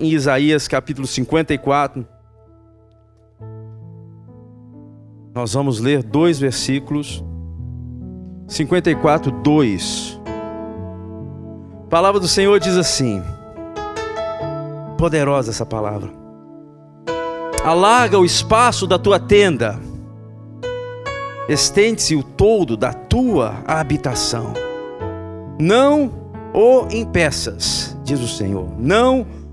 em 0.00 0.08
Isaías 0.08 0.66
capítulo 0.66 1.06
54. 1.06 2.04
Nós 5.32 5.52
vamos 5.52 5.78
ler 5.78 6.02
dois 6.02 6.38
versículos. 6.38 7.24
54, 8.48 9.30
2. 9.30 10.20
A 11.84 11.86
palavra 11.88 12.20
do 12.20 12.26
Senhor 12.26 12.58
diz 12.58 12.76
assim: 12.76 13.22
Poderosa 14.98 15.50
essa 15.50 15.64
palavra. 15.64 16.10
Alarga 17.64 18.18
o 18.18 18.24
espaço 18.24 18.86
da 18.86 18.98
tua 18.98 19.18
tenda, 19.18 19.80
estende-se 21.48 22.14
o 22.14 22.22
todo 22.22 22.76
da 22.76 22.92
tua 22.92 23.62
habitação. 23.64 24.52
Não 25.58 26.12
o 26.52 26.86
impeças, 26.90 27.96
diz 28.04 28.20
o 28.20 28.28
Senhor. 28.28 28.68
Não 28.78 29.22
o 29.22 29.43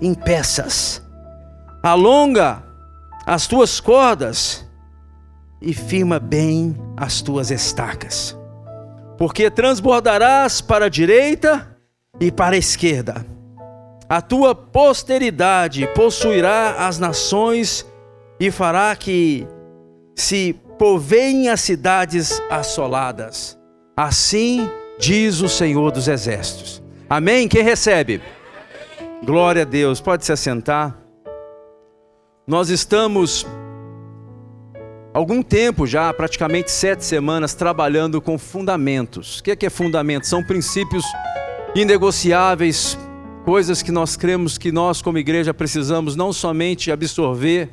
impeças. 0.00 1.02
Alonga 1.82 2.62
as 3.26 3.46
tuas 3.46 3.80
cordas 3.80 4.66
e 5.60 5.72
firma 5.72 6.18
bem 6.18 6.76
as 6.96 7.22
tuas 7.22 7.50
estacas. 7.50 8.36
Porque 9.16 9.50
transbordarás 9.50 10.60
para 10.60 10.86
a 10.86 10.88
direita 10.88 11.76
e 12.20 12.30
para 12.30 12.56
a 12.56 12.58
esquerda. 12.58 13.24
A 14.08 14.20
tua 14.20 14.54
posteridade 14.54 15.86
possuirá 15.94 16.86
as 16.86 16.98
nações 16.98 17.86
e 18.38 18.50
fará 18.50 18.94
que 18.96 19.46
se 20.16 20.54
povoem 20.78 21.48
as 21.48 21.60
cidades 21.60 22.42
assoladas. 22.50 23.58
Assim 23.96 24.68
diz 24.98 25.40
o 25.40 25.48
Senhor 25.48 25.90
dos 25.92 26.08
Exércitos. 26.08 26.82
Amém? 27.08 27.46
Quem 27.46 27.62
recebe? 27.62 28.20
Glória 29.24 29.62
a 29.62 29.64
Deus. 29.64 30.00
Pode 30.00 30.24
se 30.24 30.32
assentar. 30.32 30.98
Nós 32.44 32.70
estamos 32.70 33.46
algum 35.14 35.42
tempo 35.42 35.86
já, 35.86 36.12
praticamente 36.12 36.72
sete 36.72 37.04
semanas, 37.04 37.54
trabalhando 37.54 38.20
com 38.20 38.36
fundamentos. 38.36 39.38
O 39.38 39.44
que 39.44 39.52
é, 39.52 39.56
é 39.66 39.70
fundamento? 39.70 40.26
São 40.26 40.42
princípios 40.42 41.04
inegociáveis, 41.72 42.98
coisas 43.44 43.80
que 43.80 43.92
nós 43.92 44.16
cremos 44.16 44.58
que 44.58 44.72
nós, 44.72 45.00
como 45.00 45.18
igreja, 45.18 45.54
precisamos 45.54 46.16
não 46.16 46.32
somente 46.32 46.90
absorver 46.90 47.70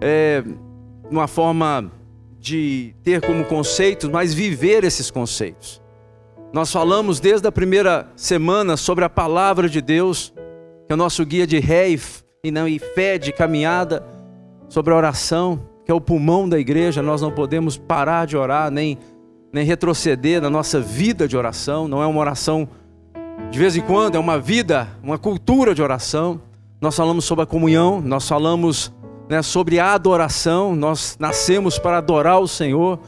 é, 0.00 0.44
uma 1.10 1.26
forma 1.26 1.90
de 2.38 2.94
ter 3.02 3.20
como 3.26 3.44
conceitos, 3.44 4.08
mas 4.08 4.32
viver 4.32 4.84
esses 4.84 5.10
conceitos. 5.10 5.82
Nós 6.52 6.70
falamos 6.70 7.18
desde 7.18 7.48
a 7.48 7.50
primeira 7.50 8.08
semana 8.14 8.76
sobre 8.76 9.04
a 9.04 9.10
palavra 9.10 9.68
de 9.68 9.80
Deus 9.80 10.32
que 10.86 10.92
é 10.92 10.94
o 10.94 10.96
nosso 10.96 11.24
guia 11.24 11.46
de 11.46 11.58
ré 11.58 11.88
e, 12.44 12.50
não, 12.50 12.68
e 12.68 12.78
fé 12.78 13.18
de 13.18 13.32
caminhada, 13.32 14.06
sobre 14.68 14.92
a 14.92 14.96
oração, 14.96 15.60
que 15.84 15.90
é 15.90 15.94
o 15.94 16.00
pulmão 16.00 16.48
da 16.48 16.58
igreja. 16.58 17.02
Nós 17.02 17.20
não 17.20 17.30
podemos 17.30 17.76
parar 17.76 18.26
de 18.26 18.36
orar, 18.36 18.70
nem, 18.70 18.98
nem 19.52 19.64
retroceder 19.64 20.40
na 20.40 20.50
nossa 20.50 20.80
vida 20.80 21.28
de 21.28 21.36
oração. 21.36 21.88
Não 21.88 22.02
é 22.02 22.06
uma 22.06 22.20
oração 22.20 22.68
de 23.50 23.58
vez 23.58 23.76
em 23.76 23.80
quando, 23.80 24.16
é 24.16 24.18
uma 24.18 24.38
vida, 24.38 24.88
uma 25.02 25.18
cultura 25.18 25.74
de 25.74 25.82
oração. 25.82 26.40
Nós 26.80 26.96
falamos 26.96 27.24
sobre 27.24 27.44
a 27.44 27.46
comunhão, 27.46 28.00
nós 28.00 28.28
falamos 28.28 28.92
né, 29.28 29.42
sobre 29.42 29.78
a 29.78 29.92
adoração, 29.92 30.74
nós 30.74 31.16
nascemos 31.18 31.78
para 31.78 31.98
adorar 31.98 32.40
o 32.40 32.48
Senhor. 32.48 32.98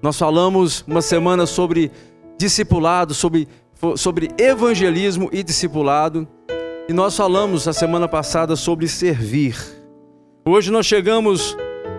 Nós 0.00 0.16
falamos 0.16 0.84
uma 0.86 1.02
semana 1.02 1.46
sobre 1.46 1.90
discipulado, 2.38 3.14
sobre, 3.14 3.48
sobre 3.96 4.30
evangelismo 4.38 5.28
e 5.32 5.42
discipulado. 5.42 6.26
E 6.90 6.92
nós 6.94 7.14
falamos 7.14 7.68
a 7.68 7.74
semana 7.74 8.08
passada 8.08 8.56
sobre 8.56 8.88
servir. 8.88 9.54
Hoje 10.42 10.70
nós 10.70 10.86
chegamos 10.86 11.54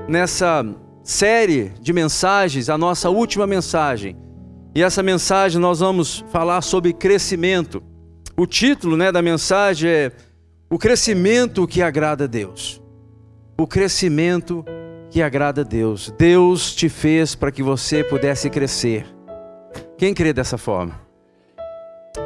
nessa 0.07 0.65
série 1.03 1.71
de 1.79 1.93
mensagens, 1.93 2.69
a 2.69 2.77
nossa 2.77 3.07
última 3.07 3.45
mensagem. 3.45 4.17
E 4.73 4.81
essa 4.81 5.03
mensagem 5.03 5.61
nós 5.61 5.81
vamos 5.81 6.25
falar 6.31 6.61
sobre 6.61 6.91
crescimento. 6.91 7.83
O 8.35 8.47
título 8.47 8.97
né, 8.97 9.11
da 9.11 9.21
mensagem 9.21 9.87
é 9.87 10.11
O 10.71 10.79
crescimento 10.79 11.67
que 11.67 11.83
agrada 11.83 12.23
a 12.23 12.27
Deus. 12.27 12.81
O 13.59 13.67
crescimento 13.67 14.65
que 15.11 15.21
agrada 15.21 15.61
a 15.61 15.63
Deus. 15.63 16.11
Deus 16.17 16.73
te 16.73 16.89
fez 16.89 17.35
para 17.35 17.51
que 17.51 17.61
você 17.61 18.03
pudesse 18.03 18.49
crescer. 18.49 19.05
Quem 19.99 20.15
crê 20.15 20.33
dessa 20.33 20.57
forma? 20.57 21.08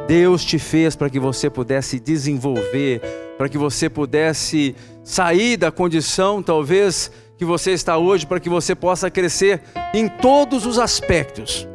Deus 0.07 0.43
te 0.43 0.59
fez 0.59 0.95
para 0.95 1.09
que 1.09 1.19
você 1.19 1.49
pudesse 1.49 1.99
desenvolver, 1.99 3.01
para 3.37 3.47
que 3.47 3.57
você 3.57 3.89
pudesse 3.89 4.75
sair 5.03 5.57
da 5.57 5.71
condição, 5.71 6.43
talvez, 6.43 7.11
que 7.37 7.45
você 7.45 7.71
está 7.71 7.97
hoje, 7.97 8.25
para 8.25 8.39
que 8.39 8.49
você 8.49 8.75
possa 8.75 9.09
crescer 9.09 9.61
em 9.93 10.07
todos 10.07 10.65
os 10.65 10.77
aspectos. 10.77 11.67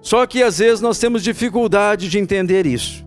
Só 0.00 0.26
que 0.26 0.42
às 0.42 0.58
vezes 0.58 0.80
nós 0.80 0.98
temos 0.98 1.22
dificuldade 1.22 2.08
de 2.08 2.18
entender 2.18 2.66
isso. 2.66 3.06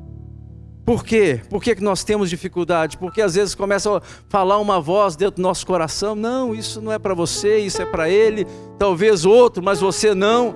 Por 0.86 1.04
quê? 1.04 1.42
Por 1.50 1.64
que 1.64 1.76
nós 1.82 2.04
temos 2.04 2.30
dificuldade? 2.30 2.98
Porque 2.98 3.22
às 3.22 3.34
vezes 3.34 3.56
começa 3.56 3.98
a 3.98 4.02
falar 4.30 4.60
uma 4.60 4.80
voz 4.80 5.16
dentro 5.16 5.38
do 5.38 5.42
nosso 5.42 5.66
coração: 5.66 6.14
não, 6.14 6.54
isso 6.54 6.80
não 6.80 6.92
é 6.92 7.00
para 7.00 7.14
você, 7.14 7.58
isso 7.58 7.82
é 7.82 7.86
para 7.86 8.08
ele, 8.08 8.46
talvez 8.78 9.26
outro, 9.26 9.64
mas 9.64 9.80
você 9.80 10.14
não. 10.14 10.56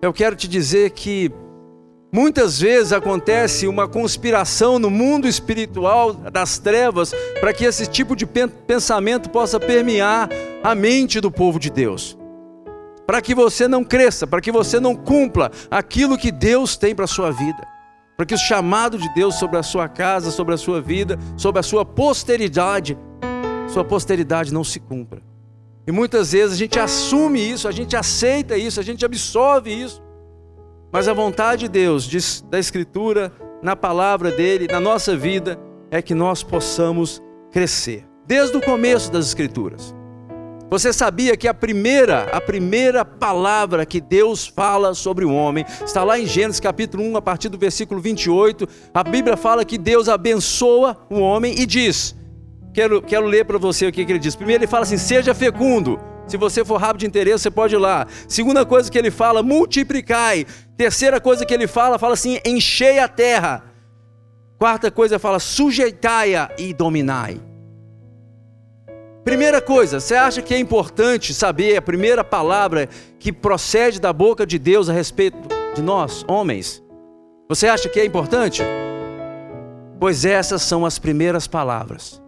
Eu 0.00 0.12
quero 0.12 0.34
te 0.34 0.48
dizer 0.48 0.90
que 0.90 1.30
Muitas 2.16 2.58
vezes 2.58 2.94
acontece 2.94 3.68
uma 3.68 3.86
conspiração 3.86 4.78
no 4.78 4.88
mundo 4.88 5.28
espiritual 5.28 6.14
das 6.14 6.58
trevas 6.58 7.12
para 7.38 7.52
que 7.52 7.62
esse 7.62 7.86
tipo 7.86 8.16
de 8.16 8.24
pensamento 8.24 9.28
possa 9.28 9.60
permear 9.60 10.30
a 10.64 10.74
mente 10.74 11.20
do 11.20 11.30
povo 11.30 11.60
de 11.60 11.68
Deus. 11.68 12.16
Para 13.06 13.20
que 13.20 13.34
você 13.34 13.68
não 13.68 13.84
cresça, 13.84 14.26
para 14.26 14.40
que 14.40 14.50
você 14.50 14.80
não 14.80 14.96
cumpra 14.96 15.50
aquilo 15.70 16.16
que 16.16 16.32
Deus 16.32 16.74
tem 16.74 16.94
para 16.94 17.04
a 17.04 17.06
sua 17.06 17.30
vida. 17.30 17.62
Para 18.16 18.24
que 18.24 18.34
o 18.34 18.38
chamado 18.38 18.96
de 18.96 19.12
Deus 19.12 19.34
sobre 19.34 19.58
a 19.58 19.62
sua 19.62 19.86
casa, 19.86 20.30
sobre 20.30 20.54
a 20.54 20.56
sua 20.56 20.80
vida, 20.80 21.18
sobre 21.36 21.60
a 21.60 21.62
sua 21.62 21.84
posteridade, 21.84 22.96
sua 23.68 23.84
posteridade 23.84 24.54
não 24.54 24.64
se 24.64 24.80
cumpra. 24.80 25.20
E 25.86 25.92
muitas 25.92 26.32
vezes 26.32 26.54
a 26.54 26.58
gente 26.58 26.78
assume 26.78 27.46
isso, 27.46 27.68
a 27.68 27.72
gente 27.72 27.94
aceita 27.94 28.56
isso, 28.56 28.80
a 28.80 28.82
gente 28.82 29.04
absorve 29.04 29.70
isso. 29.70 30.05
Mas 30.92 31.08
a 31.08 31.12
vontade 31.12 31.62
de 31.62 31.68
Deus, 31.68 32.42
da 32.42 32.58
Escritura, 32.58 33.32
na 33.62 33.74
palavra 33.74 34.30
dele, 34.30 34.68
na 34.70 34.80
nossa 34.80 35.16
vida, 35.16 35.58
é 35.90 36.00
que 36.00 36.14
nós 36.14 36.42
possamos 36.42 37.22
crescer. 37.50 38.04
Desde 38.26 38.56
o 38.56 38.60
começo 38.60 39.10
das 39.10 39.26
Escrituras. 39.26 39.94
Você 40.68 40.92
sabia 40.92 41.36
que 41.36 41.46
a 41.46 41.54
primeira, 41.54 42.24
a 42.32 42.40
primeira 42.40 43.04
palavra 43.04 43.86
que 43.86 44.00
Deus 44.00 44.48
fala 44.48 44.94
sobre 44.94 45.24
o 45.24 45.32
homem 45.32 45.64
está 45.84 46.02
lá 46.02 46.18
em 46.18 46.26
Gênesis 46.26 46.58
capítulo 46.58 47.04
1, 47.04 47.16
a 47.16 47.22
partir 47.22 47.48
do 47.48 47.56
versículo 47.56 48.00
28. 48.00 48.68
A 48.92 49.04
Bíblia 49.04 49.36
fala 49.36 49.64
que 49.64 49.78
Deus 49.78 50.08
abençoa 50.08 50.96
o 51.08 51.20
homem 51.20 51.54
e 51.60 51.66
diz: 51.66 52.16
Quero, 52.74 53.00
quero 53.00 53.26
ler 53.26 53.44
para 53.44 53.58
você 53.58 53.86
o 53.86 53.92
que, 53.92 54.04
que 54.04 54.10
ele 54.10 54.18
diz. 54.18 54.34
Primeiro, 54.34 54.64
ele 54.64 54.70
fala 54.70 54.82
assim: 54.82 54.98
Seja 54.98 55.32
fecundo. 55.34 56.00
Se 56.26 56.36
você 56.36 56.64
for 56.64 56.76
rápido 56.76 57.00
de 57.00 57.06
interesse, 57.06 57.42
você 57.42 57.50
pode 57.50 57.74
ir 57.74 57.78
lá. 57.78 58.06
Segunda 58.28 58.64
coisa 58.64 58.90
que 58.90 58.98
ele 58.98 59.10
fala: 59.10 59.42
multiplicai. 59.42 60.46
Terceira 60.76 61.20
coisa 61.20 61.46
que 61.46 61.54
ele 61.54 61.66
fala, 61.66 61.98
fala 61.98 62.14
assim: 62.14 62.40
enchei 62.44 62.98
a 62.98 63.08
terra. 63.08 63.64
Quarta 64.58 64.90
coisa, 64.90 65.18
fala: 65.18 65.38
sujeitai-a 65.38 66.50
e 66.58 66.74
dominai. 66.74 67.40
Primeira 69.24 69.60
coisa, 69.60 69.98
você 69.98 70.14
acha 70.14 70.40
que 70.40 70.54
é 70.54 70.58
importante 70.58 71.34
saber 71.34 71.76
a 71.76 71.82
primeira 71.82 72.22
palavra 72.22 72.88
que 73.18 73.32
procede 73.32 74.00
da 74.00 74.12
boca 74.12 74.46
de 74.46 74.56
Deus 74.56 74.88
a 74.88 74.92
respeito 74.92 75.36
de 75.74 75.82
nós, 75.82 76.24
homens? 76.28 76.80
Você 77.48 77.66
acha 77.66 77.88
que 77.88 77.98
é 77.98 78.04
importante? 78.04 78.62
Pois 79.98 80.24
essas 80.24 80.62
são 80.62 80.86
as 80.86 80.98
primeiras 80.98 81.48
palavras. 81.48 82.22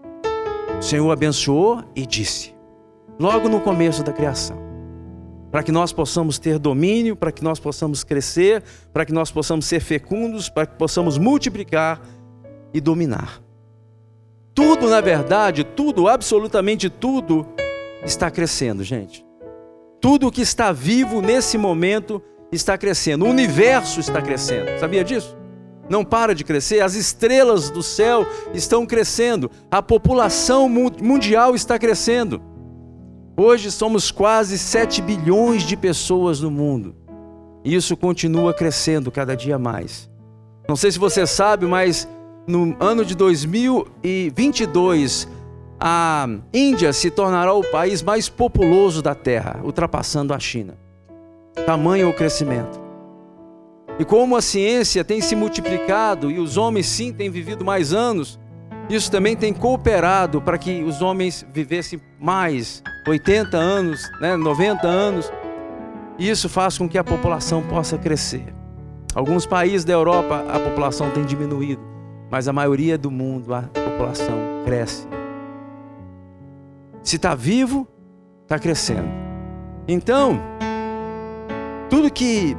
O 0.76 0.82
Senhor 0.82 1.08
abençoou 1.10 1.84
e 1.94 2.04
disse, 2.04 2.52
logo 3.18 3.48
no 3.48 3.60
começo 3.60 4.02
da 4.02 4.12
criação 4.12 4.68
para 5.50 5.62
que 5.62 5.72
nós 5.72 5.92
possamos 5.92 6.38
ter 6.38 6.58
domínio, 6.58 7.16
para 7.16 7.32
que 7.32 7.42
nós 7.42 7.58
possamos 7.58 8.04
crescer, 8.04 8.62
para 8.92 9.04
que 9.04 9.12
nós 9.12 9.30
possamos 9.30 9.64
ser 9.64 9.80
fecundos, 9.80 10.48
para 10.48 10.66
que 10.66 10.76
possamos 10.76 11.16
multiplicar 11.16 12.00
e 12.72 12.80
dominar. 12.80 13.40
Tudo, 14.54 14.90
na 14.90 15.00
verdade, 15.00 15.64
tudo, 15.64 16.08
absolutamente 16.08 16.90
tudo, 16.90 17.46
está 18.04 18.30
crescendo, 18.30 18.82
gente. 18.82 19.24
Tudo 20.00 20.30
que 20.30 20.42
está 20.42 20.70
vivo 20.70 21.22
nesse 21.22 21.56
momento 21.56 22.22
está 22.52 22.76
crescendo. 22.76 23.24
O 23.24 23.28
universo 23.28 24.00
está 24.00 24.20
crescendo. 24.20 24.78
Sabia 24.78 25.02
disso? 25.02 25.36
Não 25.88 26.04
para 26.04 26.34
de 26.34 26.44
crescer. 26.44 26.80
As 26.80 26.94
estrelas 26.94 27.70
do 27.70 27.82
céu 27.82 28.26
estão 28.52 28.84
crescendo. 28.84 29.50
A 29.70 29.82
população 29.82 30.68
mundial 30.68 31.54
está 31.54 31.78
crescendo. 31.78 32.42
Hoje 33.40 33.70
somos 33.70 34.10
quase 34.10 34.58
7 34.58 35.00
bilhões 35.00 35.62
de 35.62 35.76
pessoas 35.76 36.40
no 36.40 36.50
mundo. 36.50 36.96
E 37.64 37.72
isso 37.72 37.96
continua 37.96 38.52
crescendo 38.52 39.12
cada 39.12 39.36
dia 39.36 39.56
mais. 39.56 40.10
Não 40.68 40.74
sei 40.74 40.90
se 40.90 40.98
você 40.98 41.24
sabe, 41.24 41.64
mas 41.64 42.08
no 42.48 42.76
ano 42.80 43.04
de 43.04 43.14
2022 43.14 45.28
a 45.78 46.28
Índia 46.52 46.92
se 46.92 47.12
tornará 47.12 47.52
o 47.52 47.62
país 47.62 48.02
mais 48.02 48.28
populoso 48.28 49.00
da 49.00 49.14
Terra, 49.14 49.60
ultrapassando 49.62 50.34
a 50.34 50.40
China. 50.40 50.76
Tamanho 51.64 52.10
o 52.10 52.14
crescimento. 52.14 52.80
E 54.00 54.04
como 54.04 54.34
a 54.34 54.42
ciência 54.42 55.04
tem 55.04 55.20
se 55.20 55.36
multiplicado 55.36 56.28
e 56.28 56.40
os 56.40 56.56
homens 56.56 56.86
sim 56.86 57.12
têm 57.12 57.30
vivido 57.30 57.64
mais 57.64 57.92
anos, 57.92 58.36
isso 58.90 59.12
também 59.12 59.36
tem 59.36 59.52
cooperado 59.52 60.42
para 60.42 60.58
que 60.58 60.82
os 60.82 61.00
homens 61.00 61.46
vivessem 61.52 62.00
mais, 62.18 62.82
80 63.08 63.56
anos, 63.56 64.10
né, 64.20 64.36
90 64.36 64.86
anos. 64.86 65.32
E 66.18 66.28
isso 66.28 66.48
faz 66.48 66.76
com 66.76 66.88
que 66.88 66.98
a 66.98 67.04
população 67.04 67.62
possa 67.62 67.96
crescer. 67.96 68.54
Alguns 69.14 69.46
países 69.46 69.84
da 69.84 69.92
Europa 69.92 70.44
a 70.48 70.60
população 70.60 71.10
tem 71.10 71.24
diminuído, 71.24 71.82
mas 72.30 72.48
a 72.48 72.52
maioria 72.52 72.98
do 72.98 73.10
mundo 73.10 73.54
a 73.54 73.62
população 73.62 74.36
cresce. 74.64 75.08
Se 77.02 77.16
está 77.16 77.34
vivo, 77.34 77.88
está 78.42 78.58
crescendo. 78.58 79.08
Então, 79.86 80.40
tudo 81.88 82.10
que 82.10 82.56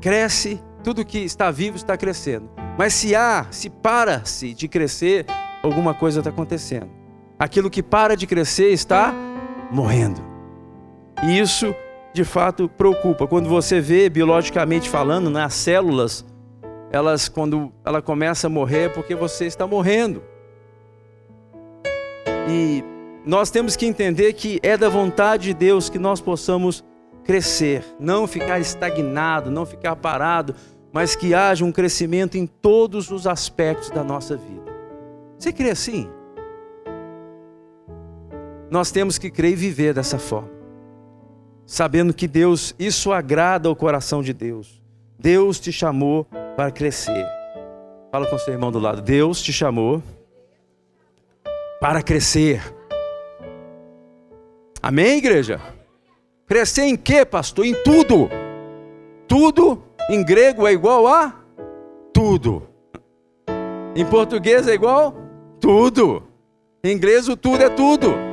cresce, 0.00 0.60
tudo 0.84 1.04
que 1.04 1.18
está 1.18 1.50
vivo 1.50 1.76
está 1.76 1.96
crescendo. 1.96 2.50
Mas 2.76 2.92
se 2.94 3.14
há, 3.14 3.46
se 3.50 3.70
para-se 3.70 4.52
de 4.52 4.68
crescer, 4.68 5.24
alguma 5.62 5.94
coisa 5.94 6.20
está 6.20 6.30
acontecendo. 6.30 6.90
Aquilo 7.38 7.70
que 7.70 7.82
para 7.82 8.16
de 8.16 8.26
crescer 8.26 8.72
está 8.72 9.14
morrendo. 9.72 10.20
E 11.24 11.38
isso, 11.38 11.74
de 12.12 12.24
fato, 12.24 12.68
preocupa. 12.68 13.26
Quando 13.26 13.48
você 13.48 13.80
vê, 13.80 14.08
biologicamente 14.08 14.88
falando, 14.88 15.30
nas 15.30 15.42
né, 15.42 15.48
células, 15.48 16.24
elas, 16.92 17.28
quando 17.28 17.72
ela 17.84 18.02
começa 18.02 18.46
a 18.46 18.50
morrer, 18.50 18.82
é 18.82 18.88
porque 18.88 19.14
você 19.14 19.46
está 19.46 19.66
morrendo. 19.66 20.22
E 22.48 22.84
nós 23.24 23.50
temos 23.50 23.74
que 23.74 23.86
entender 23.86 24.34
que 24.34 24.60
é 24.62 24.76
da 24.76 24.88
vontade 24.88 25.44
de 25.44 25.54
Deus 25.54 25.88
que 25.88 25.98
nós 25.98 26.20
possamos 26.20 26.84
crescer, 27.24 27.84
não 27.98 28.26
ficar 28.26 28.60
estagnado, 28.60 29.50
não 29.50 29.64
ficar 29.64 29.96
parado, 29.96 30.54
mas 30.92 31.16
que 31.16 31.32
haja 31.32 31.64
um 31.64 31.72
crescimento 31.72 32.36
em 32.36 32.46
todos 32.46 33.10
os 33.10 33.26
aspectos 33.26 33.90
da 33.90 34.04
nossa 34.04 34.36
vida. 34.36 34.70
Você 35.38 35.52
crê 35.52 35.70
assim? 35.70 36.10
Nós 38.72 38.90
temos 38.90 39.18
que 39.18 39.30
crer 39.30 39.52
e 39.52 39.54
viver 39.54 39.92
dessa 39.92 40.18
forma, 40.18 40.48
sabendo 41.66 42.14
que 42.14 42.26
Deus, 42.26 42.74
isso 42.78 43.12
agrada 43.12 43.68
ao 43.68 43.76
coração 43.76 44.22
de 44.22 44.32
Deus. 44.32 44.80
Deus 45.18 45.60
te 45.60 45.70
chamou 45.70 46.24
para 46.56 46.70
crescer. 46.70 47.26
Fala 48.10 48.26
com 48.26 48.38
seu 48.38 48.54
irmão 48.54 48.72
do 48.72 48.78
lado. 48.78 49.02
Deus 49.02 49.42
te 49.42 49.52
chamou 49.52 50.02
para 51.82 52.02
crescer. 52.02 52.62
Amém, 54.82 55.18
igreja? 55.18 55.60
Crescer 56.46 56.84
em 56.84 56.96
quê, 56.96 57.26
pastor? 57.26 57.66
Em 57.66 57.74
tudo. 57.74 58.30
Tudo 59.28 59.82
em 60.08 60.24
grego 60.24 60.66
é 60.66 60.72
igual 60.72 61.06
a 61.06 61.44
tudo. 62.10 62.66
Em 63.94 64.06
português 64.06 64.66
é 64.66 64.72
igual 64.72 65.14
tudo. 65.60 66.22
Em 66.82 66.96
inglês 66.96 67.28
o 67.28 67.36
tudo 67.36 67.62
é 67.62 67.68
tudo. 67.68 68.31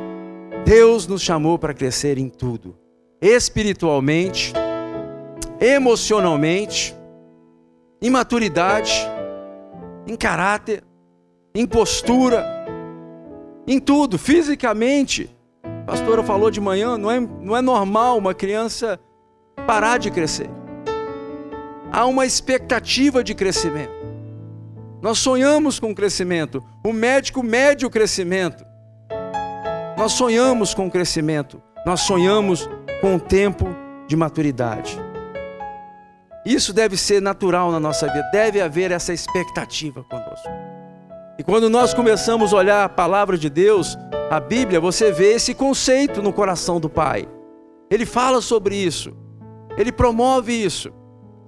Deus 0.66 1.08
nos 1.08 1.22
chamou 1.22 1.58
para 1.58 1.74
crescer 1.74 2.18
em 2.18 2.30
tudo. 2.30 2.78
Espiritualmente, 3.22 4.54
emocionalmente, 5.60 6.96
em 8.02 8.10
maturidade, 8.10 8.94
em 10.08 10.16
caráter, 10.16 10.84
em 11.54 11.66
postura, 11.66 12.46
em 13.68 13.80
tudo, 13.80 14.18
fisicamente. 14.18 15.30
A 15.64 15.92
pastora 15.92 16.24
falou 16.24 16.50
de 16.50 16.62
manhã, 16.62 16.98
não 16.98 17.12
é, 17.12 17.20
não 17.20 17.58
é 17.58 17.62
normal 17.62 18.18
uma 18.18 18.34
criança 18.34 19.00
parar 19.66 19.98
de 19.98 20.10
crescer 20.10 20.50
há 21.92 22.06
uma 22.06 22.26
expectativa 22.26 23.24
de 23.24 23.34
crescimento. 23.34 24.00
Nós 25.02 25.20
sonhamos 25.20 25.80
com 25.80 25.96
crescimento. 25.96 26.64
O 26.86 26.92
médico 26.92 27.42
mede 27.42 27.86
o 27.86 27.90
crescimento. 27.90 28.66
Nós 30.00 30.14
sonhamos 30.14 30.74
com 30.74 30.90
crescimento. 30.90 31.62
Nós 31.86 32.00
sonhamos 32.00 32.70
com 33.02 33.16
o 33.16 33.20
tempo 33.20 33.68
de 34.08 34.16
maturidade. 34.16 34.98
Isso 36.46 36.72
deve 36.72 36.96
ser 36.96 37.22
natural 37.22 37.70
na 37.70 37.82
nossa 37.82 38.08
vida. 38.08 38.24
Deve 38.32 38.62
haver 38.62 38.92
essa 38.92 39.12
expectativa 39.12 40.02
conosco. 40.06 40.48
E 41.38 41.44
quando 41.44 41.70
nós 41.70 41.94
começamos 41.94 42.54
a 42.54 42.56
olhar 42.56 42.86
a 42.86 42.88
palavra 42.88 43.38
de 43.38 43.50
Deus, 43.50 43.98
a 44.32 44.40
Bíblia, 44.40 44.80
você 44.80 45.12
vê 45.12 45.34
esse 45.34 45.54
conceito 45.54 46.22
no 46.22 46.32
coração 46.32 46.80
do 46.80 46.90
Pai. 46.90 47.28
Ele 47.92 48.06
fala 48.06 48.40
sobre 48.40 48.78
isso. 48.78 49.14
Ele 49.78 49.92
promove 49.92 50.54
isso. 50.54 50.94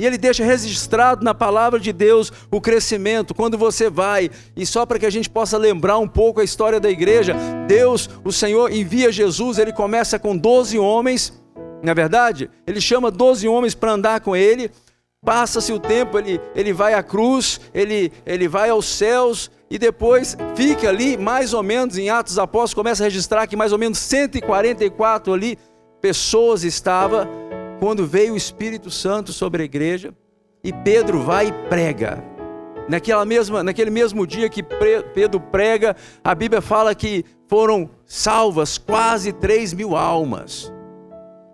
E 0.02 0.06
ele 0.08 0.18
deixa 0.18 0.44
registrado 0.44 1.24
na 1.24 1.32
palavra 1.32 1.80
de 1.80 1.94
Deus 1.94 2.34
o 2.50 2.60
crescimento. 2.60 3.36
Quando 3.36 3.56
você 3.56 3.88
vai, 3.88 4.32
e 4.56 4.66
só 4.66 4.84
para 4.84 4.98
que 4.98 5.06
a 5.06 5.12
gente 5.12 5.30
possa 5.30 5.60
lembrar 5.60 6.00
um 6.00 6.08
pouco 6.08 6.42
a 6.42 6.44
história 6.44 6.80
da 6.80 6.90
igreja, 6.90 7.36
Deus, 7.68 8.10
o 8.26 8.32
Senhor, 8.32 8.74
envia 8.74 9.12
Jesus, 9.12 9.60
ele 9.60 9.72
começa 9.72 10.18
com 10.18 10.36
12 10.36 10.80
homens, 10.80 11.40
na 11.84 11.92
é 11.92 11.94
verdade, 11.94 12.50
ele 12.66 12.82
chama 12.82 13.12
12 13.12 13.48
homens 13.48 13.76
para 13.76 13.92
andar 13.92 14.22
com 14.22 14.36
ele. 14.36 14.72
Passa-se 15.24 15.72
o 15.72 15.78
tempo, 15.78 16.18
ele, 16.18 16.42
ele 16.56 16.74
vai 16.74 16.96
à 16.96 17.04
cruz, 17.04 17.62
ele, 17.72 18.12
ele 18.26 18.48
vai 18.48 18.72
aos 18.72 18.88
céus, 18.88 19.52
e 19.70 19.78
depois 19.78 20.36
fica 20.56 20.90
ali, 20.90 21.16
mais 21.16 21.54
ou 21.54 21.62
menos, 21.62 21.96
em 21.96 22.10
Atos 22.10 22.40
Apóstolos, 22.40 22.74
começa 22.74 23.04
a 23.04 23.06
registrar 23.06 23.46
que 23.46 23.56
mais 23.56 23.72
ou 23.72 23.78
menos 23.78 24.00
144 24.00 25.32
ali 25.32 25.60
pessoas 26.02 26.64
estavam 26.64 27.28
quando 27.82 28.06
veio 28.06 28.36
o 28.36 28.38
Espírito 28.38 28.92
Santo 28.92 29.34
sobre 29.34 29.64
a 29.64 29.66
igreja 29.66 30.14
e 30.64 30.72
Pedro 30.72 31.24
vai 31.24 31.48
e 31.48 31.52
prega. 31.68 32.24
Naquela 32.88 33.26
mesma, 33.26 33.64
naquele 33.64 33.90
mesmo 33.90 34.28
dia 34.28 34.48
que 34.50 34.62
Pedro 34.62 35.40
prega, 35.40 35.96
a 36.24 36.36
Bíblia 36.36 36.62
fala 36.62 36.94
que 36.94 37.26
foram 37.48 37.90
salvas 38.06 38.78
quase 38.78 39.34
3 39.34 39.74
mil 39.74 39.96
almas. 39.96 40.72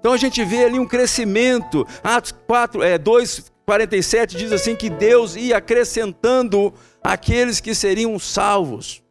Então 0.02 0.12
a 0.12 0.18
gente 0.18 0.44
vê 0.44 0.66
ali 0.66 0.78
um 0.78 0.86
crescimento. 0.86 1.88
Atos 2.04 2.34
4, 2.46 2.84
é, 2.84 2.98
2, 2.98 3.50
47 3.66 4.36
diz 4.36 4.52
assim 4.52 4.76
que 4.76 4.90
Deus 4.90 5.38
ia 5.38 5.56
acrescentando 5.56 6.74
aqueles 7.02 7.62
que 7.62 7.74
seriam 7.74 8.20
salvos. 8.20 9.02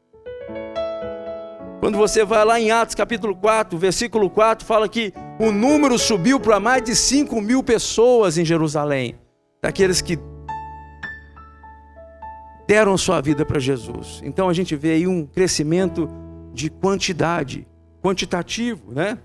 Quando 1.81 1.97
você 1.97 2.27
vai 2.27 2.45
lá 2.45 2.61
em 2.61 2.71
Atos 2.71 2.95
capítulo 2.95 3.35
4, 3.35 3.79
versículo 3.79 4.29
4, 4.29 4.67
fala 4.67 4.87
que 4.87 5.15
o 5.39 5.53
número 5.53 5.99
subiu 5.99 6.41
para 6.41 6.59
mais 6.59 6.83
de 6.83 6.95
5 6.95 7.41
mil 7.41 7.63
pessoas 7.63 8.39
em 8.39 8.45
Jerusalém, 8.45 9.17
daqueles 9.63 10.01
que 10.01 10.19
deram 12.67 12.97
sua 12.97 13.21
vida 13.21 13.45
para 13.45 13.61
Jesus. 13.61 14.21
Então 14.25 14.49
a 14.49 14.53
gente 14.53 14.75
vê 14.75 14.93
aí 14.93 15.07
um 15.07 15.27
crescimento 15.27 16.09
de 16.53 16.71
quantidade, 16.71 17.67
quantitativo, 18.03 18.93
né? 18.93 19.19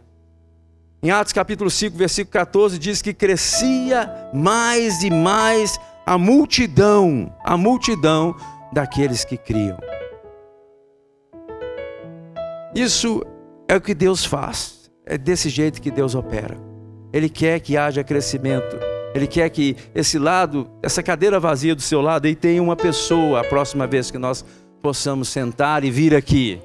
Em 1.02 1.10
Atos 1.10 1.34
capítulo 1.34 1.70
5, 1.70 1.98
versículo 1.98 2.34
14, 2.34 2.78
diz 2.78 3.02
que 3.02 3.14
crescia 3.14 4.30
mais 4.34 5.02
e 5.02 5.10
mais 5.10 5.80
a 6.06 6.18
multidão, 6.18 7.34
a 7.44 7.58
multidão 7.58 8.36
daqueles 8.72 9.26
que 9.26 9.38
criam. 9.38 9.80
Isso 12.76 13.26
é 13.68 13.76
o 13.76 13.82
que 13.82 13.96
Deus 13.96 14.24
faz. 14.24 14.81
É 15.12 15.18
desse 15.18 15.50
jeito 15.50 15.82
que 15.82 15.92
Deus 15.92 16.16
opera. 16.16 16.58
Ele 17.12 17.28
quer 17.28 17.60
que 17.60 17.76
haja 17.76 18.02
crescimento. 18.02 18.80
Ele 19.14 19.28
quer 19.28 19.50
que 19.50 19.76
esse 19.94 20.18
lado, 20.18 20.72
essa 20.82 21.04
cadeira 21.04 21.38
vazia 21.38 21.76
do 21.76 21.82
seu 21.82 22.00
lado, 22.00 22.28
aí 22.28 22.34
tenha 22.34 22.64
uma 22.64 22.78
pessoa 22.78 23.42
a 23.42 23.44
próxima 23.44 23.86
vez 23.86 24.10
que 24.10 24.18
nós 24.18 24.46
possamos 24.82 25.28
sentar 25.28 25.84
e 25.84 25.92
vir 25.92 26.16
aqui. 26.16 26.62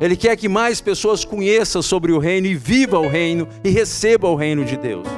Ele 0.00 0.14
quer 0.14 0.36
que 0.36 0.48
mais 0.48 0.80
pessoas 0.80 1.24
conheçam 1.24 1.82
sobre 1.82 2.12
o 2.12 2.18
reino 2.20 2.46
e 2.46 2.54
vivam 2.54 3.06
o 3.06 3.08
reino 3.08 3.48
e 3.64 3.70
recebam 3.70 4.34
o 4.34 4.36
reino 4.36 4.64
de 4.64 4.76
Deus. 4.76 5.08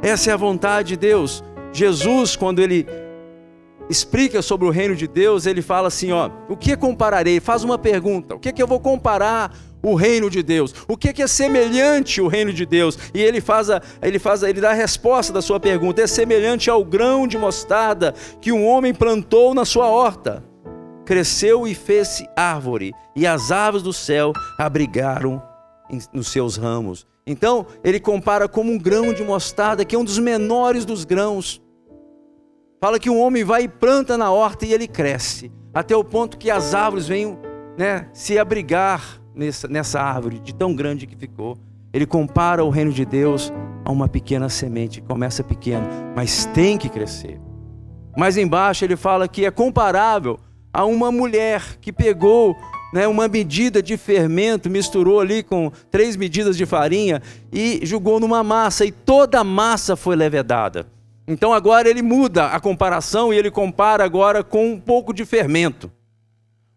Essa 0.00 0.30
é 0.30 0.32
a 0.32 0.38
vontade 0.38 0.88
de 0.88 0.96
Deus. 0.96 1.44
Jesus, 1.70 2.34
quando 2.34 2.60
ele 2.60 2.86
explica 3.90 4.40
sobre 4.40 4.66
o 4.66 4.70
reino 4.70 4.96
de 4.96 5.06
Deus, 5.06 5.44
ele 5.44 5.60
fala 5.60 5.88
assim, 5.88 6.12
ó, 6.12 6.30
o 6.48 6.56
que 6.56 6.78
compararei? 6.78 7.40
Faz 7.40 7.62
uma 7.62 7.76
pergunta. 7.76 8.34
O 8.34 8.38
que, 8.38 8.54
que 8.54 8.62
eu 8.62 8.66
vou 8.66 8.80
comparar 8.80 9.54
o 9.84 9.94
reino 9.94 10.30
de 10.30 10.42
Deus. 10.42 10.74
O 10.88 10.96
que 10.96 11.22
é 11.22 11.26
semelhante 11.26 12.20
o 12.20 12.26
reino 12.26 12.52
de 12.52 12.64
Deus? 12.64 12.98
E 13.12 13.20
ele 13.20 13.40
faz 13.40 13.68
a, 13.68 13.82
ele 14.00 14.18
faz 14.18 14.42
a, 14.42 14.48
ele 14.48 14.60
dá 14.60 14.70
a 14.70 14.74
resposta 14.74 15.32
da 15.32 15.42
sua 15.42 15.60
pergunta. 15.60 16.00
É 16.00 16.06
semelhante 16.06 16.70
ao 16.70 16.82
grão 16.82 17.28
de 17.28 17.36
mostarda 17.36 18.14
que 18.40 18.50
um 18.50 18.66
homem 18.66 18.94
plantou 18.94 19.54
na 19.54 19.66
sua 19.66 19.86
horta. 19.86 20.42
Cresceu 21.04 21.68
e 21.68 21.74
fez-se 21.74 22.26
árvore, 22.34 22.94
e 23.14 23.26
as 23.26 23.52
aves 23.52 23.82
do 23.82 23.92
céu 23.92 24.32
abrigaram 24.58 25.42
nos 26.14 26.28
seus 26.28 26.56
ramos. 26.56 27.06
Então, 27.26 27.66
ele 27.84 28.00
compara 28.00 28.48
como 28.48 28.72
um 28.72 28.78
grão 28.78 29.12
de 29.12 29.22
mostarda, 29.22 29.84
que 29.84 29.94
é 29.94 29.98
um 29.98 30.04
dos 30.04 30.18
menores 30.18 30.86
dos 30.86 31.04
grãos. 31.04 31.60
Fala 32.80 32.98
que 32.98 33.10
um 33.10 33.20
homem 33.20 33.44
vai 33.44 33.64
e 33.64 33.68
planta 33.68 34.16
na 34.16 34.30
horta 34.30 34.64
e 34.64 34.72
ele 34.72 34.88
cresce. 34.88 35.52
até 35.74 35.94
o 35.94 36.04
ponto 36.04 36.38
que 36.38 36.50
as 36.50 36.72
árvores 36.72 37.06
venham 37.06 37.38
né, 37.76 38.08
se 38.12 38.38
abrigar 38.38 39.20
nessa, 39.34 39.68
nessa 39.68 40.00
árvore, 40.00 40.38
de 40.38 40.54
tão 40.54 40.74
grande 40.74 41.06
que 41.06 41.16
ficou. 41.16 41.56
Ele 41.92 42.06
compara 42.06 42.64
o 42.64 42.70
reino 42.70 42.92
de 42.92 43.04
Deus 43.04 43.52
a 43.84 43.92
uma 43.92 44.08
pequena 44.08 44.48
semente, 44.48 45.00
começa 45.00 45.44
pequeno, 45.44 45.86
mas 46.14 46.46
tem 46.46 46.76
que 46.76 46.88
crescer. 46.88 47.40
Mais 48.16 48.36
embaixo 48.36 48.84
ele 48.84 48.96
fala 48.96 49.28
que 49.28 49.44
é 49.44 49.50
comparável 49.50 50.38
a 50.72 50.84
uma 50.84 51.12
mulher 51.12 51.78
que 51.80 51.92
pegou 51.92 52.56
né, 52.92 53.08
uma 53.08 53.26
medida 53.28 53.82
de 53.82 53.96
fermento, 53.96 54.70
misturou 54.70 55.20
ali 55.20 55.42
com 55.42 55.70
três 55.90 56.16
medidas 56.16 56.56
de 56.56 56.64
farinha 56.64 57.20
e 57.52 57.80
jogou 57.84 58.20
numa 58.20 58.42
massa, 58.44 58.84
e 58.84 58.92
toda 58.92 59.40
a 59.40 59.44
massa 59.44 59.96
foi 59.96 60.14
levedada. 60.14 60.86
Então 61.26 61.52
agora 61.52 61.88
ele 61.88 62.02
muda 62.02 62.46
a 62.46 62.60
comparação 62.60 63.32
e 63.32 63.36
ele 63.36 63.50
compara 63.50 64.04
agora 64.04 64.44
com 64.44 64.72
um 64.72 64.80
pouco 64.80 65.12
de 65.12 65.24
fermento. 65.24 65.90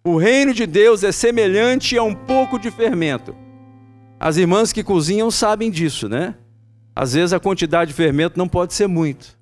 O 0.07 0.15
reino 0.15 0.53
de 0.53 0.65
Deus 0.65 1.03
é 1.03 1.11
semelhante 1.11 1.97
a 1.97 2.01
um 2.01 2.15
pouco 2.15 2.57
de 2.57 2.71
fermento. 2.71 3.35
As 4.17 4.37
irmãs 4.37 4.71
que 4.71 4.81
cozinham 4.81 5.29
sabem 5.29 5.69
disso, 5.69 6.07
né? 6.07 6.33
Às 6.95 7.11
vezes 7.11 7.33
a 7.33 7.41
quantidade 7.41 7.89
de 7.89 7.93
fermento 7.93 8.39
não 8.39 8.47
pode 8.47 8.73
ser 8.73 8.87
muito, 8.87 9.37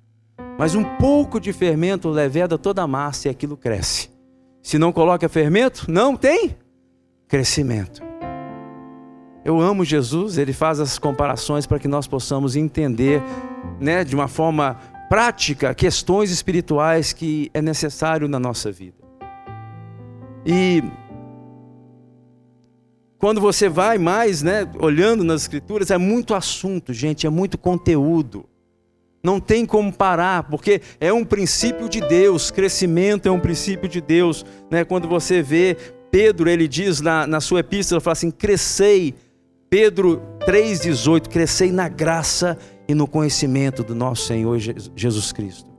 mas 0.58 0.74
um 0.74 0.82
pouco 0.96 1.38
de 1.38 1.52
fermento 1.52 2.08
leveda 2.08 2.58
toda 2.58 2.82
a 2.82 2.86
massa 2.86 3.28
e 3.28 3.30
aquilo 3.30 3.56
cresce. 3.56 4.10
Se 4.60 4.76
não 4.76 4.92
coloca 4.92 5.28
fermento, 5.28 5.88
não 5.88 6.16
tem 6.16 6.56
crescimento. 7.28 8.02
Eu 9.44 9.60
amo 9.60 9.84
Jesus, 9.84 10.36
ele 10.36 10.52
faz 10.52 10.80
as 10.80 10.98
comparações 10.98 11.64
para 11.64 11.78
que 11.78 11.86
nós 11.86 12.08
possamos 12.08 12.56
entender, 12.56 13.22
né, 13.80 14.02
de 14.02 14.16
uma 14.16 14.26
forma 14.26 14.74
prática, 15.08 15.72
questões 15.76 16.32
espirituais 16.32 17.12
que 17.12 17.52
é 17.54 17.62
necessário 17.62 18.26
na 18.26 18.40
nossa 18.40 18.72
vida. 18.72 19.05
E 20.46 20.80
quando 23.18 23.40
você 23.40 23.68
vai 23.68 23.98
mais, 23.98 24.42
né, 24.42 24.70
olhando 24.78 25.24
nas 25.24 25.42
escrituras, 25.42 25.90
é 25.90 25.98
muito 25.98 26.34
assunto, 26.34 26.92
gente, 26.94 27.26
é 27.26 27.30
muito 27.30 27.58
conteúdo. 27.58 28.44
Não 29.24 29.40
tem 29.40 29.66
como 29.66 29.92
parar, 29.92 30.44
porque 30.44 30.80
é 31.00 31.12
um 31.12 31.24
princípio 31.24 31.88
de 31.88 32.00
Deus, 32.00 32.52
crescimento 32.52 33.26
é 33.26 33.30
um 33.30 33.40
princípio 33.40 33.88
de 33.88 34.00
Deus. 34.00 34.46
Né? 34.70 34.84
Quando 34.84 35.08
você 35.08 35.42
vê 35.42 35.76
Pedro, 36.12 36.48
ele 36.48 36.68
diz 36.68 37.00
na, 37.00 37.26
na 37.26 37.40
sua 37.40 37.60
epístola, 37.60 38.00
fala 38.00 38.12
assim: 38.12 38.30
crescei, 38.30 39.14
Pedro 39.68 40.22
3,18, 40.46 41.28
crescei 41.28 41.72
na 41.72 41.88
graça 41.88 42.56
e 42.86 42.94
no 42.94 43.08
conhecimento 43.08 43.82
do 43.82 43.96
nosso 43.96 44.26
Senhor 44.26 44.56
Jesus 44.94 45.32
Cristo. 45.32 45.75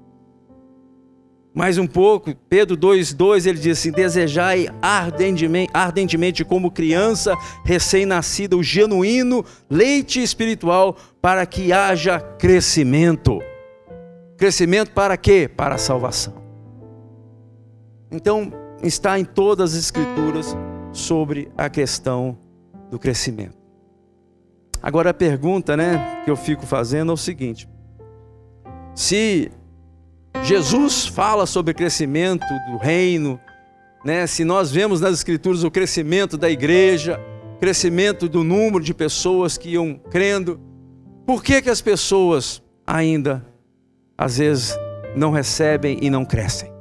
Mais 1.57 1.79
um 1.79 1.87
pouco, 1.87 2.35
Pedro 2.47 2.77
2,2 2.77 3.47
ele 3.47 3.57
diz 3.57 3.79
assim: 3.79 3.91
Desejai 3.91 4.67
ardentemente, 4.79 5.71
ardentemente 5.73 6.45
como 6.45 6.69
criança 6.69 7.33
recém-nascida, 7.65 8.55
o 8.55 8.61
genuíno 8.61 9.43
leite 9.67 10.21
espiritual, 10.21 10.95
para 11.19 11.43
que 11.47 11.73
haja 11.73 12.19
crescimento. 12.19 13.41
Crescimento 14.37 14.91
para 14.91 15.17
quê? 15.17 15.49
Para 15.49 15.73
a 15.73 15.77
salvação. 15.79 16.35
Então, 18.11 18.53
está 18.83 19.17
em 19.17 19.25
todas 19.25 19.73
as 19.73 19.79
Escrituras 19.79 20.55
sobre 20.91 21.51
a 21.57 21.71
questão 21.71 22.37
do 22.91 22.99
crescimento. 22.99 23.57
Agora 24.79 25.09
a 25.09 25.13
pergunta, 25.13 25.75
né, 25.75 26.21
que 26.23 26.29
eu 26.29 26.35
fico 26.35 26.67
fazendo 26.67 27.09
é 27.09 27.13
o 27.15 27.17
seguinte: 27.17 27.67
se 28.93 29.51
Jesus 30.43 31.05
fala 31.05 31.46
sobre 31.46 31.74
crescimento 31.74 32.46
do 32.69 32.77
reino, 32.77 33.39
né? 34.05 34.25
Se 34.27 34.43
nós 34.43 34.72
vemos 34.72 35.01
nas 35.01 35.13
escrituras 35.13 35.63
o 35.63 35.72
crescimento 35.72 36.38
da 36.38 36.50
igreja, 36.50 37.19
crescimento 37.60 38.29
do 38.29 38.43
número 38.43 38.84
de 38.84 38.93
pessoas 38.93 39.57
que 39.57 39.69
iam 39.69 40.00
crendo, 40.10 40.60
por 41.25 41.43
que 41.43 41.62
que 41.62 41.69
as 41.69 41.81
pessoas 41.81 42.62
ainda 42.86 43.46
às 44.17 44.38
vezes 44.38 44.77
não 45.15 45.31
recebem 45.31 45.98
e 46.01 46.10
não 46.10 46.24
crescem? 46.24 46.77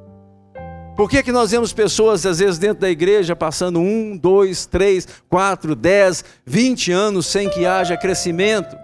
Por 0.96 1.10
que, 1.10 1.22
que 1.22 1.30
nós 1.30 1.50
vemos 1.50 1.74
pessoas, 1.74 2.24
às 2.24 2.38
vezes, 2.38 2.58
dentro 2.58 2.80
da 2.80 2.88
igreja, 2.88 3.36
passando 3.36 3.78
um, 3.78 4.16
dois, 4.16 4.64
três, 4.64 5.06
quatro, 5.28 5.76
dez, 5.76 6.24
vinte 6.44 6.90
anos 6.90 7.26
sem 7.26 7.50
que 7.50 7.66
haja 7.66 7.98
crescimento? 7.98 8.74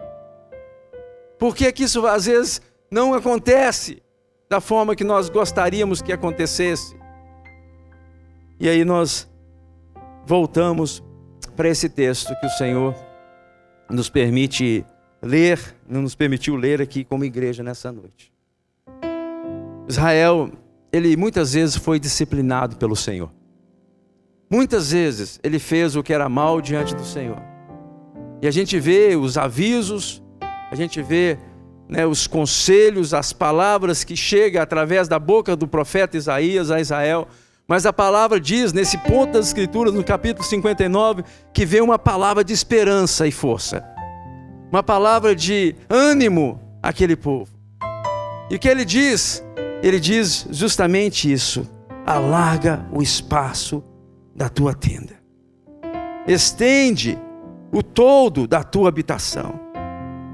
Por 1.38 1.57
que, 1.57 1.73
que 1.73 1.85
isso, 1.85 2.07
às 2.07 2.26
vezes, 2.26 2.61
não 2.90 3.14
acontece? 3.14 4.02
Da 4.52 4.61
forma 4.61 4.94
que 4.94 5.02
nós 5.02 5.30
gostaríamos 5.30 6.02
que 6.02 6.12
acontecesse. 6.12 6.94
E 8.61 8.68
aí 8.68 8.85
nós 8.85 9.26
voltamos 10.26 11.02
para 11.56 11.71
esse 11.71 11.88
texto 11.88 12.38
que 12.38 12.44
o 12.44 12.50
Senhor 12.50 12.94
nos 13.88 14.11
permite 14.11 14.85
ler, 15.23 15.59
nos 15.88 16.14
permitiu 16.14 16.54
ler 16.54 16.82
aqui 16.82 17.02
como 17.02 17.25
igreja 17.25 17.62
nessa 17.62 17.90
noite. 17.90 18.30
Israel, 19.88 20.52
ele 20.92 21.16
muitas 21.16 21.54
vezes 21.54 21.76
foi 21.76 21.99
disciplinado 21.99 22.76
pelo 22.76 22.94
Senhor. 22.94 23.32
Muitas 24.50 24.92
vezes 24.92 25.40
ele 25.42 25.59
fez 25.59 25.97
o 25.97 26.02
que 26.02 26.12
era 26.12 26.28
mal 26.28 26.61
diante 26.61 26.94
do 26.94 27.06
Senhor. 27.06 27.40
E 28.42 28.47
a 28.47 28.50
gente 28.50 28.78
vê 28.78 29.16
os 29.16 29.38
avisos, 29.38 30.23
a 30.71 30.75
gente 30.75 31.00
vê 31.00 31.38
né, 31.92 32.06
os 32.06 32.26
conselhos, 32.26 33.12
as 33.12 33.34
palavras 33.34 34.02
que 34.02 34.16
chegam 34.16 34.62
através 34.62 35.08
da 35.08 35.18
boca 35.18 35.54
do 35.54 35.68
profeta 35.68 36.16
Isaías 36.16 36.70
a 36.70 36.80
Israel. 36.80 37.28
Mas 37.68 37.84
a 37.84 37.92
palavra 37.92 38.40
diz, 38.40 38.72
nesse 38.72 38.96
ponto 38.96 39.34
das 39.34 39.49
Escrituras, 39.49 39.92
no 39.92 40.02
capítulo 40.02 40.42
59, 40.42 41.22
que 41.52 41.66
vem 41.66 41.82
uma 41.82 41.99
palavra 41.99 42.42
de 42.42 42.52
esperança 42.54 43.26
e 43.26 43.30
força, 43.30 43.84
uma 44.70 44.82
palavra 44.82 45.37
de 45.37 45.76
ânimo 45.88 46.58
àquele 46.82 47.14
povo. 47.14 47.52
E 48.50 48.56
o 48.56 48.58
que 48.58 48.68
ele 48.68 48.87
diz? 48.87 49.44
Ele 49.82 50.00
diz 50.00 50.46
justamente 50.50 51.30
isso: 51.30 51.68
alarga 52.06 52.87
o 52.90 53.02
espaço 53.02 53.84
da 54.34 54.49
tua 54.49 54.72
tenda, 54.72 55.14
estende 56.26 57.18
o 57.70 57.82
todo 57.82 58.46
da 58.46 58.62
tua 58.62 58.88
habitação, 58.88 59.61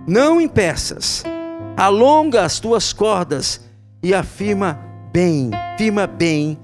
não 0.06 0.40
impeças 0.40 1.24
alonga 1.78 2.42
as 2.42 2.58
tuas 2.58 2.92
cordas 2.92 3.60
e 4.02 4.12
afirma 4.12 4.80
bem, 5.12 5.52
firma 5.78 6.08
bem 6.08 6.58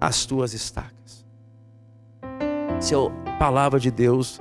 as 0.00 0.24
tuas 0.24 0.54
estacas. 0.54 1.26
Essa 2.78 2.94
é 2.94 2.98
a 2.98 3.36
palavra 3.36 3.78
de 3.78 3.90
Deus 3.90 4.40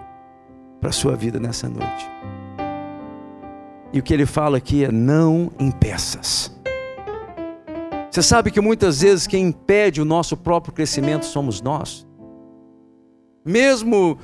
para 0.79 0.89
a 0.89 0.93
sua 0.93 1.17
vida 1.17 1.41
nessa 1.41 1.67
noite. 1.67 2.09
E 3.91 3.99
o 3.99 4.03
que 4.03 4.13
ele 4.13 4.25
fala 4.25 4.57
aqui 4.57 4.85
é: 4.85 4.91
não 4.91 5.51
impeças. 5.59 6.55
Você 8.09 8.21
sabe 8.21 8.49
que 8.49 8.61
muitas 8.61 9.01
vezes 9.01 9.27
quem 9.27 9.47
impede 9.47 10.01
o 10.01 10.05
nosso 10.05 10.37
próprio 10.37 10.73
crescimento 10.73 11.25
somos 11.25 11.61
nós. 11.61 12.07
Mesmo 13.45 14.17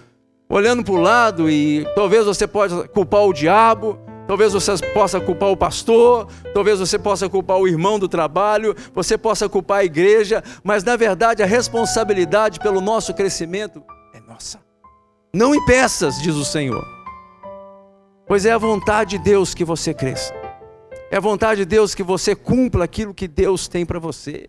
olhando 0.47 0.81
para 0.81 0.93
o 0.93 0.97
lado, 0.97 1.49
e 1.49 1.85
talvez 1.93 2.25
você 2.25 2.47
pode 2.47 2.87
culpar 2.89 3.21
o 3.21 3.33
diabo, 3.33 3.99
Talvez 4.29 4.53
você 4.53 4.77
possa 4.93 5.19
culpar 5.19 5.49
o 5.49 5.57
pastor, 5.57 6.27
talvez 6.53 6.79
você 6.79 6.99
possa 6.99 7.27
culpar 7.27 7.57
o 7.57 7.67
irmão 7.67 7.97
do 7.97 8.07
trabalho, 8.07 8.75
você 8.93 9.17
possa 9.17 9.49
culpar 9.49 9.79
a 9.79 9.83
igreja, 9.83 10.43
mas 10.63 10.83
na 10.83 10.95
verdade 10.95 11.41
a 11.41 11.47
responsabilidade 11.47 12.59
pelo 12.59 12.79
nosso 12.79 13.11
crescimento 13.11 13.83
é 14.13 14.19
nossa. 14.19 14.59
Não 15.33 15.55
impeças, 15.55 16.21
diz 16.21 16.35
o 16.35 16.45
Senhor, 16.45 16.85
pois 18.27 18.45
é 18.45 18.51
a 18.51 18.57
vontade 18.59 19.17
de 19.17 19.23
Deus 19.23 19.55
que 19.55 19.65
você 19.65 19.95
cresça, 19.95 20.31
é 21.09 21.17
a 21.17 21.19
vontade 21.19 21.61
de 21.61 21.65
Deus 21.65 21.95
que 21.95 22.03
você 22.03 22.35
cumpra 22.35 22.83
aquilo 22.83 23.15
que 23.15 23.27
Deus 23.27 23.67
tem 23.67 23.83
para 23.83 23.97
você. 23.97 24.47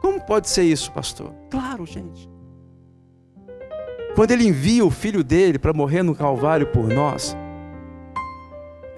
Como 0.00 0.18
pode 0.18 0.48
ser 0.48 0.62
isso, 0.62 0.90
pastor? 0.92 1.30
Claro, 1.50 1.84
gente. 1.84 2.26
Quando 4.14 4.30
Ele 4.30 4.48
envia 4.48 4.82
o 4.82 4.90
filho 4.90 5.22
dele 5.22 5.58
para 5.58 5.74
morrer 5.74 6.02
no 6.02 6.14
Calvário 6.14 6.68
por 6.68 6.88
nós, 6.88 7.36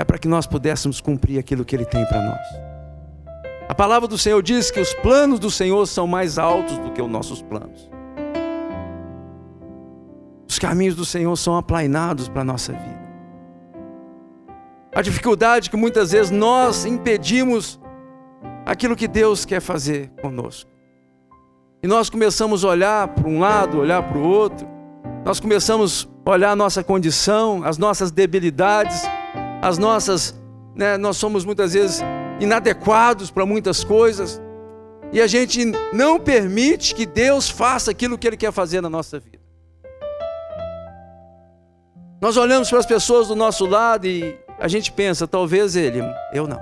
é 0.01 0.05
para 0.05 0.17
que 0.17 0.27
nós 0.27 0.47
pudéssemos 0.47 0.99
cumprir 0.99 1.39
aquilo 1.39 1.63
que 1.63 1.77
Ele 1.77 1.85
tem 1.85 2.07
para 2.07 2.23
nós. 2.23 2.47
A 3.69 3.75
palavra 3.75 4.09
do 4.09 4.17
Senhor 4.17 4.43
diz 4.43 4.71
que 4.71 4.81
os 4.81 4.95
planos 4.95 5.39
do 5.39 5.51
Senhor 5.51 5.85
são 5.87 6.07
mais 6.07 6.39
altos 6.39 6.79
do 6.79 6.91
que 6.91 7.03
os 7.03 7.09
nossos 7.09 7.43
planos. 7.43 7.91
Os 10.49 10.59
caminhos 10.59 10.97
do 10.97 11.05
Senhor 11.05 11.37
são 11.37 11.55
aplainados 11.55 12.31
para 12.31 12.41
a 12.41 12.45
nossa 12.45 12.73
vida. 12.73 13.11
A 14.95 15.03
dificuldade 15.03 15.69
que 15.69 15.77
muitas 15.77 16.13
vezes 16.13 16.31
nós 16.31 16.87
impedimos 16.87 17.79
aquilo 18.65 18.97
que 18.97 19.07
Deus 19.07 19.45
quer 19.45 19.61
fazer 19.61 20.11
conosco. 20.23 20.71
E 21.83 21.87
nós 21.87 22.09
começamos 22.09 22.65
a 22.65 22.69
olhar 22.69 23.09
para 23.09 23.29
um 23.29 23.39
lado, 23.39 23.79
olhar 23.79 24.03
para 24.03 24.17
o 24.17 24.27
outro, 24.27 24.67
nós 25.27 25.39
começamos 25.39 26.09
a 26.25 26.31
olhar 26.31 26.53
a 26.53 26.57
nossa 26.57 26.83
condição, 26.83 27.63
as 27.65 27.77
nossas 27.77 28.11
debilidades, 28.11 29.03
as 29.63 29.79
nossas, 29.79 30.35
né, 30.75 30.97
nós 30.97 31.17
somos 31.17 31.45
muitas 31.45 31.75
vezes 31.75 32.03
inadequados 32.41 33.31
para 33.31 33.45
muitas 33.45 33.85
coisas. 33.85 34.41
E 35.13 35.21
a 35.21 35.27
gente 35.27 35.65
não 35.93 36.19
permite 36.19 36.95
que 36.95 37.05
Deus 37.05 37.49
faça 37.49 37.91
aquilo 37.91 38.17
que 38.17 38.27
Ele 38.27 38.37
quer 38.37 38.53
fazer 38.53 38.81
na 38.81 38.89
nossa 38.89 39.19
vida. 39.19 39.41
Nós 42.21 42.37
olhamos 42.37 42.69
para 42.69 42.79
as 42.79 42.87
pessoas 42.87 43.29
do 43.29 43.35
nosso 43.35 43.67
lado 43.67 44.07
e 44.07 44.39
a 44.59 44.69
gente 44.69 44.93
pensa, 44.93 45.27
talvez 45.27 45.75
ele, 45.75 46.03
eu 46.35 46.47
não. 46.47 46.61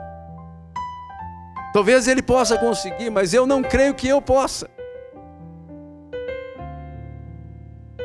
Talvez 1.73 2.07
ele 2.07 2.23
possa 2.23 2.57
conseguir, 2.57 3.11
mas 3.11 3.35
eu 3.35 3.45
não 3.45 3.61
creio 3.61 3.93
que 3.93 4.07
eu 4.07 4.23
possa. 4.23 4.71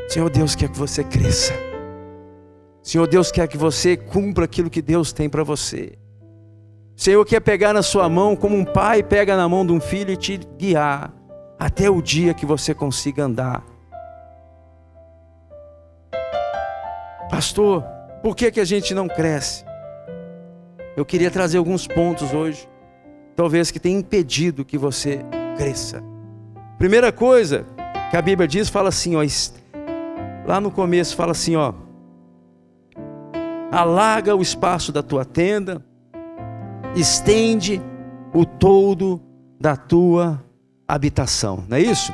Senhor 0.10 0.30
Deus 0.32 0.56
quer 0.56 0.70
que 0.70 0.78
você 0.78 1.04
cresça. 1.04 1.54
Senhor 2.84 3.08
Deus 3.08 3.32
quer 3.32 3.48
que 3.48 3.58
você 3.58 3.98
cumpra 3.98 4.46
aquilo 4.46 4.70
que 4.70 4.82
Deus 4.82 5.12
tem 5.12 5.28
para 5.28 5.44
você. 5.44 5.98
Senhor 6.96 7.26
quer 7.26 7.40
pegar 7.40 7.74
na 7.74 7.82
sua 7.82 8.08
mão 8.08 8.36
como 8.36 8.56
um 8.56 8.64
pai 8.64 9.02
pega 9.02 9.36
na 9.36 9.50
mão 9.50 9.66
de 9.66 9.72
um 9.72 9.80
filho 9.80 10.12
e 10.12 10.18
te 10.18 10.38
guiar 10.60 11.12
até 11.58 11.90
o 11.90 12.02
dia 12.02 12.34
que 12.36 12.46
você 12.46 12.74
consiga 12.74 13.24
andar 13.24 13.64
Pastor, 17.34 17.84
por 18.22 18.36
que, 18.36 18.52
que 18.52 18.60
a 18.60 18.64
gente 18.64 18.94
não 18.94 19.08
cresce? 19.08 19.66
Eu 20.96 21.04
queria 21.04 21.32
trazer 21.32 21.58
alguns 21.58 21.88
pontos 21.88 22.32
hoje, 22.32 22.70
talvez 23.36 23.72
que 23.72 23.80
tenha 23.80 23.98
impedido 23.98 24.64
que 24.64 24.78
você 24.78 25.20
cresça. 25.58 26.04
Primeira 26.78 27.12
coisa 27.12 27.66
que 28.12 28.18
a 28.18 28.22
Bíblia 28.22 28.48
diz, 28.48 28.70
fala 28.70 28.90
assim, 28.90 29.16
ó, 29.16 29.24
lá 30.46 30.62
no 30.62 30.70
começo 30.70 31.16
fala 31.16 31.32
assim, 31.32 31.56
ó, 31.56 31.74
alarga 33.74 34.36
o 34.36 34.42
espaço 34.42 34.92
da 34.92 35.02
tua 35.02 35.26
tenda, 35.26 35.84
estende 36.96 37.82
o 38.34 38.46
todo 38.46 39.22
da 39.60 39.76
tua 39.76 40.44
habitação, 40.88 41.64
não 41.68 41.78
é 41.78 41.82
isso? 41.82 42.14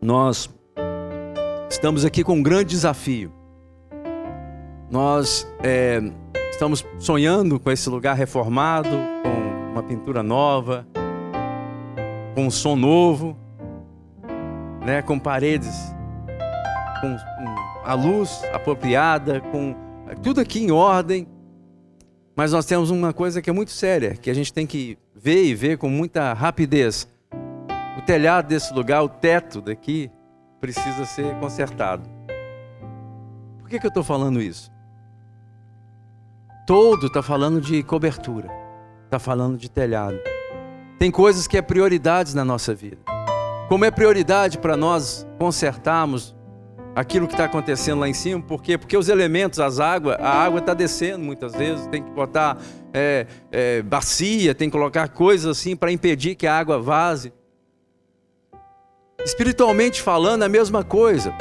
Nós 0.00 0.48
Estamos 1.74 2.04
aqui 2.04 2.22
com 2.22 2.34
um 2.34 2.42
grande 2.42 2.66
desafio. 2.66 3.32
Nós 4.88 5.46
é, 5.60 6.00
estamos 6.50 6.86
sonhando 7.00 7.58
com 7.58 7.70
esse 7.70 7.90
lugar 7.90 8.14
reformado, 8.14 8.90
com 9.22 9.72
uma 9.72 9.82
pintura 9.82 10.22
nova, 10.22 10.86
com 12.34 12.46
um 12.46 12.50
som 12.50 12.76
novo, 12.76 13.36
né, 14.86 15.02
com 15.02 15.18
paredes, 15.18 15.93
com 17.04 17.54
a 17.84 17.94
luz 17.94 18.42
apropriada, 18.52 19.40
com 19.40 19.74
tudo 20.22 20.40
aqui 20.40 20.62
em 20.62 20.70
ordem. 20.70 21.26
Mas 22.36 22.52
nós 22.52 22.64
temos 22.64 22.90
uma 22.90 23.12
coisa 23.12 23.40
que 23.40 23.50
é 23.50 23.52
muito 23.52 23.70
séria, 23.70 24.16
que 24.16 24.30
a 24.30 24.34
gente 24.34 24.52
tem 24.52 24.66
que 24.66 24.98
ver 25.14 25.44
e 25.44 25.54
ver 25.54 25.78
com 25.78 25.88
muita 25.88 26.32
rapidez. 26.32 27.08
O 27.96 28.02
telhado 28.02 28.48
desse 28.48 28.72
lugar, 28.72 29.02
o 29.02 29.08
teto 29.08 29.60
daqui, 29.60 30.10
precisa 30.60 31.04
ser 31.04 31.34
consertado. 31.36 32.08
Por 33.60 33.68
que, 33.68 33.78
que 33.78 33.86
eu 33.86 33.88
estou 33.88 34.02
falando 34.02 34.40
isso? 34.42 34.72
Todo 36.66 37.06
está 37.06 37.22
falando 37.22 37.60
de 37.60 37.82
cobertura, 37.82 38.48
está 39.04 39.18
falando 39.18 39.56
de 39.56 39.70
telhado. 39.70 40.18
Tem 40.98 41.10
coisas 41.10 41.46
que 41.46 41.56
é 41.56 41.62
prioridades 41.62 42.34
na 42.34 42.44
nossa 42.44 42.74
vida. 42.74 42.98
Como 43.68 43.84
é 43.84 43.90
prioridade 43.90 44.58
para 44.58 44.76
nós 44.76 45.26
consertarmos 45.38 46.34
aquilo 46.94 47.26
que 47.26 47.34
está 47.34 47.44
acontecendo 47.44 48.00
lá 48.00 48.08
em 48.08 48.14
cima, 48.14 48.40
por 48.40 48.62
quê? 48.62 48.78
Porque 48.78 48.96
os 48.96 49.08
elementos, 49.08 49.58
as 49.58 49.80
águas, 49.80 50.16
a 50.20 50.30
água 50.30 50.60
está 50.60 50.72
descendo 50.72 51.24
muitas 51.24 51.52
vezes, 51.52 51.86
tem 51.88 52.02
que 52.02 52.10
botar 52.10 52.58
é, 52.92 53.26
é, 53.50 53.82
bacia, 53.82 54.54
tem 54.54 54.68
que 54.68 54.72
colocar 54.76 55.08
coisas 55.08 55.58
assim 55.58 55.74
para 55.74 55.90
impedir 55.90 56.34
que 56.36 56.46
a 56.46 56.56
água 56.56 56.78
vaze. 56.78 57.32
Espiritualmente 59.24 60.00
falando, 60.00 60.42
é 60.42 60.46
a 60.46 60.48
mesma 60.48 60.84
coisa. 60.84 61.34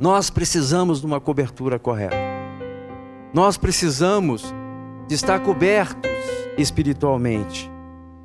Nós 0.00 0.30
precisamos 0.30 1.00
de 1.00 1.06
uma 1.06 1.20
cobertura 1.20 1.78
correta. 1.78 2.16
Nós 3.32 3.56
precisamos 3.56 4.52
de 5.06 5.14
estar 5.14 5.40
cobertos 5.40 6.10
espiritualmente. 6.58 7.70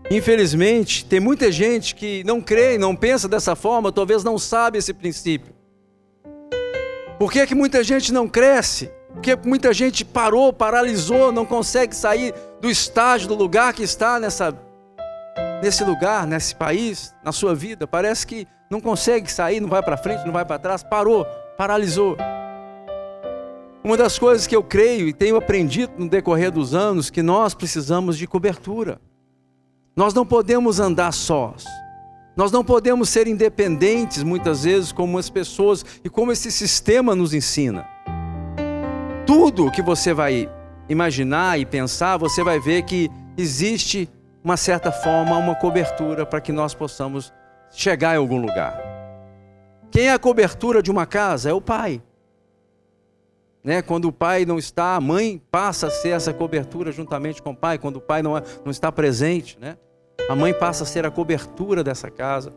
Infelizmente, 0.09 1.05
tem 1.05 1.19
muita 1.19 1.51
gente 1.51 1.93
que 1.93 2.23
não 2.23 2.41
crê, 2.41 2.77
não 2.77 2.95
pensa 2.95 3.27
dessa 3.27 3.55
forma, 3.55 3.91
talvez 3.91 4.23
não 4.23 4.37
sabe 4.37 4.77
esse 4.77 4.93
princípio. 4.93 5.56
Por 7.17 7.31
que, 7.31 7.47
que 7.47 7.55
muita 7.55 7.83
gente 7.83 8.13
não 8.13 8.27
cresce? 8.27 8.91
Porque 9.11 9.35
muita 9.35 9.73
gente 9.73 10.05
parou, 10.05 10.53
paralisou, 10.53 11.31
não 11.31 11.45
consegue 11.45 11.95
sair 11.95 12.33
do 12.61 12.69
estágio, 12.69 13.27
do 13.27 13.35
lugar 13.35 13.73
que 13.73 13.83
está 13.83 14.19
nessa 14.19 14.55
nesse 15.61 15.83
lugar, 15.83 16.27
nesse 16.27 16.55
país, 16.55 17.15
na 17.23 17.31
sua 17.31 17.55
vida, 17.55 17.87
parece 17.87 18.27
que 18.27 18.47
não 18.69 18.79
consegue 18.79 19.31
sair, 19.31 19.59
não 19.59 19.67
vai 19.67 19.81
para 19.81 19.97
frente, 19.97 20.23
não 20.23 20.31
vai 20.31 20.45
para 20.45 20.59
trás, 20.59 20.83
parou, 20.83 21.25
paralisou. 21.57 22.15
Uma 23.83 23.97
das 23.97 24.19
coisas 24.19 24.45
que 24.45 24.55
eu 24.55 24.61
creio 24.61 25.07
e 25.07 25.13
tenho 25.13 25.35
aprendido 25.35 25.93
no 25.97 26.09
decorrer 26.09 26.51
dos 26.51 26.75
anos 26.75 27.09
que 27.09 27.23
nós 27.23 27.53
precisamos 27.53 28.17
de 28.17 28.27
cobertura. 28.27 28.99
Nós 29.95 30.13
não 30.13 30.25
podemos 30.25 30.79
andar 30.79 31.11
sós. 31.11 31.65
Nós 32.37 32.51
não 32.51 32.63
podemos 32.63 33.09
ser 33.09 33.25
independentes 33.25 34.21
muitas 34.21 34.63
vezes 34.63 34.91
como 34.91 35.17
as 35.17 35.27
pessoas 35.27 35.83
e 36.03 36.09
como 36.09 36.31
esse 36.31 36.51
sistema 36.51 37.15
nos 37.15 37.33
ensina. 37.33 37.89
Tudo 39.25 39.71
que 39.71 39.81
você 39.81 40.13
vai 40.13 40.47
imaginar 40.87 41.59
e 41.59 41.65
pensar, 41.65 42.15
você 42.15 42.43
vai 42.43 42.59
ver 42.59 42.83
que 42.83 43.09
existe 43.35 44.07
uma 44.43 44.55
certa 44.55 44.91
forma, 44.91 45.35
uma 45.35 45.55
cobertura 45.55 46.27
para 46.27 46.39
que 46.39 46.51
nós 46.51 46.75
possamos 46.75 47.33
chegar 47.71 48.13
em 48.13 48.19
algum 48.19 48.39
lugar. 48.39 48.79
Quem 49.89 50.09
é 50.09 50.13
a 50.13 50.19
cobertura 50.19 50.83
de 50.83 50.91
uma 50.91 51.07
casa? 51.07 51.49
É 51.49 51.53
o 51.53 51.59
pai. 51.59 52.03
Né? 53.63 53.81
Quando 53.81 54.05
o 54.05 54.11
pai 54.11 54.45
não 54.45 54.59
está, 54.59 54.95
a 54.95 55.01
mãe 55.01 55.41
passa 55.49 55.87
a 55.87 55.89
ser 55.89 56.09
essa 56.09 56.31
cobertura 56.31 56.91
juntamente 56.91 57.41
com 57.41 57.49
o 57.49 57.55
pai. 57.55 57.79
Quando 57.79 57.95
o 57.95 58.01
pai 58.01 58.21
não, 58.21 58.37
é, 58.37 58.43
não 58.63 58.69
está 58.69 58.91
presente, 58.91 59.57
né? 59.59 59.75
A 60.29 60.35
mãe 60.35 60.53
passa 60.53 60.83
a 60.83 60.87
ser 60.87 61.05
a 61.05 61.11
cobertura 61.11 61.83
dessa 61.83 62.09
casa. 62.11 62.53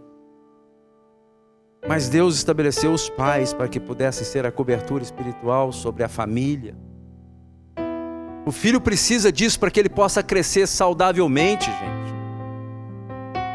Mas 1.86 2.08
Deus 2.08 2.36
estabeleceu 2.36 2.92
os 2.92 3.08
pais 3.08 3.52
para 3.52 3.68
que 3.68 3.80
pudessem 3.80 4.24
ser 4.24 4.44
a 4.44 4.52
cobertura 4.52 5.02
espiritual 5.02 5.72
sobre 5.72 6.02
a 6.02 6.08
família. 6.08 6.76
O 8.44 8.52
filho 8.52 8.80
precisa 8.80 9.30
disso 9.30 9.58
para 9.58 9.70
que 9.70 9.78
ele 9.78 9.88
possa 9.88 10.22
crescer 10.22 10.66
saudavelmente, 10.66 11.66
gente. 11.66 12.10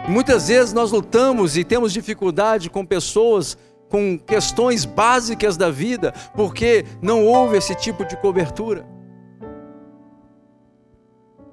Muitas 0.10 0.48
vezes 0.48 0.74
nós 0.74 0.92
lutamos 0.92 1.58
e 1.58 1.64
temos 1.64 1.92
dificuldade 1.92 2.70
com 2.70 2.86
pessoas 2.86 3.58
com 3.90 4.18
questões 4.18 4.84
básicas 4.84 5.56
da 5.58 5.70
vida, 5.70 6.14
porque 6.36 6.86
não 7.02 7.26
houve 7.26 7.58
esse 7.58 7.76
tipo 7.76 8.04
de 8.06 8.18
cobertura. 8.18 8.86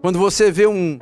Quando 0.01 0.19
você 0.19 0.51
vê 0.51 0.67
um, 0.67 0.99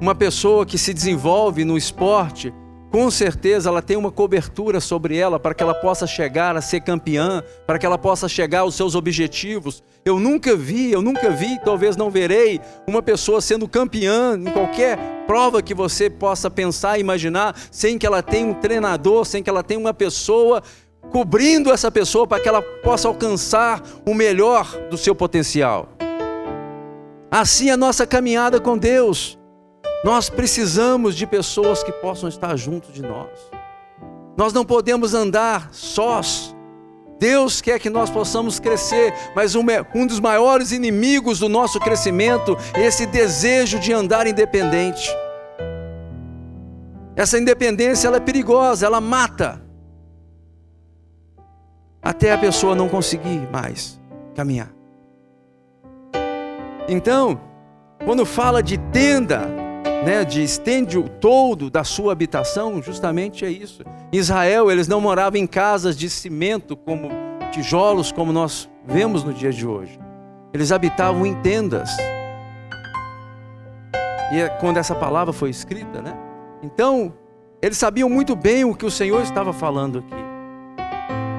uma 0.00 0.14
pessoa 0.14 0.66
que 0.66 0.76
se 0.76 0.92
desenvolve 0.92 1.64
no 1.64 1.76
esporte, 1.76 2.52
com 2.90 3.10
certeza 3.10 3.68
ela 3.68 3.82
tem 3.82 3.96
uma 3.96 4.12
cobertura 4.12 4.78
sobre 4.80 5.16
ela 5.16 5.40
para 5.40 5.52
que 5.52 5.62
ela 5.62 5.74
possa 5.74 6.06
chegar 6.06 6.56
a 6.56 6.60
ser 6.60 6.80
campeã, 6.80 7.42
para 7.66 7.76
que 7.76 7.84
ela 7.84 7.98
possa 7.98 8.28
chegar 8.28 8.60
aos 8.60 8.76
seus 8.76 8.94
objetivos. 8.94 9.82
Eu 10.04 10.20
nunca 10.20 10.54
vi, 10.54 10.92
eu 10.92 11.02
nunca 11.02 11.30
vi, 11.30 11.58
talvez 11.64 11.96
não 11.96 12.08
verei, 12.08 12.60
uma 12.86 13.02
pessoa 13.02 13.40
sendo 13.40 13.66
campeã 13.66 14.36
em 14.38 14.44
qualquer 14.44 14.96
prova 15.26 15.60
que 15.60 15.74
você 15.74 16.08
possa 16.08 16.48
pensar 16.48 17.00
imaginar, 17.00 17.56
sem 17.70 17.98
que 17.98 18.06
ela 18.06 18.22
tenha 18.22 18.46
um 18.46 18.54
treinador, 18.54 19.24
sem 19.24 19.42
que 19.42 19.50
ela 19.50 19.62
tenha 19.62 19.80
uma 19.80 19.92
pessoa 19.92 20.62
cobrindo 21.10 21.72
essa 21.72 21.90
pessoa 21.90 22.26
para 22.26 22.40
que 22.40 22.48
ela 22.48 22.62
possa 22.62 23.08
alcançar 23.08 23.82
o 24.06 24.14
melhor 24.14 24.70
do 24.88 24.96
seu 24.96 25.14
potencial. 25.14 25.88
Assim 27.28 27.70
é 27.70 27.72
a 27.72 27.76
nossa 27.76 28.06
caminhada 28.06 28.60
com 28.60 28.78
Deus. 28.78 29.36
Nós 30.04 30.28
precisamos 30.28 31.16
de 31.16 31.26
pessoas 31.26 31.82
que 31.82 31.90
possam 31.90 32.28
estar 32.28 32.54
junto 32.56 32.92
de 32.92 33.00
nós. 33.00 33.30
Nós 34.36 34.52
não 34.52 34.62
podemos 34.62 35.14
andar 35.14 35.70
sós. 35.72 36.54
Deus 37.18 37.62
quer 37.62 37.78
que 37.78 37.88
nós 37.88 38.10
possamos 38.10 38.60
crescer, 38.60 39.14
mas 39.34 39.54
um, 39.54 39.64
dos 40.06 40.20
maiores 40.20 40.72
inimigos 40.72 41.38
do 41.38 41.48
nosso 41.48 41.80
crescimento 41.80 42.54
é 42.74 42.84
esse 42.84 43.06
desejo 43.06 43.78
de 43.78 43.94
andar 43.94 44.26
independente. 44.26 45.08
Essa 47.16 47.38
independência 47.38 48.06
ela 48.06 48.18
é 48.18 48.20
perigosa, 48.20 48.84
ela 48.84 49.00
mata. 49.00 49.62
Até 52.02 52.30
a 52.30 52.36
pessoa 52.36 52.74
não 52.74 52.90
conseguir 52.90 53.48
mais 53.50 53.98
caminhar. 54.34 54.70
Então, 56.86 57.40
quando 58.04 58.26
fala 58.26 58.62
de 58.62 58.76
tenda, 58.76 59.63
né, 60.04 60.24
de 60.24 60.42
estende 60.42 60.98
o 60.98 61.08
todo 61.08 61.70
da 61.70 61.82
sua 61.82 62.12
habitação, 62.12 62.82
justamente 62.82 63.44
é 63.44 63.50
isso. 63.50 63.82
Israel, 64.12 64.70
eles 64.70 64.86
não 64.86 65.00
moravam 65.00 65.40
em 65.40 65.46
casas 65.46 65.96
de 65.96 66.10
cimento, 66.10 66.76
como 66.76 67.08
tijolos, 67.50 68.12
como 68.12 68.32
nós 68.32 68.68
vemos 68.86 69.24
no 69.24 69.32
dia 69.32 69.50
de 69.50 69.66
hoje. 69.66 69.98
Eles 70.52 70.70
habitavam 70.70 71.24
em 71.24 71.34
tendas. 71.36 71.90
E 74.32 74.40
é 74.40 74.48
quando 74.60 74.76
essa 74.76 74.94
palavra 74.94 75.32
foi 75.32 75.48
escrita, 75.48 76.02
né? 76.02 76.14
Então, 76.62 77.14
eles 77.62 77.78
sabiam 77.78 78.08
muito 78.08 78.36
bem 78.36 78.64
o 78.64 78.74
que 78.74 78.84
o 78.84 78.90
Senhor 78.90 79.22
estava 79.22 79.52
falando 79.52 80.00
aqui. 80.00 80.24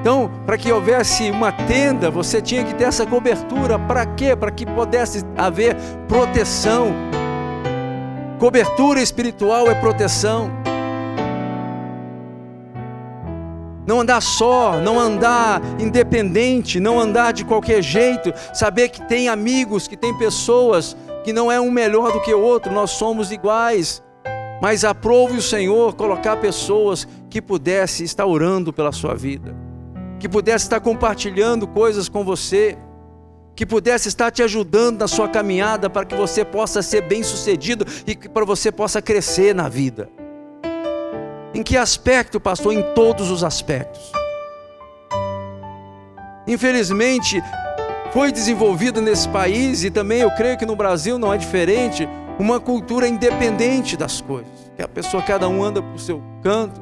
Então, 0.00 0.30
para 0.44 0.58
que 0.58 0.70
houvesse 0.72 1.30
uma 1.30 1.50
tenda, 1.50 2.10
você 2.10 2.40
tinha 2.40 2.64
que 2.64 2.74
ter 2.74 2.84
essa 2.84 3.06
cobertura. 3.06 3.78
Para 3.78 4.06
quê? 4.06 4.36
Para 4.36 4.50
que 4.50 4.64
pudesse 4.66 5.24
haver 5.36 5.76
proteção. 6.08 6.88
Cobertura 8.38 9.00
espiritual 9.00 9.70
é 9.70 9.74
proteção. 9.74 10.50
Não 13.86 14.00
andar 14.00 14.20
só, 14.20 14.78
não 14.78 15.00
andar 15.00 15.62
independente, 15.80 16.78
não 16.78 17.00
andar 17.00 17.32
de 17.32 17.44
qualquer 17.44 17.80
jeito, 17.82 18.34
saber 18.52 18.90
que 18.90 19.00
tem 19.06 19.28
amigos, 19.28 19.88
que 19.88 19.96
tem 19.96 20.12
pessoas, 20.18 20.94
que 21.24 21.32
não 21.32 21.50
é 21.50 21.58
um 21.58 21.70
melhor 21.70 22.12
do 22.12 22.20
que 22.20 22.34
o 22.34 22.40
outro, 22.40 22.72
nós 22.72 22.90
somos 22.90 23.30
iguais. 23.30 24.02
Mas 24.60 24.84
aprove 24.84 25.38
o 25.38 25.42
Senhor 25.42 25.94
colocar 25.94 26.36
pessoas 26.36 27.06
que 27.30 27.40
pudessem 27.40 28.04
estar 28.04 28.26
orando 28.26 28.72
pela 28.72 28.92
sua 28.92 29.14
vida, 29.14 29.54
que 30.18 30.28
pudesse 30.28 30.66
estar 30.66 30.80
compartilhando 30.80 31.66
coisas 31.66 32.08
com 32.08 32.22
você, 32.22 32.76
que 33.56 33.64
pudesse 33.64 34.08
estar 34.08 34.30
te 34.30 34.42
ajudando 34.42 35.00
na 35.00 35.08
sua 35.08 35.28
caminhada 35.28 35.88
para 35.88 36.04
que 36.04 36.14
você 36.14 36.44
possa 36.44 36.82
ser 36.82 37.00
bem-sucedido 37.00 37.86
e 38.06 38.14
que 38.14 38.28
para 38.28 38.44
você 38.44 38.70
possa 38.70 39.00
crescer 39.00 39.54
na 39.54 39.66
vida. 39.66 40.10
Em 41.54 41.62
que 41.62 41.74
aspecto, 41.74 42.38
pastor? 42.38 42.74
Em 42.74 42.82
todos 42.94 43.30
os 43.30 43.42
aspectos. 43.42 44.12
Infelizmente, 46.46 47.42
foi 48.12 48.30
desenvolvida 48.30 49.00
nesse 49.00 49.26
país 49.30 49.82
e 49.82 49.90
também 49.90 50.20
eu 50.20 50.30
creio 50.32 50.58
que 50.58 50.66
no 50.66 50.76
Brasil 50.76 51.18
não 51.18 51.32
é 51.32 51.38
diferente, 51.38 52.06
uma 52.38 52.60
cultura 52.60 53.08
independente 53.08 53.96
das 53.96 54.20
coisas. 54.20 54.52
Que 54.76 54.82
a 54.82 54.88
pessoa 54.88 55.22
cada 55.22 55.48
um 55.48 55.64
anda 55.64 55.82
para 55.82 55.94
o 55.94 55.98
seu 55.98 56.22
canto. 56.42 56.78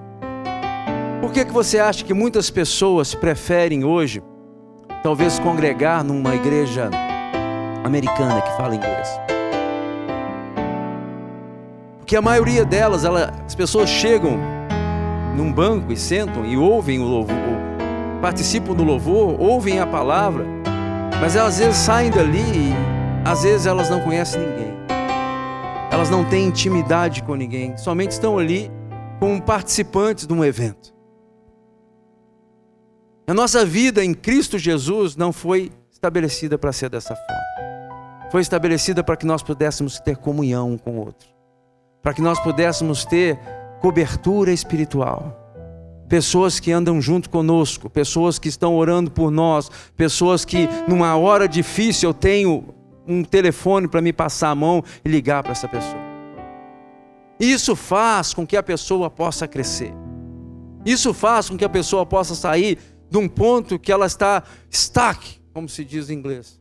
Por 1.20 1.32
que, 1.32 1.44
que 1.44 1.52
você 1.52 1.78
acha 1.78 2.04
que 2.04 2.12
muitas 2.12 2.50
pessoas 2.50 3.14
preferem 3.14 3.84
hoje 3.84 4.20
talvez 5.04 5.38
congregar 5.38 6.02
numa 6.02 6.34
igreja 6.34 6.88
americana 7.84 8.40
que 8.40 8.56
fala 8.56 8.74
inglês? 8.74 9.06
Porque 11.98 12.16
a 12.16 12.22
maioria 12.22 12.64
delas, 12.64 13.04
ela, 13.04 13.30
as 13.44 13.54
pessoas 13.54 13.90
chegam 13.90 14.38
num 15.36 15.52
banco 15.52 15.92
e 15.92 15.96
sentam 15.96 16.46
e 16.46 16.56
ouvem 16.56 17.00
o 17.00 17.04
louvor, 17.04 17.36
participam 18.22 18.72
do 18.72 18.82
louvor, 18.82 19.38
ouvem 19.38 19.78
a 19.78 19.86
palavra, 19.86 20.46
mas 21.20 21.36
elas 21.36 21.52
às 21.52 21.58
vezes 21.58 21.76
saem 21.76 22.10
dali 22.10 22.38
e 22.38 22.74
às 23.28 23.42
vezes 23.42 23.66
elas 23.66 23.90
não 23.90 24.00
conhecem 24.00 24.40
ninguém. 24.40 24.72
Elas 25.92 26.08
não 26.08 26.24
têm 26.24 26.46
intimidade 26.46 27.22
com 27.22 27.34
ninguém, 27.34 27.76
somente 27.76 28.12
estão 28.12 28.38
ali 28.38 28.72
como 29.20 29.40
participantes 29.42 30.26
de 30.26 30.32
um 30.32 30.42
evento. 30.42 30.93
A 33.26 33.32
nossa 33.32 33.64
vida 33.64 34.04
em 34.04 34.12
Cristo 34.12 34.58
Jesus 34.58 35.16
não 35.16 35.32
foi 35.32 35.72
estabelecida 35.90 36.58
para 36.58 36.72
ser 36.72 36.90
dessa 36.90 37.16
forma. 37.16 38.30
Foi 38.30 38.42
estabelecida 38.42 39.02
para 39.02 39.16
que 39.16 39.24
nós 39.24 39.42
pudéssemos 39.42 39.98
ter 39.98 40.18
comunhão 40.18 40.72
um 40.72 40.76
com 40.76 40.98
o 40.98 41.06
outro, 41.06 41.26
para 42.02 42.12
que 42.12 42.20
nós 42.20 42.38
pudéssemos 42.38 43.06
ter 43.06 43.38
cobertura 43.80 44.52
espiritual. 44.52 45.40
Pessoas 46.06 46.60
que 46.60 46.70
andam 46.70 47.00
junto 47.00 47.30
conosco, 47.30 47.88
pessoas 47.88 48.38
que 48.38 48.50
estão 48.50 48.76
orando 48.76 49.10
por 49.10 49.30
nós, 49.30 49.70
pessoas 49.96 50.44
que 50.44 50.68
numa 50.86 51.16
hora 51.16 51.48
difícil 51.48 52.10
eu 52.10 52.14
tenho 52.14 52.74
um 53.08 53.24
telefone 53.24 53.88
para 53.88 54.02
me 54.02 54.12
passar 54.12 54.50
a 54.50 54.54
mão 54.54 54.84
e 55.02 55.08
ligar 55.08 55.42
para 55.42 55.52
essa 55.52 55.66
pessoa. 55.66 56.02
Isso 57.40 57.74
faz 57.74 58.34
com 58.34 58.46
que 58.46 58.56
a 58.56 58.62
pessoa 58.62 59.08
possa 59.08 59.48
crescer. 59.48 59.94
Isso 60.84 61.14
faz 61.14 61.48
com 61.48 61.56
que 61.56 61.64
a 61.64 61.68
pessoa 61.70 62.04
possa 62.04 62.34
sair 62.34 62.78
de 63.10 63.18
um 63.18 63.28
ponto 63.28 63.78
que 63.78 63.92
ela 63.92 64.06
está 64.06 64.42
stuck, 64.70 65.40
como 65.52 65.68
se 65.68 65.84
diz 65.84 66.10
em 66.10 66.14
inglês. 66.14 66.60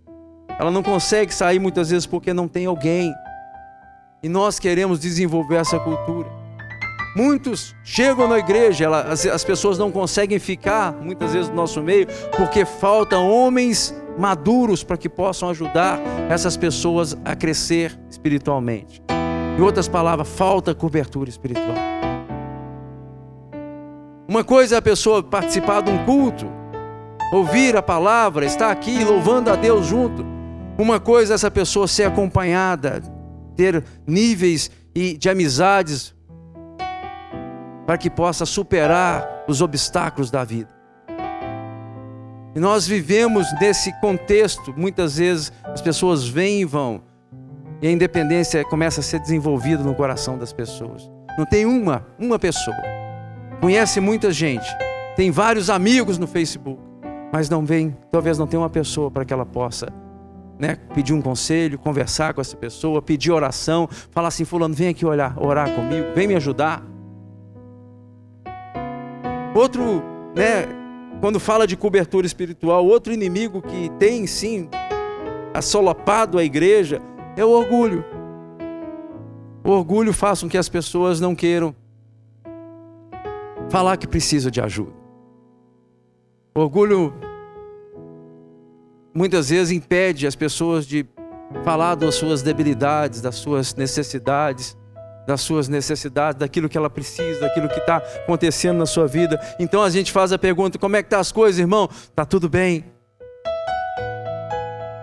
Ela 0.60 0.72
não 0.72 0.84
consegue 0.84 1.34
sair 1.34 1.60
muitas 1.60 1.90
vezes 1.90 2.06
porque 2.06 2.34
não 2.34 2.48
tem 2.48 2.66
alguém. 2.66 3.14
E 4.22 4.30
nós 4.30 4.60
queremos 4.60 5.00
desenvolver 5.00 5.56
essa 5.58 5.80
cultura. 5.80 6.30
Muitos 7.16 7.76
chegam 7.84 8.28
na 8.28 8.40
igreja, 8.40 8.86
ela, 8.86 9.02
as, 9.02 9.26
as 9.26 9.44
pessoas 9.44 9.78
não 9.78 9.92
conseguem 9.92 10.40
ficar 10.40 10.94
muitas 10.94 11.34
vezes 11.34 11.50
no 11.50 11.56
nosso 11.56 11.82
meio 11.82 12.08
porque 12.36 12.66
faltam 12.66 13.30
homens 13.30 13.94
maduros 14.18 14.84
para 14.84 14.98
que 14.98 15.08
possam 15.08 15.50
ajudar 15.50 16.00
essas 16.30 16.58
pessoas 16.58 17.16
a 17.24 17.36
crescer 17.36 17.98
espiritualmente. 18.10 19.02
Em 19.58 19.62
outras 19.62 19.88
palavras, 19.88 20.28
falta 20.28 20.74
cobertura 20.74 21.30
espiritual. 21.30 21.93
Uma 24.34 24.44
coisa 24.44 24.74
é 24.74 24.78
a 24.80 24.82
pessoa 24.82 25.22
participar 25.22 25.84
de 25.84 25.92
um 25.92 26.06
culto, 26.06 26.48
ouvir 27.32 27.78
a 27.78 27.84
palavra, 27.84 28.48
estar 28.48 28.72
aqui 28.72 29.04
louvando 29.04 29.52
a 29.52 29.56
Deus 29.56 29.86
junto. 29.86 30.26
Uma 30.76 31.00
coisa 31.00 31.34
é 31.34 31.36
essa 31.36 31.52
pessoa 31.52 31.88
ser 31.88 32.06
acompanhada, 32.06 33.00
ter 33.56 33.84
níveis 34.08 34.72
de 34.92 35.30
amizades 35.30 36.16
para 37.86 37.96
que 37.96 38.10
possa 38.10 38.44
superar 38.44 39.46
os 39.48 39.62
obstáculos 39.62 40.32
da 40.32 40.44
vida. 40.44 40.72
E 42.56 42.60
nós 42.60 42.88
vivemos 42.88 43.46
nesse 43.62 43.94
contexto, 44.02 44.74
muitas 44.76 45.18
vezes 45.18 45.54
as 45.64 45.80
pessoas 45.80 46.28
vêm 46.28 46.62
e 46.62 46.66
vão, 46.66 47.04
e 47.84 47.88
a 47.88 47.92
independência 47.92 48.66
começa 48.66 49.00
a 49.00 49.04
ser 49.04 49.20
desenvolvida 49.20 49.84
no 49.84 49.94
coração 49.94 50.40
das 50.40 50.52
pessoas. 50.52 51.08
Não 51.38 51.46
tem 51.46 51.68
uma, 51.68 52.04
uma 52.18 52.40
pessoa. 52.40 52.93
Conhece 53.64 54.02
muita 54.02 54.30
gente, 54.30 54.68
tem 55.16 55.32
vários 55.32 55.70
amigos 55.70 56.18
no 56.18 56.28
Facebook, 56.28 56.82
mas 57.32 57.50
não 57.50 57.66
vem, 57.66 57.96
talvez 58.12 58.38
não 58.38 58.46
tenha 58.46 58.60
uma 58.60 58.70
pessoa 58.70 59.10
para 59.10 59.24
que 59.24 59.32
ela 59.32 59.46
possa 59.46 59.88
né, 60.60 60.76
pedir 60.94 61.14
um 61.14 61.22
conselho, 61.22 61.80
conversar 61.80 62.34
com 62.34 62.42
essa 62.42 62.58
pessoa, 62.58 63.02
pedir 63.02 63.32
oração, 63.32 63.88
falar 64.12 64.28
assim, 64.28 64.44
fulano, 64.44 64.76
vem 64.76 64.90
aqui 64.90 65.06
olhar, 65.06 65.42
orar 65.42 65.74
comigo, 65.74 66.08
vem 66.14 66.28
me 66.28 66.36
ajudar. 66.36 66.84
Outro, 69.56 70.04
né, 70.36 70.68
quando 71.22 71.40
fala 71.40 71.66
de 71.66 71.78
cobertura 71.78 72.28
espiritual, 72.28 72.86
outro 72.86 73.14
inimigo 73.14 73.62
que 73.62 73.90
tem 73.98 74.28
sim 74.28 74.68
assolapado 75.54 76.38
a 76.38 76.44
igreja 76.44 77.02
é 77.38 77.46
o 77.46 77.50
orgulho. 77.50 78.04
O 79.64 79.70
orgulho 79.70 80.12
faz 80.12 80.42
com 80.42 80.50
que 80.50 80.58
as 80.58 80.68
pessoas 80.68 81.22
não 81.22 81.34
queiram 81.34 81.74
falar 83.70 83.98
que 83.98 84.08
precisa 84.08 84.50
de 84.50 84.62
ajuda. 84.62 84.94
O 86.56 86.62
orgulho 86.62 87.14
muitas 89.14 89.50
vezes 89.50 89.72
impede 89.72 90.28
as 90.28 90.36
pessoas 90.36 90.86
de 90.86 91.06
falar 91.64 91.96
das 91.96 92.16
suas 92.16 92.42
debilidades, 92.42 93.22
das 93.22 93.36
suas 93.36 93.76
necessidades 93.76 94.78
das 95.26 95.42
suas 95.42 95.68
necessidades, 95.68 96.40
daquilo 96.40 96.68
que 96.68 96.78
ela 96.78 96.90
precisa, 96.90 97.42
daquilo 97.42 97.70
que 97.70 97.80
está 97.80 97.98
acontecendo 97.98 98.78
na 98.78 98.86
sua 98.86 99.08
vida. 99.08 99.40
Então 99.60 99.82
a 99.82 99.90
gente 99.90 100.12
faz 100.12 100.32
a 100.32 100.38
pergunta: 100.38 100.78
como 100.78 100.96
é 100.96 101.04
que 101.04 101.10
tá 101.10 101.20
as 101.20 101.32
coisas, 101.32 101.60
irmão? 101.60 101.90
Tá 102.16 102.26
tudo 102.26 102.50
bem? 102.50 102.86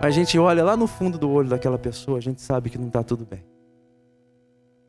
Mas 0.01 0.07
a 0.07 0.11
gente 0.11 0.37
olha 0.39 0.63
lá 0.63 0.75
no 0.75 0.87
fundo 0.87 1.17
do 1.17 1.29
olho 1.29 1.49
daquela 1.49 1.77
pessoa, 1.77 2.17
a 2.17 2.21
gente 2.21 2.41
sabe 2.41 2.69
que 2.69 2.77
não 2.77 2.87
está 2.87 3.03
tudo 3.03 3.25
bem. 3.25 3.43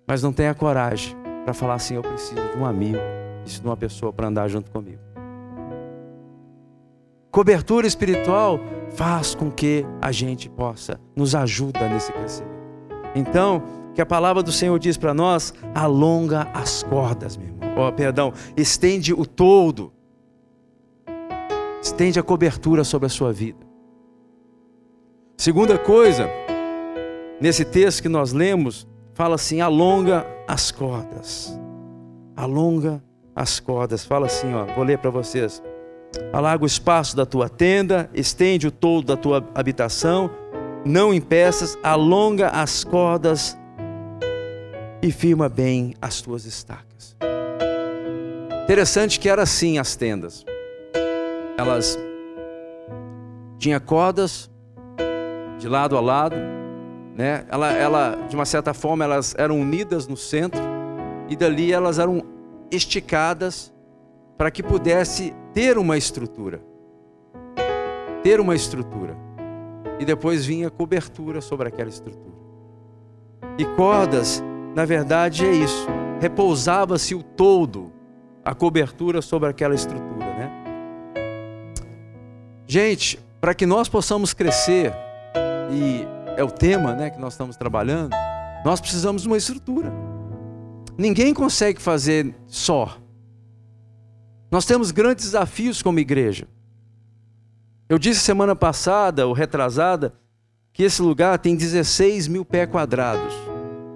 Mas 0.07 0.23
não 0.23 0.33
tem 0.33 0.49
a 0.49 0.55
coragem 0.55 1.17
para 1.45 1.55
falar 1.55 1.75
assim: 1.75 1.95
eu 1.95 2.03
preciso 2.03 2.35
de 2.35 2.59
um 2.59 2.67
amigo, 2.67 2.99
preciso 3.43 3.63
de 3.63 3.69
uma 3.69 3.77
pessoa 3.77 4.13
para 4.13 4.29
andar 4.29 4.49
junto 4.49 4.71
comigo. 4.71 5.01
Cobertura 7.31 7.87
espiritual 7.87 8.61
faz 8.91 9.35
com 9.35 9.51
que 9.51 9.87
a 10.01 10.13
gente 10.13 10.51
possa 10.51 11.01
nos 11.17 11.35
ajuda 11.35 11.89
nesse 11.89 12.13
crescimento. 12.13 12.53
Então, 13.15 13.63
que 13.95 14.01
a 14.01 14.07
palavra 14.07 14.43
do 14.43 14.53
Senhor 14.53 14.79
diz 14.79 14.97
para 14.97 15.15
nós: 15.15 15.53
alonga 15.75 16.49
as 16.53 16.83
cordas, 16.83 17.37
meu 17.37 17.49
irmão. 17.49 17.89
Oh, 17.89 17.93
perdão, 17.93 18.33
estende 18.57 19.13
o 19.13 19.25
todo. 19.25 19.93
Estende 21.83 22.21
a 22.21 22.23
cobertura 22.23 22.85
sobre 22.85 23.07
a 23.07 23.11
sua 23.11 23.33
vida. 23.33 23.67
Segunda 25.37 25.77
coisa, 25.79 26.29
nesse 27.41 27.65
texto 27.65 28.03
que 28.03 28.09
nós 28.09 28.33
lemos, 28.33 28.87
fala 29.15 29.35
assim: 29.35 29.61
alonga 29.61 30.27
as 30.47 30.71
cordas. 30.71 31.59
Alonga 32.37 33.03
as 33.35 33.61
cordas. 33.61 34.05
Fala 34.05 34.27
assim, 34.27 34.53
ó, 34.55 34.65
vou 34.75 34.85
ler 34.85 34.99
para 34.99 35.11
vocês. 35.11 35.63
Alarga 36.33 36.65
o 36.65 36.67
espaço 36.67 37.17
da 37.17 37.25
tua 37.25 37.49
tenda, 37.49 38.11
estende 38.13 38.67
o 38.67 38.71
todo 38.71 39.07
da 39.07 39.17
tua 39.17 39.47
habitação, 39.55 40.31
não 40.85 41.13
impeças, 41.13 41.79
alonga 41.83 42.49
as 42.49 42.85
cordas 42.85 43.59
e 45.01 45.11
firma 45.11 45.49
bem 45.49 45.95
as 46.01 46.21
tuas 46.21 46.45
estacas. 46.45 47.17
Interessante 48.65 49.19
que 49.19 49.29
era 49.29 49.43
assim 49.43 49.79
as 49.79 49.97
tendas. 49.97 50.45
Elas 51.57 51.99
tinham 53.59 53.81
cordas 53.81 54.51
de 55.59 55.69
lado 55.69 55.97
a 55.97 56.01
lado 56.01 56.37
né? 57.15 57.45
Ela, 57.49 57.73
ela, 57.73 58.19
de 58.29 58.35
uma 58.35 58.45
certa 58.45 58.73
forma, 58.73 59.05
elas 59.05 59.35
eram 59.37 59.61
unidas 59.61 60.09
no 60.09 60.17
centro 60.17 60.61
e 61.29 61.37
dali 61.37 61.73
elas 61.73 61.99
eram 61.99 62.23
esticadas 62.73 63.73
para 64.37 64.51
que 64.51 64.63
pudesse 64.63 65.35
ter 65.53 65.77
uma 65.79 65.97
estrutura. 65.97 66.61
Ter 68.23 68.41
uma 68.41 68.55
estrutura. 68.55 69.17
E 70.01 70.05
depois 70.05 70.45
vinha 70.45 70.71
cobertura 70.71 71.41
sobre 71.41 71.69
aquela 71.69 71.91
estrutura. 71.91 72.33
E 73.59 73.65
cordas, 73.77 74.43
na 74.75 74.85
verdade, 74.85 75.45
é 75.45 75.53
isso. 75.53 75.87
Repousava-se 76.21 77.15
o 77.15 77.23
todo, 77.23 77.93
a 78.45 78.55
cobertura 78.55 79.21
sobre 79.21 79.49
aquela 79.49 79.75
estrutura, 79.75 80.25
né? 80.25 80.51
Gente, 82.67 83.21
para 83.41 83.55
que 83.55 83.67
nós 83.67 83.89
possamos 83.89 84.33
crescer, 84.33 84.93
e 85.71 86.07
é 86.37 86.43
o 86.43 86.51
tema 86.51 86.95
né, 86.95 87.11
que 87.11 87.21
nós 87.21 87.35
estamos 87.35 87.57
trabalhando, 87.57 88.15
nós 88.65 88.81
precisamos 88.81 89.23
de 89.23 89.29
uma 89.29 89.37
estrutura. 89.37 89.93
Ninguém 90.97 91.33
consegue 91.33 91.81
fazer 91.81 92.35
só. 92.47 92.99
Nós 94.51 94.67
temos 94.67 94.91
grandes 94.91 95.27
desafios 95.27 95.81
como 95.81 95.99
igreja. 95.99 96.47
Eu 97.89 97.99
disse 97.99 98.21
semana 98.21 98.55
passada, 98.55 99.27
ou 99.27 99.33
retrasada, 99.33 100.15
que 100.73 100.83
esse 100.83 101.03
lugar 101.03 101.39
tem 101.39 101.57
16 101.57 102.29
mil 102.29 102.45
pés 102.45 102.71
quadrados. 102.71 103.35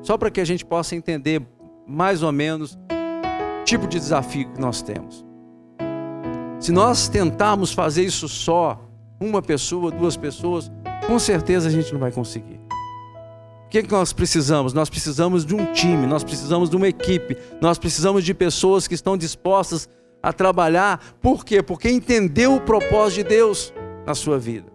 Só 0.02 0.16
para 0.16 0.30
que 0.30 0.40
a 0.40 0.44
gente 0.44 0.64
possa 0.64 0.94
entender 0.94 1.42
mais 1.86 2.22
ou 2.22 2.32
menos 2.32 2.74
o 3.60 3.64
tipo 3.64 3.86
de 3.86 3.98
desafio 3.98 4.50
que 4.52 4.60
nós 4.60 4.82
temos. 4.82 5.24
Se 6.58 6.72
nós 6.72 7.08
tentarmos 7.08 7.72
fazer 7.72 8.02
isso 8.02 8.28
só, 8.28 8.82
uma 9.20 9.42
pessoa, 9.42 9.90
duas 9.90 10.16
pessoas, 10.16 10.70
com 11.06 11.18
certeza 11.18 11.68
a 11.68 11.70
gente 11.70 11.92
não 11.92 12.00
vai 12.00 12.12
conseguir. 12.12 12.55
O 13.66 13.68
que, 13.68 13.78
é 13.78 13.82
que 13.82 13.90
nós 13.90 14.12
precisamos? 14.12 14.72
Nós 14.72 14.88
precisamos 14.88 15.44
de 15.44 15.54
um 15.54 15.72
time, 15.72 16.06
nós 16.06 16.22
precisamos 16.22 16.70
de 16.70 16.76
uma 16.76 16.86
equipe, 16.86 17.36
nós 17.60 17.78
precisamos 17.78 18.24
de 18.24 18.32
pessoas 18.32 18.86
que 18.86 18.94
estão 18.94 19.16
dispostas 19.16 19.88
a 20.22 20.32
trabalhar. 20.32 21.02
Por 21.20 21.44
quê? 21.44 21.60
Porque 21.60 21.90
entendeu 21.90 22.54
o 22.54 22.60
propósito 22.60 23.24
de 23.24 23.24
Deus 23.24 23.74
na 24.06 24.14
sua 24.14 24.38
vida. 24.38 24.72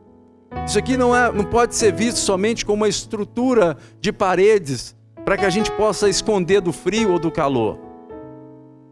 Isso 0.67 0.77
aqui 0.77 0.97
não, 0.97 1.15
é, 1.15 1.31
não 1.31 1.45
pode 1.45 1.73
ser 1.73 1.93
visto 1.93 2.17
somente 2.17 2.65
como 2.65 2.83
uma 2.83 2.89
estrutura 2.89 3.77
de 4.01 4.11
paredes 4.11 4.93
para 5.23 5.37
que 5.37 5.45
a 5.45 5.49
gente 5.49 5.71
possa 5.71 6.09
esconder 6.09 6.59
do 6.59 6.73
frio 6.73 7.13
ou 7.13 7.19
do 7.19 7.31
calor. 7.31 7.79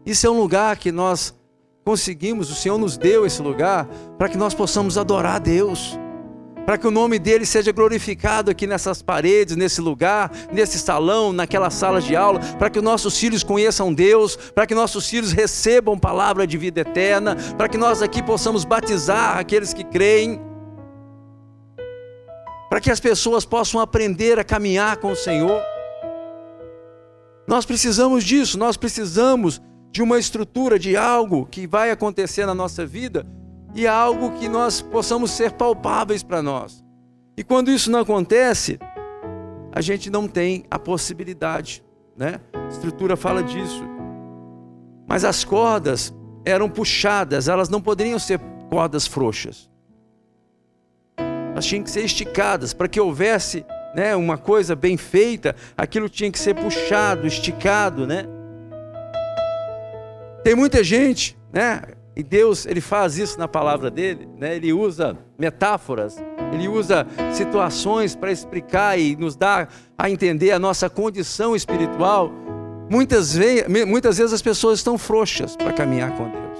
Isso 0.06 0.26
é 0.26 0.30
um 0.30 0.38
lugar 0.40 0.78
que 0.78 0.90
nós 0.90 1.34
conseguimos, 1.84 2.50
o 2.50 2.54
Senhor 2.54 2.78
nos 2.78 2.96
deu 2.96 3.26
esse 3.26 3.42
lugar 3.42 3.86
para 4.16 4.30
que 4.30 4.38
nós 4.38 4.54
possamos 4.54 4.96
adorar 4.96 5.36
a 5.36 5.38
Deus 5.38 5.98
para 6.64 6.78
que 6.78 6.86
o 6.86 6.90
nome 6.90 7.18
dele 7.18 7.44
seja 7.44 7.72
glorificado 7.72 8.50
aqui 8.50 8.66
nessas 8.66 9.02
paredes, 9.02 9.56
nesse 9.56 9.80
lugar, 9.80 10.30
nesse 10.52 10.78
salão, 10.78 11.32
naquela 11.32 11.70
sala 11.70 12.00
de 12.00 12.14
aula, 12.14 12.40
para 12.58 12.70
que 12.70 12.80
nossos 12.80 13.18
filhos 13.18 13.42
conheçam 13.42 13.92
Deus, 13.92 14.36
para 14.36 14.66
que 14.66 14.74
nossos 14.74 15.08
filhos 15.08 15.32
recebam 15.32 15.98
palavra 15.98 16.46
de 16.46 16.56
vida 16.56 16.80
eterna, 16.80 17.36
para 17.56 17.68
que 17.68 17.78
nós 17.78 18.02
aqui 18.02 18.22
possamos 18.22 18.64
batizar 18.64 19.38
aqueles 19.38 19.72
que 19.72 19.84
creem, 19.84 20.40
para 22.68 22.80
que 22.80 22.90
as 22.90 23.00
pessoas 23.00 23.44
possam 23.44 23.80
aprender 23.80 24.38
a 24.38 24.44
caminhar 24.44 24.98
com 24.98 25.10
o 25.12 25.16
Senhor. 25.16 25.60
Nós 27.46 27.64
precisamos 27.64 28.22
disso, 28.22 28.56
nós 28.56 28.76
precisamos 28.76 29.60
de 29.90 30.02
uma 30.02 30.20
estrutura, 30.20 30.78
de 30.78 30.96
algo 30.96 31.46
que 31.50 31.66
vai 31.66 31.90
acontecer 31.90 32.46
na 32.46 32.54
nossa 32.54 32.86
vida 32.86 33.26
e 33.74 33.86
algo 33.86 34.32
que 34.32 34.48
nós 34.48 34.80
possamos 34.80 35.30
ser 35.30 35.52
palpáveis 35.52 36.22
para 36.22 36.42
nós. 36.42 36.84
E 37.36 37.44
quando 37.44 37.70
isso 37.70 37.90
não 37.90 38.00
acontece, 38.00 38.78
a 39.72 39.80
gente 39.80 40.10
não 40.10 40.26
tem 40.26 40.64
a 40.70 40.78
possibilidade, 40.78 41.82
né? 42.16 42.40
A 42.52 42.68
estrutura 42.68 43.16
fala 43.16 43.42
disso. 43.42 43.82
Mas 45.08 45.24
as 45.24 45.44
cordas 45.44 46.14
eram 46.44 46.68
puxadas, 46.68 47.48
elas 47.48 47.68
não 47.68 47.80
poderiam 47.80 48.18
ser 48.18 48.40
cordas 48.68 49.06
frouxas. 49.06 49.70
Elas 51.52 51.66
tinham 51.66 51.82
que 51.82 51.90
ser 51.90 52.04
esticadas 52.04 52.72
para 52.72 52.88
que 52.88 53.00
houvesse, 53.00 53.64
né, 53.94 54.14
uma 54.14 54.38
coisa 54.38 54.76
bem 54.76 54.96
feita, 54.96 55.54
aquilo 55.76 56.08
tinha 56.08 56.30
que 56.30 56.38
ser 56.38 56.54
puxado, 56.54 57.26
esticado, 57.26 58.06
né? 58.06 58.24
Tem 60.42 60.54
muita 60.54 60.82
gente, 60.82 61.36
né? 61.52 61.82
E 62.20 62.22
Deus, 62.22 62.66
ele 62.66 62.82
faz 62.82 63.16
isso 63.16 63.38
na 63.38 63.48
palavra 63.48 63.90
dele, 63.90 64.28
né? 64.36 64.54
Ele 64.54 64.74
usa 64.74 65.16
metáforas, 65.38 66.22
ele 66.52 66.68
usa 66.68 67.06
situações 67.32 68.14
para 68.14 68.30
explicar 68.30 68.98
e 68.98 69.16
nos 69.16 69.34
dar 69.34 69.72
a 69.96 70.10
entender 70.10 70.50
a 70.50 70.58
nossa 70.58 70.90
condição 70.90 71.56
espiritual. 71.56 72.30
Muitas, 72.90 73.34
vezes, 73.34 73.66
muitas 73.86 74.18
vezes 74.18 74.34
as 74.34 74.42
pessoas 74.42 74.80
estão 74.80 74.98
frouxas 74.98 75.56
para 75.56 75.72
caminhar 75.72 76.14
com 76.14 76.28
Deus. 76.28 76.58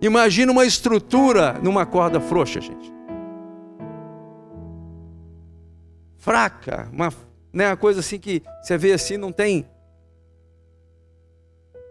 Imagina 0.00 0.50
uma 0.50 0.66
estrutura 0.66 1.52
numa 1.62 1.86
corda 1.86 2.20
frouxa, 2.20 2.60
gente. 2.60 2.92
Fraca, 6.16 6.88
uma, 6.92 7.12
né, 7.52 7.68
uma 7.68 7.76
coisa 7.76 8.00
assim 8.00 8.18
que 8.18 8.42
você 8.60 8.76
vê 8.76 8.92
assim, 8.92 9.16
não 9.16 9.30
tem 9.30 9.68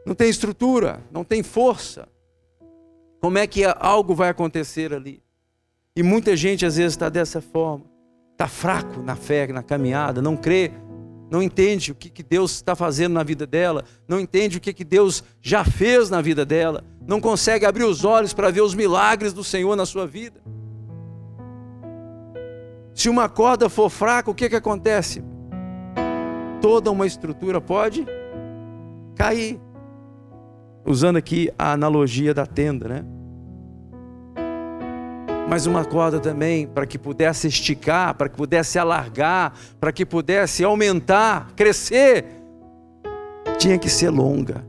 não 0.06 0.13
tem 0.13 0.28
estrutura, 0.28 1.00
não 1.10 1.24
tem 1.24 1.41
força. 1.41 2.12
Como 3.24 3.38
é 3.38 3.48
que 3.48 3.64
algo 3.80 4.14
vai 4.14 4.28
acontecer 4.28 4.94
ali? 4.94 5.24
E 5.96 6.04
muita 6.04 6.36
gente 6.36 6.66
às 6.66 6.76
vezes 6.76 6.92
está 6.92 7.08
dessa 7.08 7.40
forma, 7.40 7.86
está 8.34 8.50
fraco 8.50 9.02
na 9.02 9.16
fé, 9.16 9.48
na 9.48 9.64
caminhada, 9.64 10.22
não 10.22 10.36
crê, 10.36 10.74
não 11.32 11.42
entende 11.42 11.94
o 11.94 11.96
que, 11.96 12.10
que 12.10 12.22
Deus 12.22 12.52
está 12.52 12.76
fazendo 12.76 13.14
na 13.14 13.24
vida 13.24 13.48
dela, 13.48 13.86
não 14.10 14.20
entende 14.20 14.58
o 14.58 14.60
que, 14.60 14.74
que 14.74 14.84
Deus 14.84 15.24
já 15.42 15.64
fez 15.64 16.10
na 16.10 16.20
vida 16.20 16.46
dela, 16.46 16.84
não 17.08 17.22
consegue 17.22 17.66
abrir 17.66 17.86
os 17.86 18.04
olhos 18.04 18.34
para 18.34 18.52
ver 18.52 18.60
os 18.60 18.76
milagres 18.76 19.32
do 19.32 19.42
Senhor 19.42 19.74
na 19.78 19.86
sua 19.86 20.06
vida. 20.06 20.42
Se 22.94 23.08
uma 23.08 23.30
corda 23.30 23.70
for 23.70 23.90
fraca, 23.90 24.30
o 24.30 24.36
que, 24.36 24.50
que 24.50 24.56
acontece? 24.58 25.24
Toda 26.62 26.92
uma 26.92 27.08
estrutura 27.08 27.62
pode 27.62 28.06
cair 29.16 29.62
usando 30.86 31.16
aqui 31.16 31.50
a 31.58 31.72
analogia 31.72 32.34
da 32.34 32.46
tenda, 32.46 32.90
né? 32.90 33.12
Mas 35.48 35.66
uma 35.66 35.84
corda 35.84 36.20
também 36.20 36.66
para 36.66 36.86
que 36.86 36.98
pudesse 36.98 37.48
esticar, 37.48 38.16
para 38.16 38.30
que 38.30 38.36
pudesse 38.36 38.80
alargar, 38.80 39.54
para 39.80 39.92
que 39.92 40.06
pudesse 40.06 40.64
aumentar, 40.64 41.52
crescer, 41.56 42.26
tinha 43.58 43.78
que 43.78 43.90
ser 43.90 44.10
longa. 44.10 44.66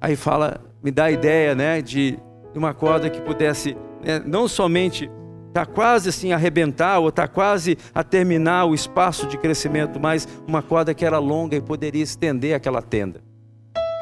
Aí 0.00 0.16
fala, 0.16 0.60
me 0.82 0.90
dá 0.90 1.04
a 1.04 1.10
ideia, 1.10 1.54
né, 1.54 1.82
de 1.82 2.18
uma 2.54 2.72
corda 2.72 3.10
que 3.10 3.20
pudesse 3.20 3.76
né, 4.02 4.22
não 4.24 4.46
somente 4.48 5.10
tá 5.52 5.64
quase 5.64 6.10
assim 6.10 6.32
a 6.32 6.36
arrebentar 6.36 6.98
ou 6.98 7.10
tá 7.10 7.26
quase 7.26 7.78
a 7.94 8.04
terminar 8.04 8.66
o 8.66 8.74
espaço 8.74 9.26
de 9.26 9.38
crescimento, 9.38 9.98
mas 9.98 10.28
uma 10.46 10.62
corda 10.62 10.92
que 10.92 11.04
era 11.04 11.18
longa 11.18 11.56
e 11.56 11.60
poderia 11.60 12.02
estender 12.02 12.54
aquela 12.54 12.82
tenda 12.82 13.22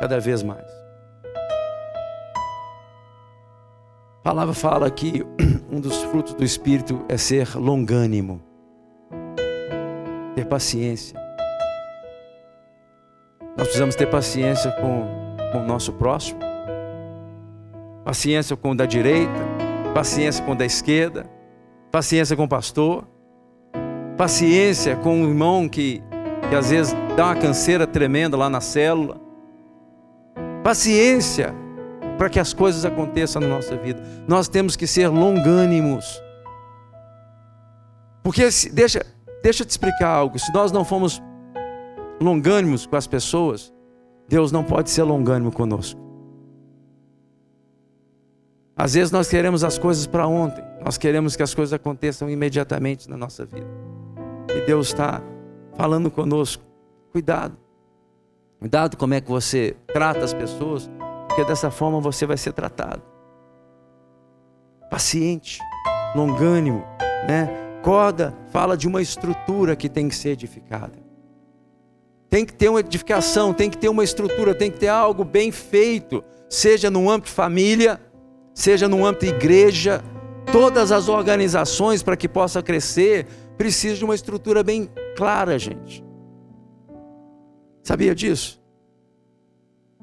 cada 0.00 0.18
vez 0.18 0.42
mais. 0.42 0.73
A 4.24 4.30
palavra 4.30 4.54
fala 4.54 4.90
que 4.90 5.22
um 5.70 5.78
dos 5.78 6.02
frutos 6.04 6.32
do 6.32 6.42
Espírito 6.42 7.04
é 7.10 7.16
ser 7.18 7.58
longânimo, 7.58 8.40
ter 10.34 10.46
paciência. 10.46 11.20
Nós 13.54 13.66
precisamos 13.66 13.94
ter 13.94 14.06
paciência 14.06 14.70
com, 14.80 15.36
com 15.52 15.58
o 15.58 15.66
nosso 15.66 15.92
próximo, 15.92 16.40
paciência 18.02 18.56
com 18.56 18.70
o 18.70 18.74
da 18.74 18.86
direita, 18.86 19.30
paciência 19.92 20.42
com 20.42 20.52
o 20.52 20.56
da 20.56 20.64
esquerda, 20.64 21.26
paciência 21.92 22.34
com 22.34 22.44
o 22.44 22.48
pastor, 22.48 23.06
paciência 24.16 24.96
com 24.96 25.22
o 25.22 25.28
irmão 25.28 25.68
que, 25.68 26.02
que 26.48 26.56
às 26.56 26.70
vezes 26.70 26.96
dá 27.14 27.26
uma 27.26 27.36
canseira 27.36 27.86
tremenda 27.86 28.38
lá 28.38 28.48
na 28.48 28.62
célula, 28.62 29.20
paciência 30.62 31.54
para 32.16 32.28
que 32.28 32.38
as 32.38 32.52
coisas 32.52 32.84
aconteçam 32.84 33.40
na 33.40 33.48
nossa 33.48 33.76
vida. 33.76 34.02
Nós 34.26 34.48
temos 34.48 34.76
que 34.76 34.86
ser 34.86 35.08
longânimos. 35.08 36.22
Porque 38.22 38.48
deixa, 38.72 39.04
deixa 39.42 39.62
eu 39.62 39.66
te 39.66 39.70
explicar 39.70 40.08
algo. 40.08 40.38
Se 40.38 40.52
nós 40.52 40.72
não 40.72 40.84
formos 40.84 41.22
longânimos 42.20 42.86
com 42.86 42.96
as 42.96 43.06
pessoas, 43.06 43.72
Deus 44.28 44.50
não 44.50 44.64
pode 44.64 44.90
ser 44.90 45.02
longânimo 45.02 45.52
conosco. 45.52 46.00
Às 48.76 48.94
vezes 48.94 49.12
nós 49.12 49.28
queremos 49.28 49.62
as 49.62 49.78
coisas 49.78 50.06
para 50.06 50.26
ontem. 50.26 50.64
Nós 50.84 50.98
queremos 50.98 51.36
que 51.36 51.42
as 51.42 51.54
coisas 51.54 51.72
aconteçam 51.72 52.28
imediatamente 52.28 53.08
na 53.08 53.16
nossa 53.16 53.44
vida. 53.44 53.66
E 54.56 54.66
Deus 54.66 54.88
está 54.88 55.22
falando 55.74 56.10
conosco. 56.10 56.62
Cuidado. 57.12 57.56
Cuidado 58.58 58.96
como 58.96 59.14
é 59.14 59.20
que 59.20 59.28
você 59.28 59.76
trata 59.92 60.24
as 60.24 60.34
pessoas, 60.34 60.90
porque 61.34 61.44
dessa 61.44 61.68
forma 61.68 61.98
você 61.98 62.24
vai 62.26 62.36
ser 62.36 62.52
tratado. 62.52 63.02
Paciente, 64.88 65.58
longânimo, 66.14 66.84
né? 67.26 67.50
Corda 67.82 68.32
fala 68.52 68.76
de 68.76 68.86
uma 68.86 69.02
estrutura 69.02 69.74
que 69.74 69.88
tem 69.88 70.08
que 70.08 70.14
ser 70.14 70.28
edificada. 70.30 70.96
Tem 72.30 72.46
que 72.46 72.52
ter 72.52 72.68
uma 72.68 72.78
edificação, 72.78 73.52
tem 73.52 73.68
que 73.68 73.76
ter 73.76 73.88
uma 73.88 74.04
estrutura, 74.04 74.54
tem 74.54 74.70
que 74.70 74.78
ter 74.78 74.86
algo 74.86 75.24
bem 75.24 75.50
feito, 75.50 76.22
seja 76.48 76.88
no 76.88 77.10
âmbito 77.10 77.32
família, 77.32 78.00
seja 78.54 78.86
no 78.86 79.04
âmbito 79.04 79.26
igreja, 79.26 80.04
todas 80.52 80.92
as 80.92 81.08
organizações 81.08 82.00
para 82.00 82.16
que 82.16 82.28
possa 82.28 82.62
crescer, 82.62 83.26
precisam 83.58 83.98
de 83.98 84.04
uma 84.04 84.14
estrutura 84.14 84.62
bem 84.62 84.88
clara, 85.16 85.58
gente. 85.58 86.04
Sabia 87.82 88.14
disso? 88.14 88.63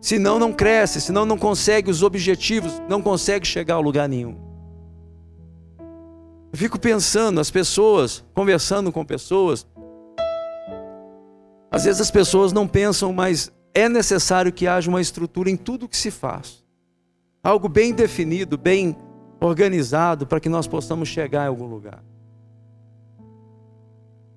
Senão 0.02 0.40
não 0.40 0.52
cresce, 0.52 1.00
senão 1.00 1.26
não 1.26 1.38
consegue 1.38 1.92
os 1.92 2.02
objetivos, 2.02 2.82
não 2.90 3.04
consegue 3.04 3.46
chegar 3.46 3.76
a 3.76 3.80
lugar 3.80 4.10
nenhum. 4.10 4.36
Eu 6.52 6.58
fico 6.58 6.80
pensando, 6.80 7.40
as 7.40 7.52
pessoas, 7.52 8.26
conversando 8.34 8.92
com 8.92 9.06
pessoas, 9.06 9.66
às 11.70 11.86
vezes 11.86 12.02
as 12.02 12.10
pessoas 12.10 12.52
não 12.52 12.68
pensam, 12.68 13.14
mas 13.14 13.52
é 13.76 13.88
necessário 13.88 14.52
que 14.52 14.68
haja 14.68 14.90
uma 14.90 15.00
estrutura 15.00 15.50
em 15.52 15.56
tudo 15.56 15.88
que 15.88 15.96
se 15.96 16.10
faz. 16.10 16.64
Algo 17.44 17.70
bem 17.70 17.94
definido, 17.94 18.58
bem 18.58 18.98
organizado 19.40 20.26
para 20.26 20.40
que 20.40 20.50
nós 20.50 20.68
possamos 20.68 21.08
chegar 21.08 21.46
em 21.46 21.48
algum 21.48 21.68
lugar. 21.68 22.04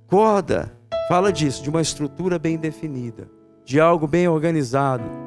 Corda 0.07 0.77
fala 1.09 1.33
disso, 1.33 1.62
de 1.62 1.70
uma 1.70 1.83
estrutura 1.83 2.38
bem 2.38 2.57
definida, 2.57 3.29
de 3.64 3.81
algo 3.81 4.07
bem 4.07 4.29
organizado. 4.29 5.23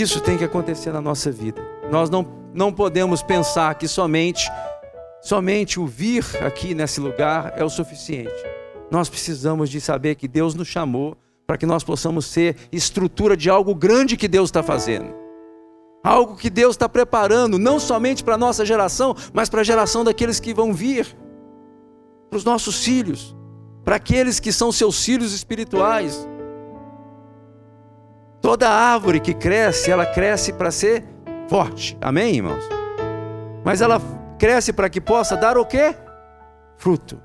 Isso 0.00 0.20
tem 0.20 0.36
que 0.36 0.42
acontecer 0.42 0.90
na 0.90 1.00
nossa 1.00 1.30
vida. 1.30 1.62
Nós 1.88 2.10
não, 2.10 2.26
não 2.52 2.72
podemos 2.72 3.22
pensar 3.22 3.74
que 3.76 3.86
somente 3.86 4.50
somente 5.22 5.78
o 5.78 5.86
vir 5.86 6.24
aqui 6.42 6.74
nesse 6.74 7.00
lugar 7.00 7.54
é 7.56 7.64
o 7.64 7.70
suficiente. 7.70 8.34
Nós 8.90 9.08
precisamos 9.08 9.70
de 9.70 9.80
saber 9.80 10.16
que 10.16 10.26
Deus 10.26 10.54
nos 10.54 10.66
chamou 10.66 11.16
para 11.46 11.56
que 11.56 11.64
nós 11.64 11.84
possamos 11.84 12.26
ser 12.26 12.56
estrutura 12.72 13.36
de 13.36 13.48
algo 13.48 13.72
grande 13.72 14.16
que 14.16 14.26
Deus 14.26 14.48
está 14.48 14.62
fazendo. 14.62 15.14
Algo 16.02 16.36
que 16.36 16.50
Deus 16.50 16.74
está 16.74 16.88
preparando, 16.88 17.56
não 17.56 17.78
somente 17.78 18.24
para 18.24 18.34
a 18.34 18.38
nossa 18.38 18.66
geração, 18.66 19.14
mas 19.32 19.48
para 19.48 19.60
a 19.60 19.64
geração 19.64 20.02
daqueles 20.02 20.40
que 20.40 20.52
vão 20.52 20.74
vir, 20.74 21.06
para 22.28 22.36
os 22.36 22.44
nossos 22.44 22.84
filhos, 22.84 23.34
para 23.84 23.96
aqueles 23.96 24.40
que 24.40 24.52
são 24.52 24.72
seus 24.72 25.04
filhos 25.04 25.32
espirituais. 25.32 26.28
Toda 28.44 28.68
árvore 28.68 29.20
que 29.20 29.32
cresce, 29.32 29.90
ela 29.90 30.04
cresce 30.04 30.52
para 30.52 30.70
ser 30.70 31.02
forte, 31.48 31.96
amém, 31.98 32.36
irmãos? 32.36 32.62
Mas 33.64 33.80
ela 33.80 33.98
cresce 34.38 34.70
para 34.70 34.90
que 34.90 35.00
possa 35.00 35.34
dar 35.34 35.56
o 35.56 35.64
quê? 35.64 35.96
Fruto. 36.76 37.18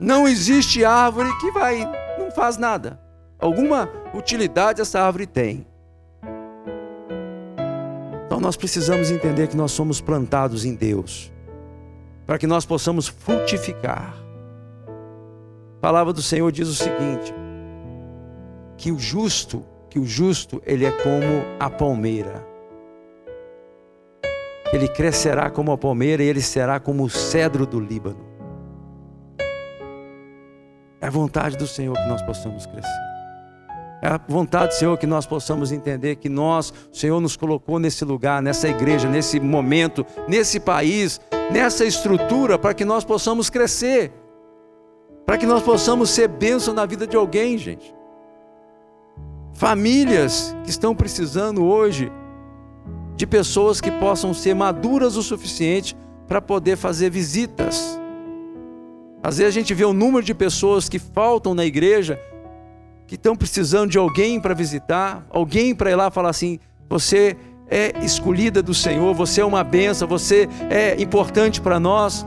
Não 0.00 0.26
existe 0.26 0.84
árvore 0.84 1.30
que 1.38 1.52
vai, 1.52 1.88
não 2.18 2.28
faz 2.32 2.56
nada. 2.56 2.98
Alguma 3.38 3.88
utilidade 4.12 4.80
essa 4.80 5.00
árvore 5.00 5.28
tem. 5.28 5.64
Então 8.26 8.40
nós 8.40 8.56
precisamos 8.56 9.12
entender 9.12 9.46
que 9.46 9.56
nós 9.56 9.70
somos 9.70 10.00
plantados 10.00 10.64
em 10.64 10.74
Deus, 10.74 11.32
para 12.26 12.36
que 12.36 12.48
nós 12.48 12.66
possamos 12.66 13.06
frutificar. 13.06 14.12
A 14.88 15.80
palavra 15.80 16.12
do 16.12 16.20
Senhor 16.20 16.50
diz 16.50 16.66
o 16.66 16.74
seguinte: 16.74 17.32
que 18.82 18.90
o 18.90 18.98
justo, 18.98 19.64
que 19.88 20.00
o 20.00 20.04
justo, 20.04 20.60
ele 20.66 20.84
é 20.84 20.90
como 20.90 21.44
a 21.60 21.70
palmeira. 21.70 22.44
Ele 24.72 24.88
crescerá 24.88 25.48
como 25.50 25.70
a 25.70 25.78
palmeira 25.78 26.20
e 26.20 26.26
ele 26.26 26.42
será 26.42 26.80
como 26.80 27.04
o 27.04 27.08
cedro 27.08 27.64
do 27.64 27.78
Líbano. 27.78 28.26
É 31.00 31.06
a 31.06 31.10
vontade 31.10 31.56
do 31.56 31.64
Senhor 31.64 31.94
que 31.94 32.08
nós 32.08 32.22
possamos 32.22 32.66
crescer. 32.66 32.90
É 34.02 34.08
a 34.08 34.20
vontade 34.28 34.74
do 34.74 34.74
Senhor 34.74 34.98
que 34.98 35.06
nós 35.06 35.26
possamos 35.26 35.70
entender 35.70 36.16
que 36.16 36.28
nós, 36.28 36.74
o 36.92 36.96
Senhor 36.96 37.20
nos 37.20 37.36
colocou 37.36 37.78
nesse 37.78 38.04
lugar, 38.04 38.42
nessa 38.42 38.68
igreja, 38.68 39.08
nesse 39.08 39.38
momento, 39.38 40.04
nesse 40.26 40.58
país, 40.58 41.20
nessa 41.52 41.84
estrutura, 41.84 42.58
para 42.58 42.74
que 42.74 42.84
nós 42.84 43.04
possamos 43.04 43.48
crescer, 43.48 44.10
para 45.24 45.38
que 45.38 45.46
nós 45.46 45.62
possamos 45.62 46.10
ser 46.10 46.26
bênção 46.26 46.74
na 46.74 46.84
vida 46.84 47.06
de 47.06 47.16
alguém, 47.16 47.56
gente. 47.56 48.01
Famílias 49.54 50.56
que 50.64 50.70
estão 50.70 50.94
precisando 50.94 51.64
hoje 51.64 52.10
de 53.16 53.26
pessoas 53.26 53.80
que 53.80 53.90
possam 53.90 54.32
ser 54.34 54.54
maduras 54.54 55.16
o 55.16 55.22
suficiente 55.22 55.96
para 56.26 56.40
poder 56.40 56.76
fazer 56.76 57.10
visitas. 57.10 57.98
Às 59.22 59.38
vezes 59.38 59.54
a 59.54 59.58
gente 59.60 59.74
vê 59.74 59.84
o 59.84 59.92
número 59.92 60.24
de 60.24 60.34
pessoas 60.34 60.88
que 60.88 60.98
faltam 60.98 61.54
na 61.54 61.64
igreja 61.64 62.18
que 63.06 63.14
estão 63.14 63.36
precisando 63.36 63.90
de 63.90 63.98
alguém 63.98 64.40
para 64.40 64.54
visitar, 64.54 65.24
alguém 65.30 65.74
para 65.74 65.90
ir 65.90 65.94
lá 65.94 66.10
falar 66.10 66.30
assim: 66.30 66.58
você 66.88 67.36
é 67.68 67.92
escolhida 68.02 68.62
do 68.62 68.74
Senhor, 68.74 69.14
você 69.14 69.40
é 69.40 69.44
uma 69.44 69.62
benção, 69.62 70.08
você 70.08 70.48
é 70.70 71.00
importante 71.00 71.60
para 71.60 71.78
nós. 71.78 72.26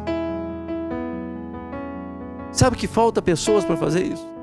Sabe 2.51 2.77
que 2.77 2.87
falta 2.87 3.21
pessoas 3.21 3.65
para 3.65 3.75
fazer 3.75 4.03
isso? 4.03 4.34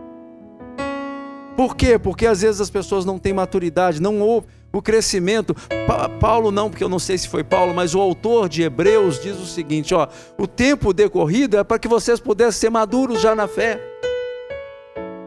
Por 1.57 1.77
quê? 1.77 1.99
Porque 1.99 2.27
às 2.27 2.43
vezes 2.43 2.61
as 2.61 2.71
pessoas 2.71 3.05
não 3.05 3.19
têm 3.19 3.33
maturidade, 3.33 4.01
não 4.01 4.21
houve 4.21 4.47
o 4.73 4.81
crescimento. 4.81 5.55
Pa 5.87 6.09
Paulo 6.09 6.51
não, 6.51 6.71
porque 6.71 6.83
eu 6.83 6.89
não 6.89 6.99
sei 6.99 7.19
se 7.19 7.29
foi 7.29 7.45
Paulo, 7.45 7.75
mas 7.75 7.95
o 7.95 8.01
autor 8.01 8.49
de 8.49 8.63
Hebreus 8.63 9.21
diz 9.21 9.37
o 9.39 9.47
seguinte, 9.47 9.95
ó, 9.95 10.09
o 10.39 10.47
tempo 10.47 10.93
decorrido 10.93 11.59
é 11.59 11.65
para 11.65 11.79
que 11.79 11.87
vocês 11.87 12.19
pudessem 12.19 12.61
ser 12.61 12.71
maduros 12.71 13.21
já 13.21 13.35
na 13.35 13.47
fé. 13.47 13.81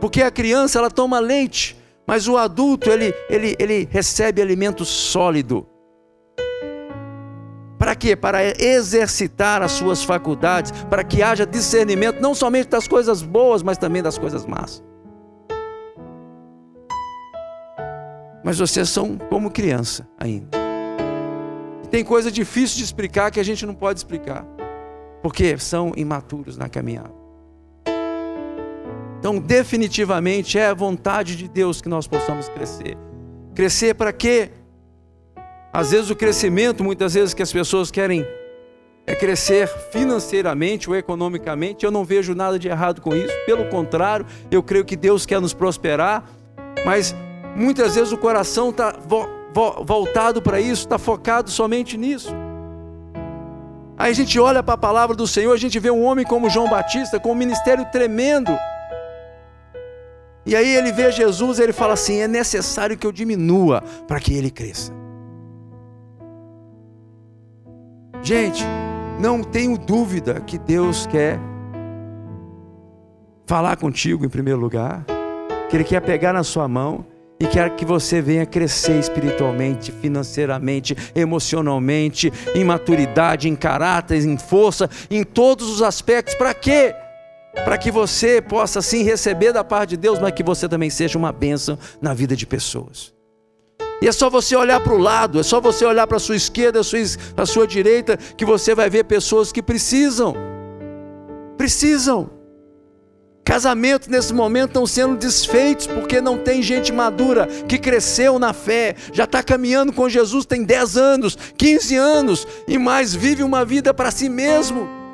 Porque 0.02 0.22
a 0.22 0.32
criança 0.32 0.80
ela 0.80 0.90
toma 0.90 1.20
leite, 1.20 1.78
mas 2.08 2.28
o 2.28 2.38
adulto 2.38 2.90
ele, 2.90 3.14
ele, 3.30 3.56
ele 3.60 3.88
recebe 3.92 4.42
alimento 4.42 4.84
sólido. 4.84 5.68
Para 7.78 7.94
quê? 7.94 8.16
Para 8.16 8.44
exercitar 8.60 9.62
as 9.62 9.74
suas 9.74 10.04
faculdades, 10.04 10.72
para 10.90 11.04
que 11.04 11.22
haja 11.22 11.46
discernimento 11.46 12.20
não 12.20 12.34
somente 12.34 12.70
das 12.70 12.88
coisas 12.88 13.22
boas, 13.22 13.62
mas 13.62 13.78
também 13.78 14.02
das 14.02 14.18
coisas 14.18 14.46
más. 14.46 14.82
Mas 18.46 18.60
vocês 18.60 18.88
são 18.90 19.18
como 19.18 19.50
criança 19.50 20.08
ainda. 20.20 20.48
tem 21.90 22.04
coisa 22.04 22.32
difícil 22.32 22.78
de 22.78 22.84
explicar 22.84 23.32
que 23.32 23.40
a 23.40 23.44
gente 23.44 23.66
não 23.66 23.74
pode 23.74 23.98
explicar, 24.00 24.46
porque 25.24 25.58
são 25.58 25.94
imaturos 25.98 26.56
na 26.56 26.70
caminhada. 26.70 27.14
Então, 29.18 29.40
definitivamente 29.40 30.60
é 30.60 30.68
a 30.68 30.74
vontade 30.76 31.36
de 31.36 31.48
Deus 31.48 31.82
que 31.82 31.90
nós 31.90 32.06
possamos 32.06 32.48
crescer. 32.50 32.96
Crescer 33.56 33.96
para 33.96 34.14
quê? 34.14 34.52
Às 35.74 35.90
vezes 35.90 36.12
o 36.12 36.16
crescimento, 36.16 36.84
muitas 36.84 37.16
vezes 37.16 37.34
que 37.34 37.42
as 37.42 37.52
pessoas 37.52 37.90
querem 37.90 38.24
é 39.08 39.16
crescer 39.16 39.68
financeiramente 39.92 40.88
ou 40.88 40.96
economicamente. 40.96 41.84
Eu 41.84 41.92
não 41.92 42.06
vejo 42.06 42.36
nada 42.36 42.60
de 42.60 42.68
errado 42.68 43.02
com 43.02 43.16
isso. 43.16 43.34
Pelo 43.48 43.66
contrário, 43.70 44.26
eu 44.52 44.62
creio 44.62 44.86
que 44.86 44.96
Deus 44.96 45.26
quer 45.26 45.42
nos 45.42 45.54
prosperar, 45.54 46.24
mas 46.86 47.16
muitas 47.56 47.96
vezes 47.96 48.12
o 48.12 48.18
coração 48.18 48.70
está 48.70 48.92
vo 48.92 49.28
vo 49.54 49.86
voltado 49.86 50.42
para 50.42 50.60
isso, 50.60 50.84
está 50.84 50.98
focado 50.98 51.50
somente 51.50 51.98
nisso. 51.98 52.36
Aí 53.98 54.12
a 54.12 54.14
gente 54.14 54.38
olha 54.38 54.62
para 54.62 54.74
a 54.74 54.78
palavra 54.78 55.16
do 55.16 55.26
Senhor, 55.26 55.54
a 55.54 55.58
gente 55.58 55.80
vê 55.80 55.90
um 55.90 56.04
homem 56.04 56.26
como 56.26 56.50
João 56.50 56.70
Batista, 56.70 57.18
com 57.18 57.32
um 57.32 57.36
ministério 57.36 57.86
tremendo, 57.86 58.52
e 60.46 60.56
aí 60.56 60.76
ele 60.76 60.92
vê 60.92 61.10
Jesus 61.12 61.60
ele 61.60 61.72
fala 61.72 61.94
assim: 61.94 62.18
é 62.18 62.28
necessário 62.28 62.98
que 62.98 63.08
eu 63.08 63.12
diminua 63.12 63.82
para 64.08 64.20
que 64.20 64.34
ele 64.34 64.52
cresça. 64.52 64.92
Gente, 68.22 68.64
não 69.20 69.44
tenho 69.44 69.78
dúvida 69.78 70.42
que 70.42 70.58
Deus 70.58 71.06
quer 71.08 71.40
falar 73.46 73.78
contigo 73.78 74.26
em 74.26 74.30
primeiro 74.30 74.60
lugar, 74.60 75.06
que 75.70 75.78
Ele 75.78 75.84
quer 75.84 76.02
pegar 76.02 76.34
na 76.34 76.44
sua 76.44 76.68
mão 76.68 77.06
e 77.46 77.48
quer 77.48 77.76
que 77.76 77.86
você 77.86 78.22
venha 78.22 78.46
crescer 78.46 79.00
espiritualmente, 79.00 79.92
financeiramente, 79.92 80.98
emocionalmente, 81.14 82.34
em 82.56 82.64
maturidade, 82.64 83.48
em 83.48 83.56
caráter, 83.56 84.20
em 84.20 84.38
força, 84.38 84.90
em 85.12 85.24
todos 85.24 85.70
os 85.70 85.82
aspectos. 85.82 86.36
Para 86.36 86.54
quê? 86.54 86.94
para 87.64 87.78
que 87.78 87.90
você 87.90 88.42
possa 88.42 88.82
sim 88.82 89.02
receber 89.02 89.54
da 89.54 89.64
parte 89.64 89.92
de 89.92 89.98
Deus, 89.98 90.20
mas 90.20 90.34
que 90.34 90.44
você 90.44 90.68
também 90.68 90.90
seja 90.90 91.18
uma 91.18 91.32
bênção 91.32 91.80
na 92.02 92.14
vida 92.14 92.36
de 92.36 92.46
pessoas. 92.46 93.14
E 94.02 94.10
é 94.10 94.12
só 94.12 94.30
você 94.30 94.58
olhar 94.58 94.82
para 94.82 94.94
o 94.94 94.98
lado, 94.98 95.40
é 95.40 95.44
só 95.44 95.62
você 95.62 95.86
olhar 95.86 96.06
para 96.06 96.18
a 96.18 96.20
sua 96.20 96.36
esquerda, 96.36 96.82
a 96.82 96.84
sua, 96.84 97.00
a 97.38 97.46
sua 97.46 97.66
direita, 97.66 98.18
que 98.18 98.44
você 98.44 98.76
vai 98.76 98.90
ver 98.90 99.06
pessoas 99.06 99.54
que 99.54 99.64
precisam. 99.64 100.36
Precisam. 101.58 102.30
Casamentos 103.46 104.08
nesse 104.08 104.34
momento 104.34 104.70
estão 104.70 104.88
sendo 104.88 105.16
desfeitos 105.16 105.86
porque 105.86 106.20
não 106.20 106.40
tem 106.40 106.64
gente 106.64 106.92
madura 106.92 107.48
que 107.68 107.78
cresceu 107.78 108.40
na 108.40 108.52
fé, 108.52 108.96
já 109.14 109.26
está 109.26 109.44
caminhando 109.44 109.94
com 109.94 110.10
Jesus 110.10 110.48
tem 110.48 110.64
10 110.64 110.98
anos, 110.98 111.38
15 111.56 111.96
anos 111.96 112.48
e 112.68 112.80
mais 112.80 113.14
vive 113.14 113.44
uma 113.44 113.64
vida 113.64 113.94
para 113.94 114.10
si 114.10 114.28
mesmo 114.28 115.06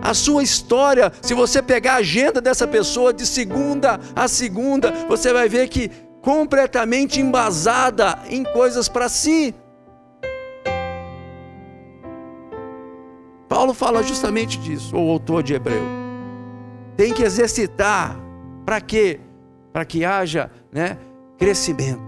a 0.00 0.14
sua 0.14 0.42
história, 0.42 1.12
se 1.20 1.34
você 1.34 1.60
pegar 1.60 1.94
a 1.94 1.96
agenda 1.96 2.40
dessa 2.40 2.66
pessoa 2.66 3.12
de 3.12 3.26
segunda 3.26 4.00
a 4.16 4.26
segunda, 4.26 4.90
você 5.06 5.34
vai 5.34 5.50
ver 5.50 5.68
que 5.68 5.90
completamente 6.22 7.20
embasada 7.20 8.18
em 8.30 8.42
coisas 8.42 8.88
para 8.88 9.08
si. 9.10 9.54
Paulo 13.48 13.74
fala 13.74 14.02
justamente 14.02 14.58
disso, 14.58 14.96
o 14.96 15.10
autor 15.10 15.42
de 15.42 15.52
Hebreu. 15.52 16.07
Tem 16.98 17.14
que 17.14 17.22
exercitar. 17.22 18.16
Para 18.66 18.80
quê? 18.80 19.20
Para 19.72 19.84
que 19.84 20.04
haja 20.04 20.50
né, 20.72 20.98
crescimento. 21.38 22.02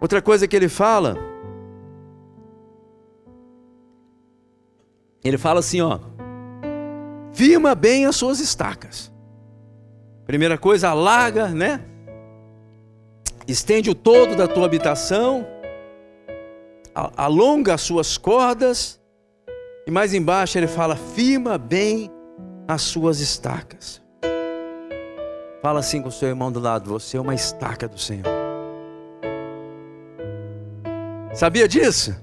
Outra 0.00 0.20
coisa 0.20 0.48
que 0.48 0.56
ele 0.56 0.68
fala, 0.68 1.16
ele 5.22 5.38
fala 5.38 5.60
assim, 5.60 5.80
ó, 5.80 6.00
firma 7.32 7.76
bem 7.76 8.06
as 8.06 8.16
suas 8.16 8.40
estacas. 8.40 9.12
Primeira 10.26 10.58
coisa, 10.58 10.88
alarga, 10.88 11.50
né? 11.50 11.84
Estende 13.46 13.90
o 13.90 13.94
todo 13.94 14.34
da 14.34 14.48
tua 14.48 14.66
habitação, 14.66 15.46
alonga 17.16 17.74
as 17.74 17.80
suas 17.80 18.18
cordas, 18.18 18.99
e 19.90 19.92
mais 19.92 20.14
embaixo 20.14 20.56
ele 20.56 20.68
fala, 20.68 20.94
firma 20.94 21.58
bem 21.58 22.08
as 22.68 22.80
suas 22.82 23.18
estacas. 23.18 24.00
Fala 25.60 25.80
assim 25.80 26.00
com 26.00 26.08
o 26.08 26.12
seu 26.12 26.28
irmão 26.28 26.52
do 26.52 26.60
lado, 26.60 26.88
você 26.88 27.16
é 27.16 27.20
uma 27.20 27.34
estaca 27.34 27.88
do 27.88 27.98
Senhor. 27.98 28.24
Sabia 31.34 31.66
disso? 31.66 32.16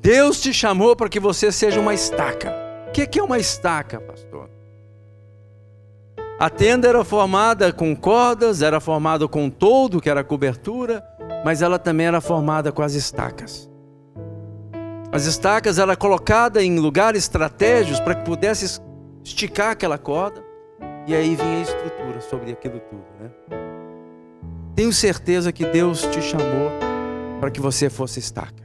Deus 0.00 0.40
te 0.40 0.52
chamou 0.52 0.96
para 0.96 1.08
que 1.08 1.20
você 1.20 1.52
seja 1.52 1.78
uma 1.78 1.94
estaca. 1.94 2.52
O 2.88 2.90
que 2.90 3.20
é 3.20 3.22
uma 3.22 3.38
estaca, 3.38 4.00
pastor? 4.00 4.50
A 6.40 6.50
tenda 6.50 6.88
era 6.88 7.04
formada 7.04 7.72
com 7.72 7.94
cordas, 7.94 8.62
era 8.62 8.80
formada 8.80 9.28
com 9.28 9.48
todo, 9.48 10.00
que 10.00 10.10
era 10.10 10.24
cobertura, 10.24 11.04
mas 11.44 11.62
ela 11.62 11.78
também 11.78 12.08
era 12.08 12.20
formada 12.20 12.72
com 12.72 12.82
as 12.82 12.94
estacas. 12.94 13.69
As 15.12 15.26
estacas 15.26 15.78
eram 15.78 15.96
colocadas 15.96 16.62
em 16.62 16.78
lugares 16.78 17.24
estratégicos 17.24 17.98
para 17.98 18.14
que 18.14 18.24
pudesse 18.24 18.80
esticar 19.24 19.72
aquela 19.72 19.98
corda, 19.98 20.40
e 21.06 21.14
aí 21.14 21.34
vinha 21.34 21.58
a 21.58 21.62
estrutura 21.62 22.20
sobre 22.20 22.52
aquilo 22.52 22.78
tudo. 22.78 23.04
Né? 23.18 23.30
Tenho 24.76 24.92
certeza 24.92 25.52
que 25.52 25.66
Deus 25.66 26.02
te 26.02 26.22
chamou 26.22 26.70
para 27.40 27.50
que 27.50 27.60
você 27.60 27.90
fosse 27.90 28.20
estaca. 28.20 28.62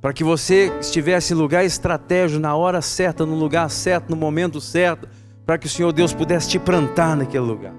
Para 0.00 0.14
que 0.14 0.24
você 0.24 0.72
estivesse 0.80 1.34
em 1.34 1.36
lugar 1.36 1.64
estratégico, 1.64 2.40
na 2.40 2.56
hora 2.56 2.80
certa, 2.80 3.26
no 3.26 3.34
lugar 3.34 3.68
certo, 3.68 4.08
no 4.08 4.16
momento 4.16 4.60
certo, 4.60 5.06
para 5.44 5.58
que 5.58 5.66
o 5.66 5.70
Senhor 5.70 5.92
Deus 5.92 6.14
pudesse 6.14 6.48
te 6.48 6.58
plantar 6.58 7.14
naquele 7.14 7.44
lugar. 7.44 7.74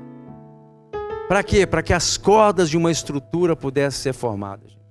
Para 1.27 1.41
quê? 1.41 1.65
Para 1.65 1.81
que 1.81 1.91
as 1.91 2.17
cordas 2.17 2.69
de 2.69 2.77
uma 2.77 2.91
estrutura 2.91 3.55
pudessem 3.55 4.03
ser 4.03 4.13
formadas. 4.13 4.82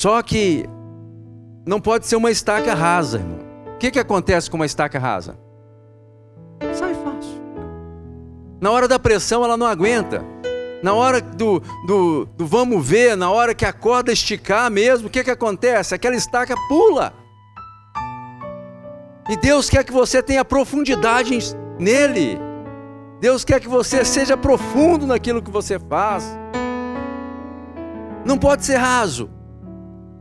Só 0.00 0.22
que 0.22 0.64
não 1.66 1.78
pode 1.78 2.06
ser 2.06 2.16
uma 2.16 2.30
estaca 2.30 2.72
rasa, 2.72 3.18
irmão. 3.18 3.38
O 3.74 3.76
que, 3.76 3.90
que 3.90 3.98
acontece 3.98 4.50
com 4.50 4.56
uma 4.56 4.64
estaca 4.64 4.98
rasa? 4.98 5.38
Sai 6.72 6.94
fácil. 6.94 7.38
Na 8.58 8.70
hora 8.70 8.88
da 8.88 8.98
pressão 8.98 9.44
ela 9.44 9.58
não 9.58 9.66
aguenta 9.66 10.24
na 10.82 10.94
hora 10.94 11.20
do, 11.20 11.60
do, 11.86 12.24
do, 12.34 12.46
vamos 12.46 12.88
ver, 12.88 13.14
na 13.14 13.30
hora 13.30 13.54
que 13.54 13.66
a 13.66 13.74
corda 13.74 14.10
esticar 14.10 14.70
mesmo, 14.70 15.08
o 15.08 15.10
que, 15.10 15.22
que 15.22 15.30
acontece? 15.30 15.94
Aquela 15.94 16.16
estaca 16.16 16.54
pula. 16.66 17.12
E 19.28 19.36
Deus 19.36 19.68
quer 19.68 19.84
que 19.84 19.92
você 19.92 20.22
tenha 20.22 20.42
profundidade 20.46 21.38
nele. 21.78 22.38
Deus 23.20 23.44
quer 23.44 23.60
que 23.60 23.68
você 23.68 24.02
seja 24.02 24.34
profundo 24.34 25.06
naquilo 25.06 25.42
que 25.42 25.50
você 25.50 25.78
faz. 25.78 26.24
Não 28.24 28.38
pode 28.38 28.64
ser 28.64 28.76
raso. 28.76 29.28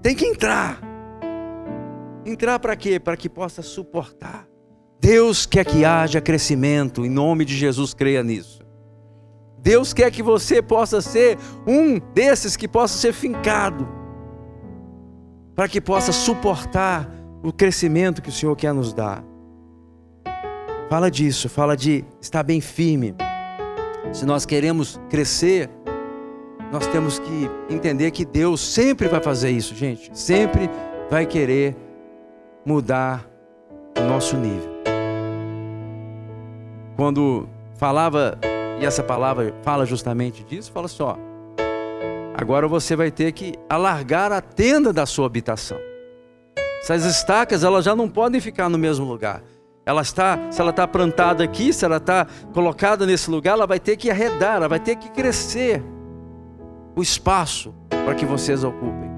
Tem 0.02 0.16
que 0.16 0.26
entrar. 0.26 0.80
Entrar 2.26 2.60
para 2.60 2.76
quê? 2.76 3.00
Para 3.00 3.18
que 3.18 3.30
possa 3.30 3.62
suportar. 3.62 4.48
Deus 5.00 5.46
quer 5.46 5.66
que 5.66 5.86
haja 5.86 6.22
crescimento. 6.22 7.06
Em 7.06 7.10
nome 7.10 7.46
de 7.46 7.56
Jesus, 7.56 7.94
creia 7.94 8.24
nisso. 8.24 8.60
Deus 9.62 9.94
quer 9.94 10.10
que 10.12 10.24
você 10.24 10.62
possa 10.62 11.02
ser 11.02 11.38
um 11.68 12.00
desses 12.14 12.56
que 12.56 12.68
possa 12.68 12.98
ser 12.98 13.14
fincado, 13.14 13.88
para 15.54 15.68
que 15.68 15.82
possa 15.82 16.14
suportar 16.14 17.10
o 17.44 17.52
crescimento 17.52 18.22
que 18.22 18.30
o 18.30 18.32
Senhor 18.32 18.56
quer 18.56 18.74
nos 18.74 18.94
dar. 18.94 19.24
Fala 20.90 21.12
disso, 21.12 21.50
fala 21.50 21.76
de 21.76 22.06
estar 22.22 22.42
bem 22.42 22.62
firme. 22.62 23.16
Se 24.14 24.26
nós 24.26 24.46
queremos 24.46 25.00
crescer, 25.10 25.70
nós 26.72 26.86
temos 26.88 27.18
que 27.20 27.50
entender 27.70 28.12
que 28.12 28.24
Deus 28.24 28.62
sempre 28.62 29.08
vai 29.08 29.22
fazer 29.22 29.50
isso, 29.50 29.76
gente. 29.76 30.12
Sempre 30.14 30.70
vai 31.10 31.26
querer 31.26 31.76
mudar 32.66 33.28
o 33.98 34.02
nosso 34.04 34.38
nível. 34.38 34.70
Quando 36.96 37.50
falava 37.78 38.38
e 38.80 38.86
essa 38.86 39.02
palavra 39.02 39.54
fala 39.64 39.86
justamente 39.86 40.44
disso, 40.44 40.72
fala 40.72 40.88
só. 40.88 41.12
Assim, 41.12 41.22
agora 42.36 42.68
você 42.68 42.96
vai 42.96 43.10
ter 43.10 43.32
que 43.32 43.56
alargar 43.68 44.32
a 44.32 44.42
tenda 44.42 44.94
da 44.94 45.06
sua 45.06 45.26
habitação. 45.26 45.78
Essas 46.82 47.04
estacas, 47.04 47.64
elas 47.64 47.84
já 47.84 47.96
não 47.96 48.08
podem 48.08 48.40
ficar 48.40 48.70
no 48.70 48.78
mesmo 48.78 49.06
lugar. 49.06 49.42
Ela 49.86 50.02
está, 50.02 50.40
se 50.52 50.62
ela 50.62 50.70
está 50.70 50.88
plantada 50.88 51.44
aqui, 51.44 51.74
se 51.74 51.84
ela 51.84 51.98
está 51.98 52.28
colocada 52.54 53.06
nesse 53.06 53.30
lugar, 53.32 53.54
ela 53.54 53.66
vai 53.66 53.80
ter 53.80 53.98
que 53.98 54.12
arredar, 54.12 54.58
ela 54.58 54.68
vai 54.68 54.80
ter 54.80 54.96
que 54.96 55.10
crescer 55.10 55.84
o 57.00 57.04
espaço 57.04 57.74
para 57.90 58.14
que 58.14 58.26
vocês 58.26 58.64
ocupem. 58.64 59.10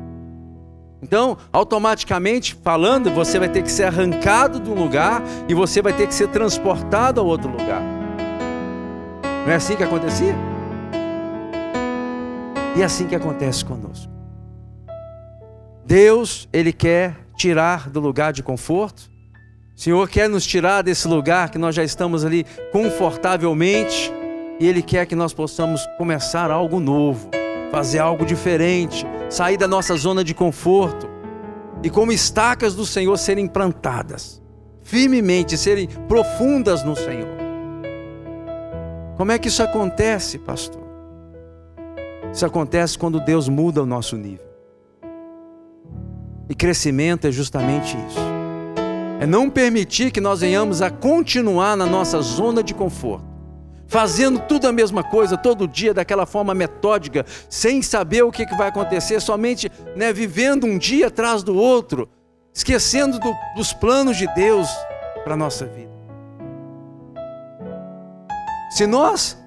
Então, 1.01 1.35
automaticamente 1.51 2.53
falando, 2.53 3.09
você 3.09 3.39
vai 3.39 3.49
ter 3.49 3.63
que 3.63 3.71
ser 3.71 3.85
arrancado 3.85 4.59
de 4.59 4.69
um 4.69 4.75
lugar 4.75 5.23
e 5.47 5.53
você 5.53 5.81
vai 5.81 5.91
ter 5.91 6.07
que 6.07 6.13
ser 6.13 6.27
transportado 6.27 7.19
a 7.19 7.23
outro 7.23 7.49
lugar. 7.49 7.81
Não 9.45 9.51
é 9.51 9.55
assim 9.55 9.75
que 9.75 9.83
acontecia? 9.83 10.35
E 12.77 12.81
é 12.81 12.85
assim 12.85 13.07
que 13.07 13.15
acontece 13.15 13.65
conosco. 13.65 14.11
Deus, 15.83 16.47
Ele 16.53 16.71
quer 16.71 17.17
tirar 17.35 17.89
do 17.89 17.99
lugar 17.99 18.31
de 18.31 18.43
conforto. 18.43 19.09
O 19.75 19.81
Senhor 19.81 20.07
quer 20.07 20.29
nos 20.29 20.45
tirar 20.45 20.83
desse 20.83 21.07
lugar 21.07 21.49
que 21.49 21.57
nós 21.57 21.73
já 21.73 21.83
estamos 21.83 22.23
ali 22.23 22.45
confortavelmente. 22.71 24.13
E 24.59 24.67
Ele 24.67 24.83
quer 24.83 25.07
que 25.07 25.15
nós 25.15 25.33
possamos 25.33 25.83
começar 25.97 26.51
algo 26.51 26.79
novo, 26.79 27.31
fazer 27.71 27.99
algo 27.99 28.25
diferente, 28.25 29.05
sair 29.29 29.57
da 29.57 29.67
nossa 29.67 29.95
zona 29.95 30.23
de 30.23 30.33
conforto. 30.33 31.09
E 31.81 31.89
como 31.89 32.11
estacas 32.11 32.75
do 32.75 32.85
Senhor 32.85 33.17
serem 33.17 33.47
plantadas, 33.47 34.41
firmemente, 34.83 35.57
serem 35.57 35.87
profundas 36.07 36.83
no 36.83 36.95
Senhor. 36.95 37.29
Como 39.17 39.31
é 39.31 39.39
que 39.39 39.47
isso 39.47 39.63
acontece, 39.63 40.37
pastor? 40.37 40.81
Isso 42.31 42.45
acontece 42.45 42.97
quando 42.97 43.19
Deus 43.19 43.49
muda 43.49 43.81
o 43.81 43.85
nosso 43.85 44.15
nível. 44.15 44.51
E 46.49 46.55
crescimento 46.55 47.27
é 47.27 47.31
justamente 47.31 47.95
isso. 48.07 48.19
É 49.19 49.25
não 49.25 49.49
permitir 49.49 50.11
que 50.11 50.19
nós 50.19 50.41
venhamos 50.41 50.81
a 50.81 50.89
continuar 50.89 51.77
na 51.77 51.85
nossa 51.85 52.19
zona 52.21 52.63
de 52.63 52.73
conforto, 52.73 53.30
fazendo 53.91 54.39
tudo 54.39 54.69
a 54.69 54.71
mesma 54.71 55.03
coisa 55.03 55.35
todo 55.35 55.67
dia, 55.67 55.93
daquela 55.93 56.25
forma 56.25 56.53
metódica, 56.53 57.25
sem 57.49 57.81
saber 57.81 58.23
o 58.23 58.31
que 58.31 58.45
vai 58.55 58.69
acontecer, 58.69 59.19
somente 59.19 59.69
né, 59.97 60.13
vivendo 60.13 60.65
um 60.65 60.77
dia 60.77 61.07
atrás 61.07 61.43
do 61.43 61.53
outro, 61.57 62.07
esquecendo 62.53 63.19
do, 63.19 63.33
dos 63.53 63.73
planos 63.73 64.15
de 64.15 64.33
Deus 64.33 64.69
para 65.25 65.33
a 65.33 65.37
nossa 65.37 65.65
vida. 65.65 65.91
Se 68.69 68.87
nós 68.87 69.37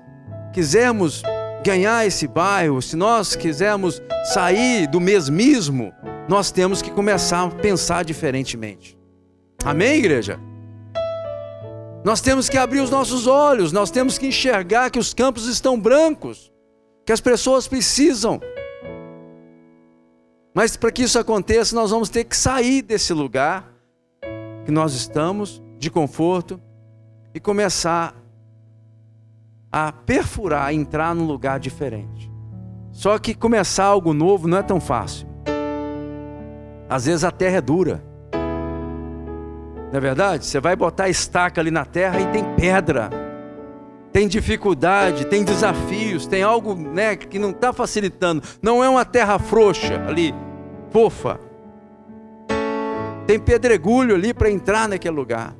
quisermos 0.53 1.23
ganhar 1.65 2.07
esse 2.07 2.29
bairro, 2.29 2.83
se 2.83 2.97
nós 2.97 3.35
quisermos 3.35 4.03
sair 4.35 4.87
do 4.87 5.01
mesmismo, 5.01 5.91
nós 6.29 6.51
temos 6.51 6.83
que 6.83 6.91
começar 6.91 7.45
a 7.45 7.49
pensar 7.49 8.05
diferentemente. 8.05 8.99
Amém, 9.65 9.97
igreja? 9.97 10.39
Nós 12.05 12.21
temos 12.21 12.51
que 12.51 12.59
abrir 12.59 12.81
os 12.81 12.91
nossos 12.91 13.27
olhos, 13.27 13.73
nós 13.73 13.91
temos 13.91 14.19
que 14.19 14.27
enxergar 14.27 14.91
que 14.91 14.99
os 14.99 15.15
campos 15.15 15.47
estão 15.47 15.81
brancos, 15.81 16.53
que 17.07 17.13
as 17.13 17.21
pessoas 17.21 17.67
precisam. 17.67 18.39
Mas 20.53 20.77
para 20.77 20.93
que 20.93 21.03
isso 21.03 21.19
aconteça, 21.19 21.75
nós 21.75 21.91
vamos 21.91 22.11
ter 22.11 22.25
que 22.25 22.37
sair 22.37 22.83
desse 22.83 23.15
lugar 23.15 23.73
que 24.67 24.71
nós 24.71 24.93
estamos, 24.93 25.63
de 25.79 25.91
conforto, 25.91 26.61
e 27.35 27.41
começar 27.41 28.15
a 29.73 29.91
perfurar, 29.91 30.67
a 30.67 30.75
entrar 30.75 31.15
num 31.15 31.27
lugar 31.27 31.59
diferente. 31.59 32.31
Só 32.93 33.19
que 33.19 33.35
começar 33.35 33.87
algo 33.87 34.13
novo 34.13 34.47
não 34.47 34.59
é 34.59 34.63
tão 34.63 34.79
fácil. 34.79 35.27
Às 36.89 37.07
vezes 37.07 37.25
a 37.25 37.31
terra 37.31 37.57
é 37.57 37.61
dura. 37.63 38.14
Não 39.95 39.99
é 39.99 40.01
verdade? 40.01 40.45
Você 40.45 40.59
vai 40.59 40.75
botar 40.75 41.09
estaca 41.09 41.61
ali 41.61 41.71
na 41.71 41.85
terra 41.85 42.19
e 42.21 42.27
tem 42.33 42.43
pedra, 42.57 43.11
tem 44.13 44.27
dificuldade, 44.27 45.25
tem 45.27 45.45
desafios, 45.45 46.27
tem 46.27 46.43
algo 46.43 46.75
né, 46.75 47.15
que 47.15 47.39
não 47.39 47.51
está 47.51 47.73
facilitando. 47.73 48.43
Não 48.61 48.83
é 48.83 48.89
uma 48.89 49.05
terra 49.05 49.39
frouxa 49.39 50.05
ali, 50.09 50.35
fofa. 50.91 51.39
Tem 53.25 53.39
pedregulho 53.39 54.17
ali 54.17 54.35
para 54.35 54.51
entrar 54.51 54.89
naquele 54.89 55.15
lugar. 55.15 55.55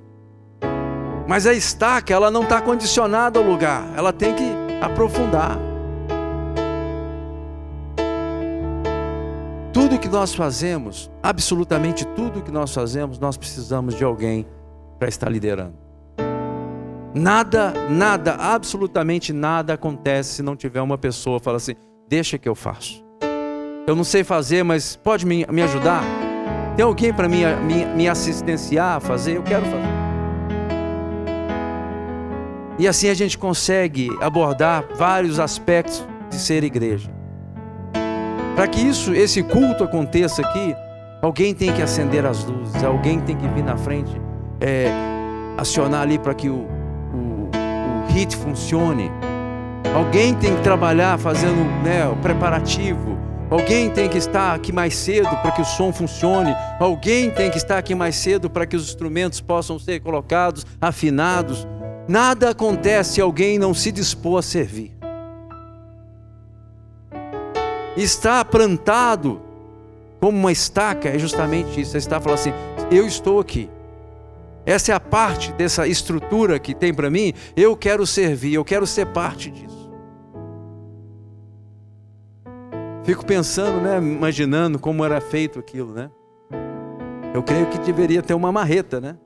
Mas 1.29 1.47
a 1.47 1.53
estaca, 1.53 2.13
ela 2.13 2.29
não 2.29 2.43
está 2.43 2.61
condicionada 2.61 3.39
ao 3.39 3.45
lugar, 3.47 3.85
ela 3.97 4.13
tem 4.13 4.35
que 4.35 4.51
aprofundar. 4.83 5.57
Tudo 9.75 9.99
que 9.99 10.09
nós 10.09 10.33
fazemos, 10.33 11.11
absolutamente 11.21 12.07
tudo 12.07 12.41
que 12.41 12.53
nós 12.53 12.73
fazemos, 12.73 13.19
nós 13.19 13.37
precisamos 13.37 13.97
de 13.97 14.05
alguém 14.05 14.47
para 15.01 15.09
estar 15.09 15.29
liderando. 15.29 15.75
Nada, 17.13 17.75
nada, 17.91 18.35
absolutamente 18.35 19.33
nada 19.33 19.75
acontece 19.75 20.35
se 20.35 20.43
não 20.43 20.55
tiver 20.55 20.81
uma 20.81 20.97
pessoa 20.97 21.41
que 21.41 21.45
fala 21.45 21.57
assim: 21.57 21.75
deixa 22.09 22.39
que 22.39 22.49
eu 22.49 22.55
faço. 22.55 23.05
Eu 23.85 23.97
não 23.97 24.05
sei 24.05 24.23
fazer, 24.23 24.63
mas 24.63 24.95
pode 24.95 25.27
me, 25.27 25.45
me 25.51 25.63
ajudar? 25.63 26.05
Tem 26.77 26.85
alguém 26.85 27.13
para 27.13 27.29
me, 27.29 27.45
me, 27.57 27.85
me 27.85 28.09
assistenciar 28.09 28.99
a 28.99 29.01
fazer? 29.01 29.37
Eu 29.37 29.43
quero 29.43 29.65
fazer. 29.65 29.95
E 32.79 32.89
assim 32.89 33.09
a 33.09 33.15
gente 33.15 33.37
consegue 33.37 34.09
abordar 34.21 34.85
vários 34.97 35.41
aspectos 35.41 36.07
de 36.31 36.37
ser 36.37 36.63
igreja. 36.63 37.14
Para 38.55 38.69
que 38.69 38.81
isso, 38.81 39.13
esse 39.13 39.43
culto 39.43 39.83
aconteça 39.83 40.41
aqui, 40.41 40.77
alguém 41.21 41.53
tem 41.53 41.73
que 41.73 41.83
acender 41.83 42.25
as 42.25 42.45
luzes, 42.45 42.85
alguém 42.85 43.19
tem 43.21 43.37
que 43.37 43.49
vir 43.49 43.65
na 43.65 43.77
frente, 43.77 44.13
é, 44.61 44.93
acionar 45.57 46.03
ali 46.03 46.19
para 46.19 46.35
que 46.35 46.49
o, 46.49 46.55
o, 46.55 47.51
o 47.51 48.13
hit 48.13 48.37
funcione. 48.37 49.11
Alguém 49.93 50.35
tem 50.35 50.55
que 50.55 50.63
trabalhar 50.63 51.19
fazendo 51.19 51.65
né, 51.83 52.07
o 52.07 52.17
preparativo. 52.17 53.19
Alguém 53.51 53.91
tem 53.91 54.09
que 54.09 54.19
estar 54.19 54.55
aqui 54.55 54.73
mais 54.73 54.95
cedo 54.95 55.29
para 55.43 55.51
que 55.51 55.61
o 55.61 55.65
som 55.65 55.93
funcione. 55.93 56.55
Alguém 56.79 57.31
tem 57.31 57.51
que 57.51 57.57
estar 57.57 57.77
aqui 57.77 57.95
mais 57.95 58.15
cedo 58.15 58.49
para 58.49 58.67
que 58.67 58.77
os 58.77 58.89
instrumentos 58.89 59.41
possam 59.41 59.79
ser 59.81 60.01
colocados, 60.01 60.65
afinados. 60.81 61.67
Nada 62.09 62.51
acontece 62.51 63.15
se 63.15 63.21
alguém 63.21 63.59
não 63.59 63.75
se 63.75 63.91
dispor 63.91 64.39
a 64.39 64.43
servir. 64.43 64.94
Estar 67.97 68.45
plantado 68.45 69.41
como 70.21 70.39
uma 70.39 70.53
estaca 70.53 71.09
é 71.09 71.19
justamente 71.19 71.81
isso. 71.81 71.97
Está 71.97 72.21
falando 72.21 72.39
assim: 72.39 72.53
eu 72.91 73.07
estou 73.07 73.41
aqui. 73.41 73.69
Essa 74.67 74.93
é 74.93 74.95
a 74.95 75.01
parte 75.01 75.53
dessa 75.53 75.87
estrutura 75.87 76.59
que 76.59 76.75
tem 76.75 76.93
para 76.93 77.11
mim. 77.11 77.35
Eu 77.57 77.77
quero 77.77 78.07
servir, 78.07 78.55
eu 78.55 78.65
quero 78.65 78.87
ser 78.87 79.07
parte 79.07 79.51
disso. 79.51 79.93
Fico 83.05 83.27
pensando, 83.27 83.83
né, 83.83 83.99
imaginando 83.99 84.79
como 84.79 85.05
era 85.05 85.21
feito 85.21 85.59
aquilo, 85.59 85.93
né? 85.93 86.11
Eu 87.35 87.43
creio 87.43 87.67
que 87.67 87.79
deveria 87.79 88.23
ter 88.23 88.33
uma 88.33 88.51
marreta, 88.51 89.01
né? 89.01 89.17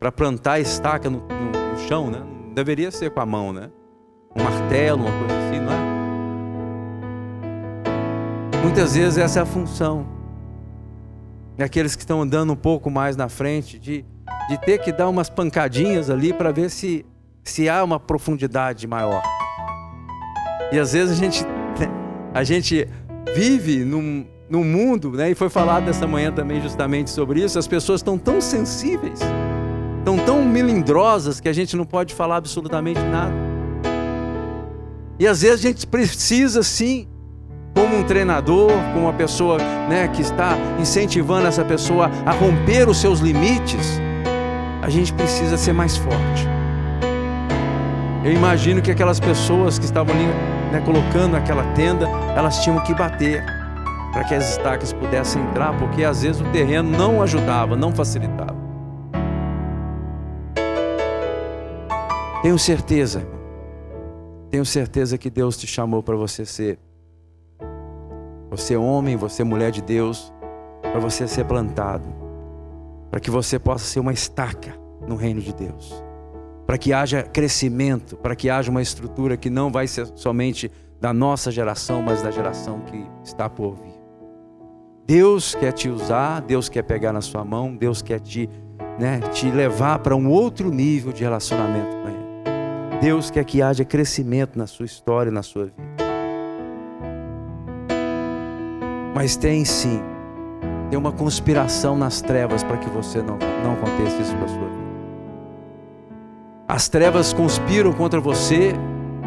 Para 0.00 0.10
plantar 0.10 0.54
a 0.54 0.60
estaca 0.60 1.08
no, 1.08 1.18
no 1.18 1.52
no 1.72 1.78
chão, 1.88 2.10
né? 2.10 2.22
Deveria 2.54 2.90
ser 2.90 3.10
com 3.10 3.20
a 3.20 3.26
mão, 3.26 3.52
né? 3.52 3.70
Um 4.36 4.42
martelo, 4.42 5.02
uma 5.02 5.18
coisa 5.18 5.48
assim, 5.48 5.60
não 5.60 5.72
é? 5.72 5.91
Muitas 8.62 8.94
vezes 8.94 9.18
essa 9.18 9.40
é 9.40 9.42
a 9.42 9.46
função. 9.46 10.06
E 11.58 11.62
aqueles 11.62 11.94
que 11.94 12.02
estão 12.02 12.22
andando 12.22 12.52
um 12.52 12.56
pouco 12.56 12.90
mais 12.90 13.16
na 13.16 13.28
frente, 13.28 13.78
de, 13.78 14.04
de 14.48 14.58
ter 14.58 14.78
que 14.78 14.92
dar 14.92 15.08
umas 15.08 15.28
pancadinhas 15.28 16.08
ali 16.08 16.32
para 16.32 16.50
ver 16.50 16.70
se, 16.70 17.04
se 17.42 17.68
há 17.68 17.82
uma 17.84 18.00
profundidade 18.00 18.86
maior. 18.86 19.22
E 20.72 20.78
às 20.78 20.92
vezes 20.92 21.18
a 21.18 21.20
gente, 21.20 21.44
a 22.32 22.44
gente 22.44 22.88
vive 23.34 23.84
num, 23.84 24.24
num 24.48 24.64
mundo, 24.64 25.10
né? 25.10 25.30
e 25.30 25.34
foi 25.34 25.50
falado 25.50 25.88
essa 25.88 26.06
manhã 26.06 26.32
também 26.32 26.60
justamente 26.60 27.10
sobre 27.10 27.42
isso, 27.42 27.58
as 27.58 27.66
pessoas 27.66 28.00
estão 28.00 28.16
tão 28.16 28.40
sensíveis 28.40 29.20
estão 30.02 30.18
tão 30.18 30.44
melindrosas 30.44 31.40
que 31.40 31.48
a 31.48 31.52
gente 31.52 31.76
não 31.76 31.84
pode 31.84 32.12
falar 32.12 32.36
absolutamente 32.36 33.00
nada. 33.00 33.32
E 35.18 35.26
às 35.26 35.42
vezes 35.42 35.64
a 35.64 35.68
gente 35.68 35.86
precisa 35.86 36.62
sim, 36.64 37.06
como 37.74 37.96
um 37.96 38.02
treinador, 38.02 38.70
como 38.92 39.06
uma 39.06 39.12
pessoa 39.12 39.58
né, 39.88 40.08
que 40.08 40.22
está 40.22 40.56
incentivando 40.78 41.46
essa 41.46 41.64
pessoa 41.64 42.10
a 42.26 42.32
romper 42.32 42.88
os 42.88 42.98
seus 42.98 43.20
limites, 43.20 44.00
a 44.82 44.88
gente 44.88 45.12
precisa 45.12 45.56
ser 45.56 45.72
mais 45.72 45.96
forte. 45.96 46.48
Eu 48.24 48.32
imagino 48.32 48.80
que 48.80 48.90
aquelas 48.90 49.18
pessoas 49.18 49.78
que 49.78 49.84
estavam 49.84 50.14
ali 50.14 50.26
né, 50.70 50.80
colocando 50.84 51.36
aquela 51.36 51.64
tenda, 51.74 52.08
elas 52.36 52.62
tinham 52.62 52.80
que 52.80 52.94
bater 52.94 53.44
para 54.12 54.24
que 54.24 54.34
as 54.34 54.50
estacas 54.50 54.92
pudessem 54.92 55.42
entrar, 55.42 55.76
porque 55.78 56.04
às 56.04 56.22
vezes 56.22 56.40
o 56.40 56.44
terreno 56.52 56.90
não 56.90 57.22
ajudava, 57.22 57.76
não 57.76 57.92
facilitava. 57.92 58.56
Tenho 62.42 62.58
certeza, 62.58 63.26
tenho 64.50 64.66
certeza 64.66 65.16
que 65.16 65.30
Deus 65.30 65.56
te 65.56 65.66
chamou 65.66 66.02
para 66.02 66.16
você 66.16 66.44
ser, 66.44 66.78
você 68.52 68.76
homem, 68.76 69.16
você 69.16 69.42
mulher 69.42 69.70
de 69.70 69.80
Deus, 69.80 70.30
para 70.82 71.00
você 71.00 71.26
ser 71.26 71.46
plantado, 71.46 72.06
para 73.10 73.18
que 73.18 73.30
você 73.30 73.58
possa 73.58 73.86
ser 73.86 73.98
uma 73.98 74.12
estaca 74.12 74.74
no 75.08 75.16
reino 75.16 75.40
de 75.40 75.54
Deus, 75.54 76.04
para 76.66 76.76
que 76.76 76.92
haja 76.92 77.22
crescimento, 77.22 78.14
para 78.14 78.36
que 78.36 78.50
haja 78.50 78.70
uma 78.70 78.82
estrutura 78.82 79.38
que 79.38 79.48
não 79.48 79.72
vai 79.72 79.86
ser 79.86 80.06
somente 80.14 80.70
da 81.00 81.14
nossa 81.14 81.50
geração, 81.50 82.02
mas 82.02 82.20
da 82.20 82.30
geração 82.30 82.80
que 82.80 83.06
está 83.24 83.48
por 83.48 83.74
vir. 83.74 83.94
Deus 85.06 85.54
quer 85.54 85.72
te 85.72 85.88
usar, 85.88 86.42
Deus 86.42 86.68
quer 86.68 86.82
pegar 86.82 87.10
na 87.10 87.22
sua 87.22 87.42
mão, 87.46 87.74
Deus 87.74 88.02
quer 88.02 88.20
te, 88.20 88.50
né, 89.00 89.18
te 89.32 89.50
levar 89.50 90.00
para 90.00 90.14
um 90.14 90.28
outro 90.28 90.70
nível 90.70 91.10
de 91.10 91.22
relacionamento 91.22 91.96
com 91.96 92.08
Ele. 92.08 93.00
Deus 93.00 93.30
quer 93.30 93.46
que 93.46 93.62
haja 93.62 93.82
crescimento 93.82 94.58
na 94.58 94.66
sua 94.66 94.84
história, 94.84 95.32
na 95.32 95.42
sua 95.42 95.64
vida. 95.64 96.01
Mas 99.14 99.36
tem 99.36 99.64
sim, 99.64 100.02
tem 100.90 100.98
uma 100.98 101.12
conspiração 101.12 101.96
nas 101.96 102.20
trevas 102.20 102.62
para 102.62 102.76
que 102.76 102.88
você 102.88 103.18
não, 103.18 103.38
não 103.62 103.74
aconteça 103.74 104.22
isso 104.22 104.34
com 104.36 104.44
a 104.44 104.48
sua 104.48 104.58
vida. 104.58 104.82
As 106.68 106.88
trevas 106.88 107.32
conspiram 107.32 107.92
contra 107.92 108.20
você, 108.20 108.72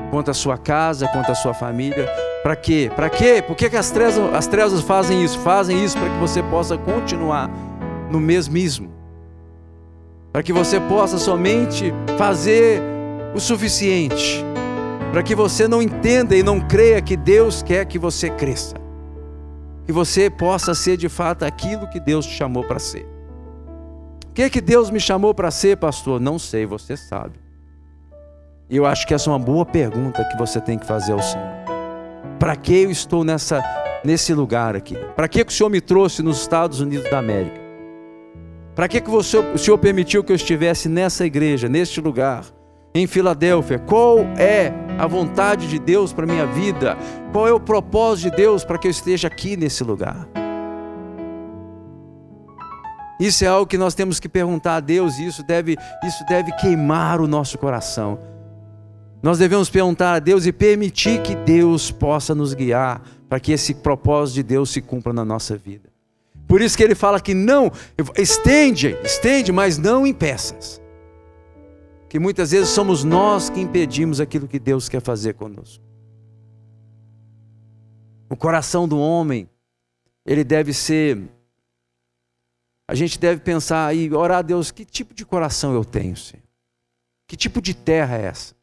contra 0.09 0.31
a 0.31 0.33
sua 0.33 0.57
casa, 0.57 1.07
contra 1.07 1.33
a 1.33 1.35
sua 1.35 1.53
família. 1.53 2.07
Para 2.41 2.55
quê? 2.55 2.91
Para 2.95 3.09
quê? 3.09 3.43
Por 3.45 3.55
que, 3.55 3.69
que 3.69 3.77
as, 3.77 3.91
trevas, 3.91 4.17
as 4.33 4.47
trevas 4.47 4.81
fazem 4.81 5.23
isso? 5.23 5.37
Fazem 5.39 5.83
isso 5.83 5.97
para 5.97 6.09
que 6.09 6.19
você 6.19 6.41
possa 6.43 6.77
continuar 6.77 7.49
no 8.09 8.19
mesmismo. 8.19 8.91
Para 10.31 10.41
que 10.41 10.51
você 10.51 10.79
possa 10.79 11.17
somente 11.17 11.93
fazer 12.17 12.81
o 13.33 13.39
suficiente 13.39 14.43
para 15.15 15.23
que 15.23 15.33
você 15.33 15.65
não 15.65 15.81
entenda 15.81 16.35
e 16.35 16.43
não 16.43 16.59
creia 16.59 17.01
que 17.01 17.15
Deus 17.15 17.63
quer 17.63 17.85
que 17.85 17.97
você 17.97 18.29
cresça. 18.29 18.75
Que 19.85 19.91
você 19.91 20.29
possa 20.29 20.73
ser 20.73 20.97
de 20.97 21.09
fato 21.09 21.43
aquilo 21.43 21.87
que 21.87 21.99
Deus 21.99 22.25
te 22.25 22.33
chamou 22.33 22.63
para 22.63 22.79
ser. 22.79 23.05
O 24.27 24.33
que 24.33 24.41
é 24.41 24.49
que 24.49 24.59
Deus 24.59 24.89
me 24.89 24.99
chamou 24.99 25.33
para 25.33 25.51
ser, 25.51 25.77
pastor? 25.77 26.19
Não 26.19 26.37
sei, 26.37 26.65
você 26.65 26.97
sabe. 26.97 27.39
E 28.69 28.75
eu 28.75 28.85
acho 28.85 29.05
que 29.05 29.13
essa 29.13 29.29
é 29.29 29.33
uma 29.33 29.39
boa 29.39 29.65
pergunta 29.65 30.25
que 30.25 30.37
você 30.37 30.59
tem 30.59 30.77
que 30.77 30.85
fazer 30.85 31.11
ao 31.11 31.21
Senhor. 31.21 31.47
Para 32.39 32.55
que 32.55 32.75
eu 32.75 32.91
estou 32.91 33.23
nessa, 33.23 33.63
nesse 34.03 34.33
lugar 34.33 34.75
aqui? 34.75 34.95
Para 35.15 35.27
que, 35.27 35.45
que 35.45 35.51
o 35.51 35.55
Senhor 35.55 35.69
me 35.69 35.79
trouxe 35.79 36.23
nos 36.23 36.41
Estados 36.41 36.79
Unidos 36.81 37.09
da 37.09 37.19
América? 37.19 37.59
Para 38.73 38.87
que, 38.89 38.99
que 38.99 39.09
você, 39.09 39.37
o 39.37 39.57
Senhor 39.57 39.77
permitiu 39.77 40.23
que 40.23 40.31
eu 40.31 40.35
estivesse 40.35 40.89
nessa 40.89 41.25
igreja, 41.25 41.69
neste 41.69 42.01
lugar? 42.01 42.43
Em 42.95 43.05
Filadélfia. 43.05 43.77
Qual 43.77 44.19
é 44.37 44.73
a 44.97 45.05
vontade 45.05 45.67
de 45.67 45.77
Deus 45.77 46.13
para 46.13 46.25
minha 46.25 46.47
vida? 46.47 46.97
Qual 47.33 47.45
é 47.45 47.51
o 47.51 47.59
propósito 47.59 48.31
de 48.31 48.37
Deus 48.37 48.63
para 48.63 48.77
que 48.77 48.87
eu 48.87 48.91
esteja 48.91 49.27
aqui 49.27 49.57
nesse 49.57 49.83
lugar? 49.83 50.25
Isso 53.19 53.43
é 53.43 53.47
algo 53.47 53.67
que 53.67 53.77
nós 53.77 53.93
temos 53.93 54.19
que 54.19 54.29
perguntar 54.29 54.77
a 54.77 54.79
Deus 54.79 55.19
e 55.19 55.27
isso 55.27 55.43
deve, 55.43 55.77
isso 56.05 56.25
deve 56.27 56.53
queimar 56.53 57.19
o 57.19 57.27
nosso 57.27 57.57
coração. 57.57 58.17
Nós 59.21 59.39
devemos 59.39 59.69
perguntar 59.69 60.13
a 60.13 60.19
Deus 60.19 60.45
e 60.45 60.53
permitir 60.53 61.21
que 61.21 61.35
Deus 61.35 61.91
possa 61.91 62.33
nos 62.33 62.53
guiar 62.53 63.01
para 63.27 63.39
que 63.39 63.51
esse 63.51 63.73
propósito 63.73 64.35
de 64.35 64.43
Deus 64.43 64.69
se 64.69 64.81
cumpra 64.81 65.11
na 65.11 65.25
nossa 65.25 65.57
vida. 65.57 65.89
Por 66.47 66.61
isso 66.61 66.77
que 66.77 66.83
ele 66.83 66.93
fala 66.93 67.19
que 67.19 67.33
não, 67.33 67.71
estende, 68.17 68.95
estende, 69.03 69.51
mas 69.51 69.77
não 69.77 70.05
em 70.05 70.13
peças 70.13 70.79
que 72.09 72.19
muitas 72.19 72.51
vezes 72.51 72.69
somos 72.69 73.03
nós 73.03 73.49
que 73.49 73.59
impedimos 73.59 74.19
aquilo 74.19 74.47
que 74.47 74.59
Deus 74.59 74.87
quer 74.87 75.01
fazer 75.01 75.33
conosco. 75.33 75.83
O 78.29 78.35
coração 78.35 78.87
do 78.87 78.99
homem, 78.99 79.49
ele 80.25 80.43
deve 80.43 80.73
ser. 80.73 81.21
A 82.87 82.95
gente 82.95 83.19
deve 83.19 83.41
pensar 83.41 83.95
e 83.95 84.11
orar 84.13 84.39
a 84.39 84.41
Deus: 84.41 84.71
que 84.71 84.85
tipo 84.85 85.13
de 85.13 85.25
coração 85.25 85.73
eu 85.73 85.85
tenho, 85.85 86.15
Senhor? 86.15 86.43
Que 87.27 87.35
tipo 87.35 87.61
de 87.61 87.73
terra 87.73 88.17
é 88.17 88.25
essa? 88.25 88.55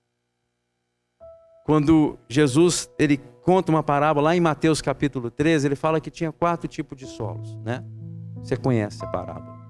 Quando 1.65 2.19
Jesus 2.29 2.91
ele 2.99 3.19
conta 3.43 3.71
uma 3.71 3.83
parábola 3.83 4.27
lá 4.27 4.37
em 4.37 4.41
Mateus 4.41 4.81
capítulo 4.81 5.31
13, 5.31 5.69
ele 5.69 5.77
fala 5.77 6.01
que 6.01 6.11
tinha 6.11 6.33
quatro 6.33 6.69
tipos 6.69 6.97
de 6.97 7.07
solos, 7.07 7.57
né? 7.59 7.85
Você 8.37 8.57
conhece 8.57 9.05
a 9.05 9.09
parábola. 9.09 9.61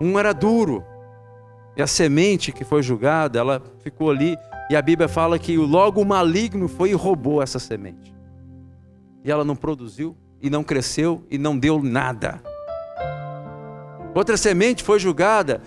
Um 0.00 0.18
era 0.18 0.32
duro, 0.32 0.84
e 1.80 1.82
a 1.82 1.86
semente 1.86 2.52
que 2.52 2.62
foi 2.62 2.82
julgada, 2.82 3.38
ela 3.38 3.62
ficou 3.82 4.10
ali, 4.10 4.36
e 4.68 4.76
a 4.76 4.82
Bíblia 4.82 5.08
fala 5.08 5.38
que 5.38 5.56
logo 5.56 6.02
o 6.02 6.04
maligno 6.04 6.68
foi 6.68 6.90
e 6.90 6.92
roubou 6.92 7.40
essa 7.40 7.58
semente. 7.58 8.14
E 9.24 9.30
ela 9.30 9.46
não 9.46 9.56
produziu, 9.56 10.14
e 10.42 10.50
não 10.50 10.62
cresceu, 10.62 11.24
e 11.30 11.38
não 11.38 11.58
deu 11.58 11.82
nada. 11.82 12.42
Outra 14.14 14.36
semente 14.36 14.84
foi 14.84 14.98
julgada 14.98 15.62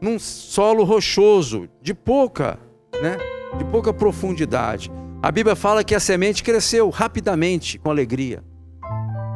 num 0.00 0.18
solo 0.18 0.82
rochoso, 0.82 1.68
de 1.80 1.94
pouca, 1.94 2.58
né? 3.00 3.16
De 3.56 3.64
pouca 3.66 3.92
profundidade. 3.92 4.90
A 5.22 5.30
Bíblia 5.30 5.54
fala 5.54 5.84
que 5.84 5.94
a 5.94 6.00
semente 6.00 6.42
cresceu 6.42 6.90
rapidamente, 6.90 7.78
com 7.78 7.88
alegria. 7.88 8.42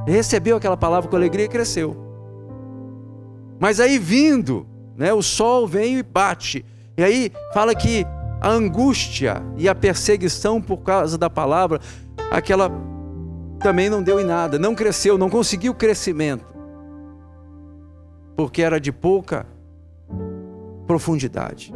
Recebeu 0.09 0.57
aquela 0.57 0.77
palavra 0.77 1.09
com 1.09 1.15
alegria 1.15 1.45
e 1.45 1.49
cresceu. 1.49 1.97
Mas 3.61 3.79
aí 3.79 3.97
vindo, 3.97 4.67
né, 4.97 5.13
o 5.13 5.23
sol 5.23 5.67
vem 5.67 5.99
e 5.99 6.03
bate. 6.03 6.65
E 6.97 7.03
aí 7.03 7.33
fala 7.53 7.75
que 7.75 8.07
a 8.41 8.51
angústia 8.51 9.43
e 9.57 9.69
a 9.69 9.75
perseguição 9.75 10.61
por 10.61 10.79
causa 10.79 11.19
da 11.19 11.29
palavra, 11.29 11.81
aquela 12.31 12.71
também 13.61 13.89
não 13.89 14.03
deu 14.03 14.21
em 14.21 14.25
nada, 14.25 14.59
não 14.59 14.75
cresceu, 14.75 15.19
não 15.19 15.29
conseguiu 15.29 15.75
crescimento. 15.75 16.45
Porque 18.37 18.63
era 18.63 18.79
de 18.81 18.93
pouca 18.93 19.47
profundidade. 20.87 21.73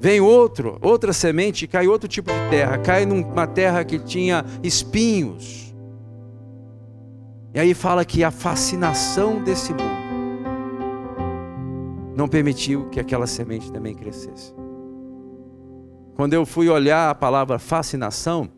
Vem 0.00 0.20
outro, 0.20 0.78
outra 0.82 1.12
semente, 1.12 1.68
cai 1.68 1.86
outro 1.86 2.08
tipo 2.08 2.30
de 2.32 2.50
terra, 2.50 2.78
cai 2.78 3.06
numa 3.06 3.46
terra 3.46 3.84
que 3.84 4.00
tinha 4.00 4.44
espinhos. 4.62 5.72
E 7.54 7.60
aí 7.60 7.72
fala 7.72 8.04
que 8.04 8.24
a 8.24 8.30
fascinação 8.30 9.42
desse 9.42 9.72
mundo 9.72 9.91
não 12.16 12.28
permitiu 12.28 12.88
que 12.90 13.00
aquela 13.00 13.26
semente 13.26 13.72
também 13.72 13.94
crescesse. 13.94 14.54
Quando 16.14 16.34
eu 16.34 16.44
fui 16.44 16.68
olhar 16.68 17.10
a 17.10 17.14
palavra 17.14 17.58
fascinação, 17.58 18.48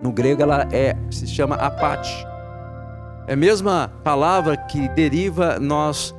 no 0.00 0.12
grego 0.12 0.42
ela 0.42 0.66
é, 0.72 0.96
se 1.10 1.26
chama 1.26 1.54
apate. 1.56 2.26
É 3.26 3.34
a 3.34 3.36
mesma 3.36 3.92
palavra 4.02 4.56
que 4.56 4.88
deriva 4.88 5.58
nós 5.60 6.14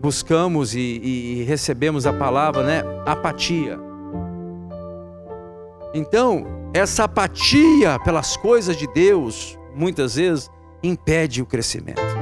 buscamos 0.00 0.74
e, 0.74 0.80
e 0.80 1.44
recebemos 1.44 2.06
a 2.06 2.12
palavra, 2.12 2.62
né? 2.62 2.82
Apatia. 3.06 3.78
Então, 5.94 6.46
essa 6.74 7.04
apatia 7.04 7.98
pelas 8.00 8.36
coisas 8.36 8.76
de 8.76 8.86
Deus, 8.88 9.58
muitas 9.74 10.16
vezes, 10.16 10.50
impede 10.82 11.42
o 11.42 11.46
crescimento. 11.46 12.17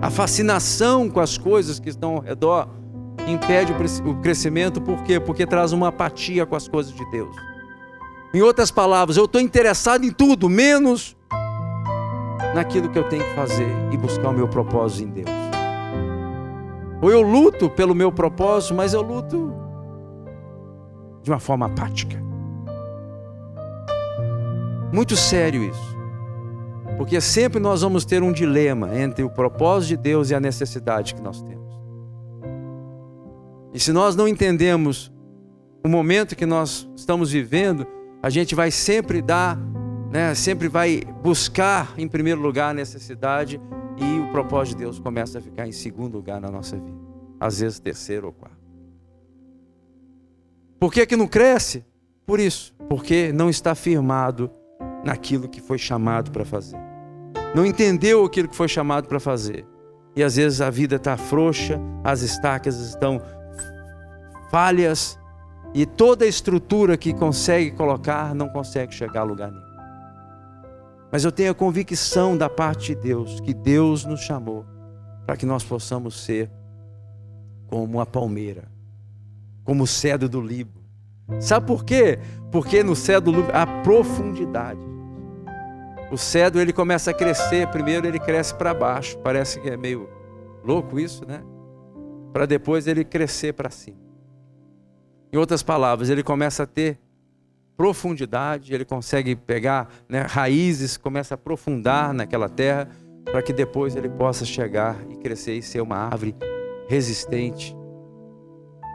A 0.00 0.10
fascinação 0.10 1.08
com 1.08 1.20
as 1.20 1.38
coisas 1.38 1.78
que 1.80 1.88
estão 1.88 2.16
ao 2.16 2.20
redor 2.20 2.68
impede 3.26 3.72
o 4.04 4.14
crescimento, 4.20 4.80
por 4.80 5.02
quê? 5.02 5.18
Porque 5.18 5.46
traz 5.46 5.72
uma 5.72 5.88
apatia 5.88 6.44
com 6.44 6.54
as 6.54 6.68
coisas 6.68 6.92
de 6.92 7.04
Deus. 7.10 7.34
Em 8.34 8.42
outras 8.42 8.70
palavras, 8.70 9.16
eu 9.16 9.24
estou 9.24 9.40
interessado 9.40 10.04
em 10.04 10.10
tudo, 10.10 10.48
menos 10.48 11.16
naquilo 12.54 12.90
que 12.90 12.98
eu 12.98 13.08
tenho 13.08 13.24
que 13.24 13.34
fazer 13.34 13.68
e 13.90 13.96
buscar 13.96 14.28
o 14.28 14.32
meu 14.32 14.46
propósito 14.46 15.08
em 15.08 15.10
Deus. 15.10 15.30
Ou 17.00 17.10
eu 17.10 17.22
luto 17.22 17.68
pelo 17.70 17.94
meu 17.94 18.12
propósito, 18.12 18.74
mas 18.74 18.92
eu 18.92 19.02
luto 19.02 19.52
de 21.22 21.30
uma 21.30 21.38
forma 21.38 21.66
apática. 21.66 22.22
Muito 24.92 25.16
sério 25.16 25.64
isso. 25.64 25.95
Porque 26.96 27.20
sempre 27.20 27.60
nós 27.60 27.82
vamos 27.82 28.04
ter 28.04 28.22
um 28.22 28.32
dilema 28.32 28.96
entre 28.98 29.22
o 29.22 29.30
propósito 29.30 29.88
de 29.90 29.96
Deus 29.98 30.30
e 30.30 30.34
a 30.34 30.40
necessidade 30.40 31.14
que 31.14 31.20
nós 31.20 31.42
temos. 31.42 31.66
E 33.74 33.78
se 33.78 33.92
nós 33.92 34.16
não 34.16 34.26
entendemos 34.26 35.12
o 35.84 35.88
momento 35.88 36.34
que 36.34 36.46
nós 36.46 36.88
estamos 36.96 37.30
vivendo, 37.30 37.86
a 38.22 38.30
gente 38.30 38.54
vai 38.54 38.70
sempre 38.70 39.20
dar, 39.20 39.58
né, 40.10 40.34
sempre 40.34 40.68
vai 40.68 41.02
buscar 41.22 41.92
em 41.98 42.08
primeiro 42.08 42.40
lugar 42.40 42.70
a 42.70 42.74
necessidade 42.74 43.60
e 43.98 44.18
o 44.18 44.32
propósito 44.32 44.78
de 44.78 44.84
Deus 44.84 44.98
começa 44.98 45.38
a 45.38 45.40
ficar 45.40 45.66
em 45.66 45.72
segundo 45.72 46.14
lugar 46.14 46.40
na 46.40 46.50
nossa 46.50 46.76
vida, 46.76 46.98
às 47.38 47.60
vezes 47.60 47.78
terceiro 47.78 48.28
ou 48.28 48.32
quarto. 48.32 48.56
Por 50.78 50.92
que, 50.92 51.06
que 51.06 51.16
não 51.16 51.26
cresce? 51.26 51.84
Por 52.26 52.40
isso, 52.40 52.74
porque 52.88 53.32
não 53.32 53.48
está 53.48 53.74
firmado 53.74 54.50
naquilo 55.06 55.48
que 55.48 55.60
foi 55.60 55.78
chamado 55.78 56.32
para 56.32 56.44
fazer. 56.44 56.78
Não 57.54 57.64
entendeu 57.64 58.24
aquilo 58.24 58.48
que 58.48 58.56
foi 58.56 58.66
chamado 58.66 59.06
para 59.06 59.20
fazer. 59.20 59.64
E 60.16 60.22
às 60.22 60.34
vezes 60.34 60.60
a 60.60 60.68
vida 60.68 60.96
está 60.96 61.16
frouxa, 61.16 61.80
as 62.02 62.22
estacas 62.22 62.78
estão 62.80 63.22
falhas, 64.50 65.18
e 65.72 65.86
toda 65.86 66.24
a 66.24 66.28
estrutura 66.28 66.96
que 66.96 67.12
consegue 67.12 67.70
colocar 67.70 68.34
não 68.34 68.48
consegue 68.48 68.94
chegar 68.94 69.20
a 69.20 69.24
lugar 69.24 69.50
nenhum. 69.50 69.66
Mas 71.12 71.24
eu 71.24 71.30
tenho 71.30 71.52
a 71.52 71.54
convicção 71.54 72.36
da 72.36 72.48
parte 72.48 72.94
de 72.94 73.00
Deus 73.00 73.40
que 73.40 73.54
Deus 73.54 74.04
nos 74.04 74.20
chamou 74.20 74.64
para 75.24 75.36
que 75.36 75.46
nós 75.46 75.62
possamos 75.62 76.24
ser 76.24 76.50
como 77.68 78.00
a 78.00 78.06
palmeira, 78.06 78.68
como 79.64 79.84
o 79.84 79.86
cedro 79.86 80.28
do 80.28 80.40
Líbano. 80.40 80.75
Sabe 81.40 81.66
por 81.66 81.84
quê? 81.84 82.18
Porque 82.50 82.82
no 82.82 82.94
cedro 82.94 83.32
do 83.32 83.38
Líbano 83.40 83.58
há 83.58 83.66
profundidade. 83.82 84.80
O 86.10 86.16
cedro 86.16 86.60
ele 86.60 86.72
começa 86.72 87.10
a 87.10 87.14
crescer, 87.14 87.66
primeiro 87.68 88.06
ele 88.06 88.20
cresce 88.20 88.54
para 88.54 88.72
baixo, 88.72 89.18
parece 89.18 89.60
que 89.60 89.68
é 89.68 89.76
meio 89.76 90.08
louco 90.64 91.00
isso, 91.00 91.26
né? 91.26 91.42
Para 92.32 92.46
depois 92.46 92.86
ele 92.86 93.04
crescer 93.04 93.52
para 93.52 93.70
cima. 93.70 93.98
Em 95.32 95.36
outras 95.36 95.62
palavras, 95.62 96.08
ele 96.08 96.22
começa 96.22 96.62
a 96.62 96.66
ter 96.66 96.98
profundidade, 97.76 98.72
ele 98.72 98.84
consegue 98.84 99.36
pegar 99.36 99.88
né, 100.08 100.20
raízes, 100.22 100.96
começa 100.96 101.34
a 101.34 101.36
aprofundar 101.36 102.14
naquela 102.14 102.48
terra, 102.48 102.88
para 103.24 103.42
que 103.42 103.52
depois 103.52 103.96
ele 103.96 104.08
possa 104.08 104.44
chegar 104.44 104.96
e 105.10 105.16
crescer 105.16 105.54
e 105.54 105.62
ser 105.62 105.80
uma 105.80 105.96
árvore 105.96 106.34
resistente. 106.88 107.75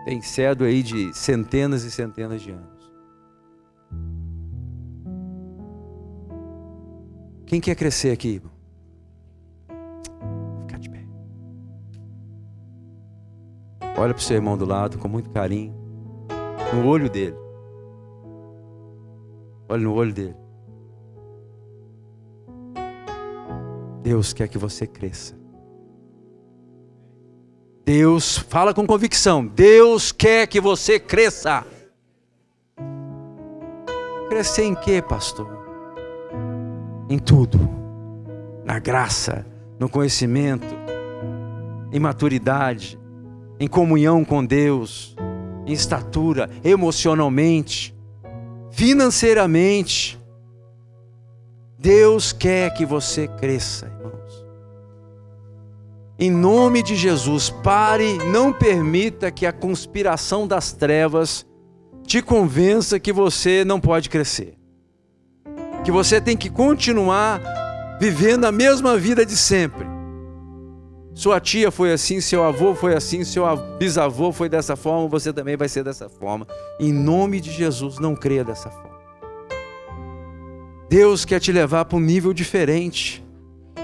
Tem 0.03 0.21
cedro 0.21 0.65
aí 0.65 0.81
de 0.81 1.13
centenas 1.13 1.83
e 1.83 1.91
centenas 1.91 2.41
de 2.41 2.51
anos. 2.51 2.93
Quem 7.45 7.59
quer 7.59 7.75
crescer 7.75 8.11
aqui, 8.11 8.35
irmão? 8.35 8.51
Ficar 10.61 10.79
de 10.79 10.89
pé. 10.89 11.05
Olha 13.97 14.13
para 14.13 14.21
o 14.21 14.23
seu 14.23 14.37
irmão 14.37 14.57
do 14.57 14.65
lado 14.65 14.97
com 14.97 15.07
muito 15.07 15.29
carinho, 15.29 15.75
no 16.73 16.87
olho 16.87 17.09
dele. 17.09 17.35
Olha 19.69 19.83
no 19.83 19.93
olho 19.93 20.13
dele. 20.13 20.35
Deus 24.01 24.33
quer 24.33 24.47
que 24.47 24.57
você 24.57 24.87
cresça. 24.87 25.40
Deus, 27.85 28.37
fala 28.37 28.73
com 28.73 28.85
convicção. 28.85 29.45
Deus 29.45 30.11
quer 30.11 30.47
que 30.47 30.61
você 30.61 30.99
cresça. 30.99 31.65
Crescer 34.29 34.63
em 34.63 34.75
quê, 34.75 35.01
pastor? 35.01 35.49
Em 37.09 37.19
tudo. 37.19 37.59
Na 38.63 38.79
graça, 38.79 39.45
no 39.79 39.89
conhecimento, 39.89 40.67
em 41.91 41.99
maturidade, 41.99 42.99
em 43.59 43.67
comunhão 43.67 44.23
com 44.23 44.45
Deus, 44.45 45.15
em 45.65 45.73
estatura, 45.73 46.49
emocionalmente 46.63 47.93
financeiramente. 48.71 50.19
Deus 51.77 52.31
quer 52.31 52.73
que 52.73 52.85
você 52.85 53.27
cresça, 53.27 53.87
irmãos. 53.87 54.10
Em 56.23 56.29
nome 56.29 56.83
de 56.83 56.95
Jesus, 56.95 57.49
pare, 57.49 58.19
não 58.25 58.53
permita 58.53 59.31
que 59.31 59.43
a 59.43 59.51
conspiração 59.51 60.45
das 60.45 60.71
trevas 60.71 61.47
te 62.05 62.21
convença 62.21 62.99
que 62.99 63.11
você 63.11 63.65
não 63.65 63.79
pode 63.81 64.07
crescer. 64.07 64.53
Que 65.83 65.91
você 65.91 66.21
tem 66.21 66.37
que 66.37 66.47
continuar 66.47 67.41
vivendo 67.99 68.45
a 68.45 68.51
mesma 68.51 68.95
vida 68.97 69.25
de 69.25 69.35
sempre. 69.35 69.87
Sua 71.15 71.39
tia 71.39 71.71
foi 71.71 71.91
assim, 71.91 72.21
seu 72.21 72.43
avô 72.43 72.75
foi 72.75 72.93
assim, 72.93 73.23
seu 73.23 73.43
bisavô 73.79 74.31
foi 74.31 74.47
dessa 74.47 74.75
forma, 74.75 75.07
você 75.07 75.33
também 75.33 75.57
vai 75.57 75.67
ser 75.67 75.83
dessa 75.83 76.07
forma. 76.07 76.45
Em 76.79 76.93
nome 76.93 77.41
de 77.41 77.51
Jesus, 77.51 77.97
não 77.97 78.15
creia 78.15 78.43
dessa 78.43 78.69
forma. 78.69 78.91
Deus 80.87 81.25
quer 81.25 81.39
te 81.39 81.51
levar 81.51 81.85
para 81.85 81.97
um 81.97 81.99
nível 81.99 82.31
diferente. 82.31 83.23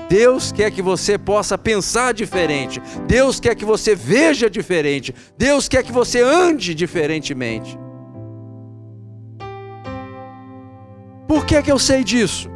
Deus 0.09 0.51
quer 0.51 0.71
que 0.71 0.81
você 0.81 1.17
possa 1.17 1.57
pensar 1.57 2.13
diferente. 2.13 2.81
Deus 3.07 3.39
quer 3.39 3.55
que 3.55 3.65
você 3.65 3.95
veja 3.95 4.49
diferente. 4.49 5.13
Deus 5.37 5.67
quer 5.67 5.83
que 5.83 5.91
você 5.91 6.21
ande 6.21 6.73
diferentemente. 6.73 7.77
Por 11.27 11.45
que, 11.45 11.61
que 11.61 11.71
eu 11.71 11.77
sei 11.77 12.03
disso? 12.03 12.49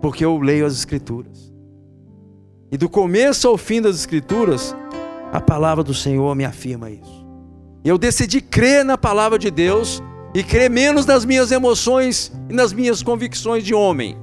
Porque 0.00 0.24
eu 0.24 0.38
leio 0.38 0.66
as 0.66 0.74
Escrituras. 0.74 1.52
E 2.70 2.76
do 2.76 2.88
começo 2.88 3.46
ao 3.46 3.56
fim 3.56 3.80
das 3.80 3.96
Escrituras, 3.96 4.74
a 5.32 5.40
palavra 5.40 5.84
do 5.84 5.94
Senhor 5.94 6.34
me 6.34 6.44
afirma 6.44 6.90
isso. 6.90 7.26
Eu 7.84 7.96
decidi 7.96 8.40
crer 8.40 8.84
na 8.84 8.98
palavra 8.98 9.38
de 9.38 9.50
Deus 9.50 10.02
e 10.36 10.44
crer 10.44 10.68
menos 10.68 11.06
nas 11.06 11.24
minhas 11.24 11.50
emoções 11.50 12.30
e 12.50 12.52
nas 12.52 12.70
minhas 12.70 13.02
convicções 13.02 13.64
de 13.64 13.74
homem. 13.74 14.18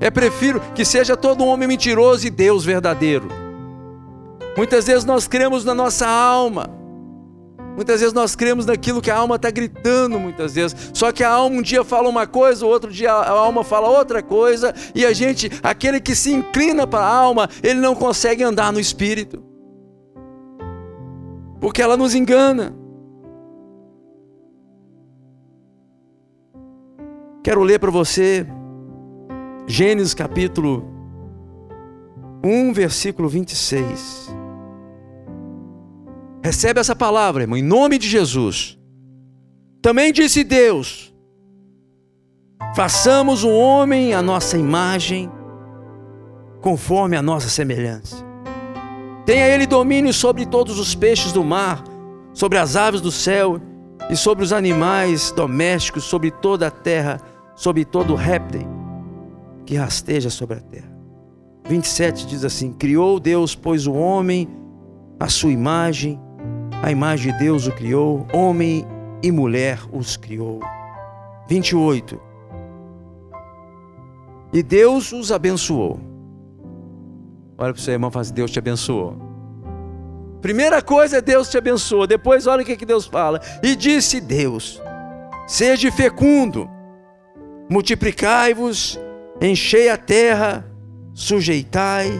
É 0.00 0.10
prefiro 0.10 0.60
que 0.74 0.84
seja 0.84 1.16
todo 1.16 1.44
homem 1.44 1.68
mentiroso 1.68 2.26
e 2.26 2.30
Deus 2.30 2.64
verdadeiro. 2.64 3.28
Muitas 4.56 4.88
vezes 4.88 5.04
nós 5.04 5.28
cremos 5.28 5.64
na 5.64 5.72
nossa 5.72 6.04
alma. 6.04 6.68
Muitas 7.76 8.00
vezes 8.00 8.12
nós 8.12 8.34
cremos 8.34 8.66
naquilo 8.66 9.00
que 9.00 9.08
a 9.08 9.18
alma 9.18 9.36
está 9.36 9.52
gritando, 9.52 10.18
muitas 10.18 10.56
vezes. 10.56 10.90
Só 10.92 11.12
que 11.12 11.22
a 11.22 11.30
alma 11.30 11.58
um 11.58 11.62
dia 11.62 11.84
fala 11.84 12.08
uma 12.08 12.26
coisa, 12.26 12.66
o 12.66 12.68
outro 12.68 12.90
dia 12.90 13.12
a 13.12 13.30
alma 13.30 13.62
fala 13.62 13.88
outra 13.88 14.20
coisa, 14.20 14.74
e 14.96 15.06
a 15.06 15.12
gente, 15.12 15.48
aquele 15.62 16.00
que 16.00 16.16
se 16.16 16.32
inclina 16.32 16.88
para 16.88 17.04
a 17.04 17.14
alma, 17.14 17.48
ele 17.62 17.78
não 17.78 17.94
consegue 17.94 18.42
andar 18.42 18.72
no 18.72 18.80
espírito. 18.80 19.40
Porque 21.60 21.80
ela 21.80 21.96
nos 21.96 22.16
engana. 22.16 22.79
Quero 27.42 27.62
ler 27.62 27.78
para 27.78 27.90
você 27.90 28.46
Gênesis 29.66 30.12
capítulo 30.12 30.84
1, 32.44 32.72
versículo 32.74 33.30
26. 33.30 34.28
Recebe 36.42 36.80
essa 36.80 36.94
palavra, 36.94 37.42
irmão, 37.42 37.56
em 37.56 37.62
nome 37.62 37.96
de 37.96 38.06
Jesus. 38.08 38.78
Também 39.80 40.12
disse 40.12 40.44
Deus: 40.44 41.14
façamos 42.76 43.42
o 43.42 43.50
homem 43.50 44.12
à 44.12 44.20
nossa 44.20 44.58
imagem, 44.58 45.30
conforme 46.60 47.16
a 47.16 47.22
nossa 47.22 47.48
semelhança. 47.48 48.16
Tenha 49.24 49.48
ele 49.48 49.66
domínio 49.66 50.12
sobre 50.12 50.44
todos 50.44 50.78
os 50.78 50.94
peixes 50.94 51.32
do 51.32 51.42
mar, 51.42 51.82
sobre 52.34 52.58
as 52.58 52.76
aves 52.76 53.00
do 53.00 53.10
céu 53.10 53.58
e 54.10 54.16
sobre 54.16 54.44
os 54.44 54.52
animais 54.52 55.30
domésticos, 55.30 56.04
sobre 56.04 56.30
toda 56.30 56.66
a 56.66 56.70
terra 56.70 57.29
sobre 57.60 57.84
todo 57.84 58.14
réptil 58.14 58.66
que 59.66 59.76
rasteja 59.76 60.30
sobre 60.30 60.56
a 60.56 60.60
terra. 60.62 60.90
27 61.68 62.26
diz 62.26 62.42
assim: 62.42 62.72
Criou 62.72 63.20
Deus, 63.20 63.54
pois 63.54 63.86
o 63.86 63.92
homem, 63.92 64.48
a 65.20 65.28
sua 65.28 65.52
imagem, 65.52 66.18
a 66.82 66.90
imagem 66.90 67.34
de 67.34 67.38
Deus 67.38 67.66
o 67.66 67.72
criou, 67.72 68.26
homem 68.32 68.86
e 69.22 69.30
mulher 69.30 69.78
os 69.92 70.16
criou. 70.16 70.60
28. 71.50 72.18
E 74.54 74.62
Deus 74.62 75.12
os 75.12 75.30
abençoou. 75.30 76.00
Olha 77.58 77.74
para 77.74 77.78
o 77.78 77.82
seu 77.82 77.92
irmão 77.92 78.08
e 78.08 78.12
fala 78.14 78.22
assim: 78.22 78.32
Deus 78.32 78.50
te 78.50 78.58
abençoou. 78.58 79.18
Primeira 80.40 80.80
coisa 80.80 81.18
é 81.18 81.20
Deus 81.20 81.50
te 81.50 81.58
abençoou. 81.58 82.06
Depois, 82.06 82.46
olha 82.46 82.62
o 82.62 82.64
que, 82.64 82.74
que 82.74 82.86
Deus 82.86 83.04
fala. 83.04 83.38
E 83.62 83.76
disse 83.76 84.18
Deus: 84.18 84.80
Seja 85.46 85.92
fecundo 85.92 86.79
Multiplicai-vos, 87.70 88.98
enchei 89.40 89.88
a 89.88 89.96
terra, 89.96 90.68
sujeitai 91.14 92.10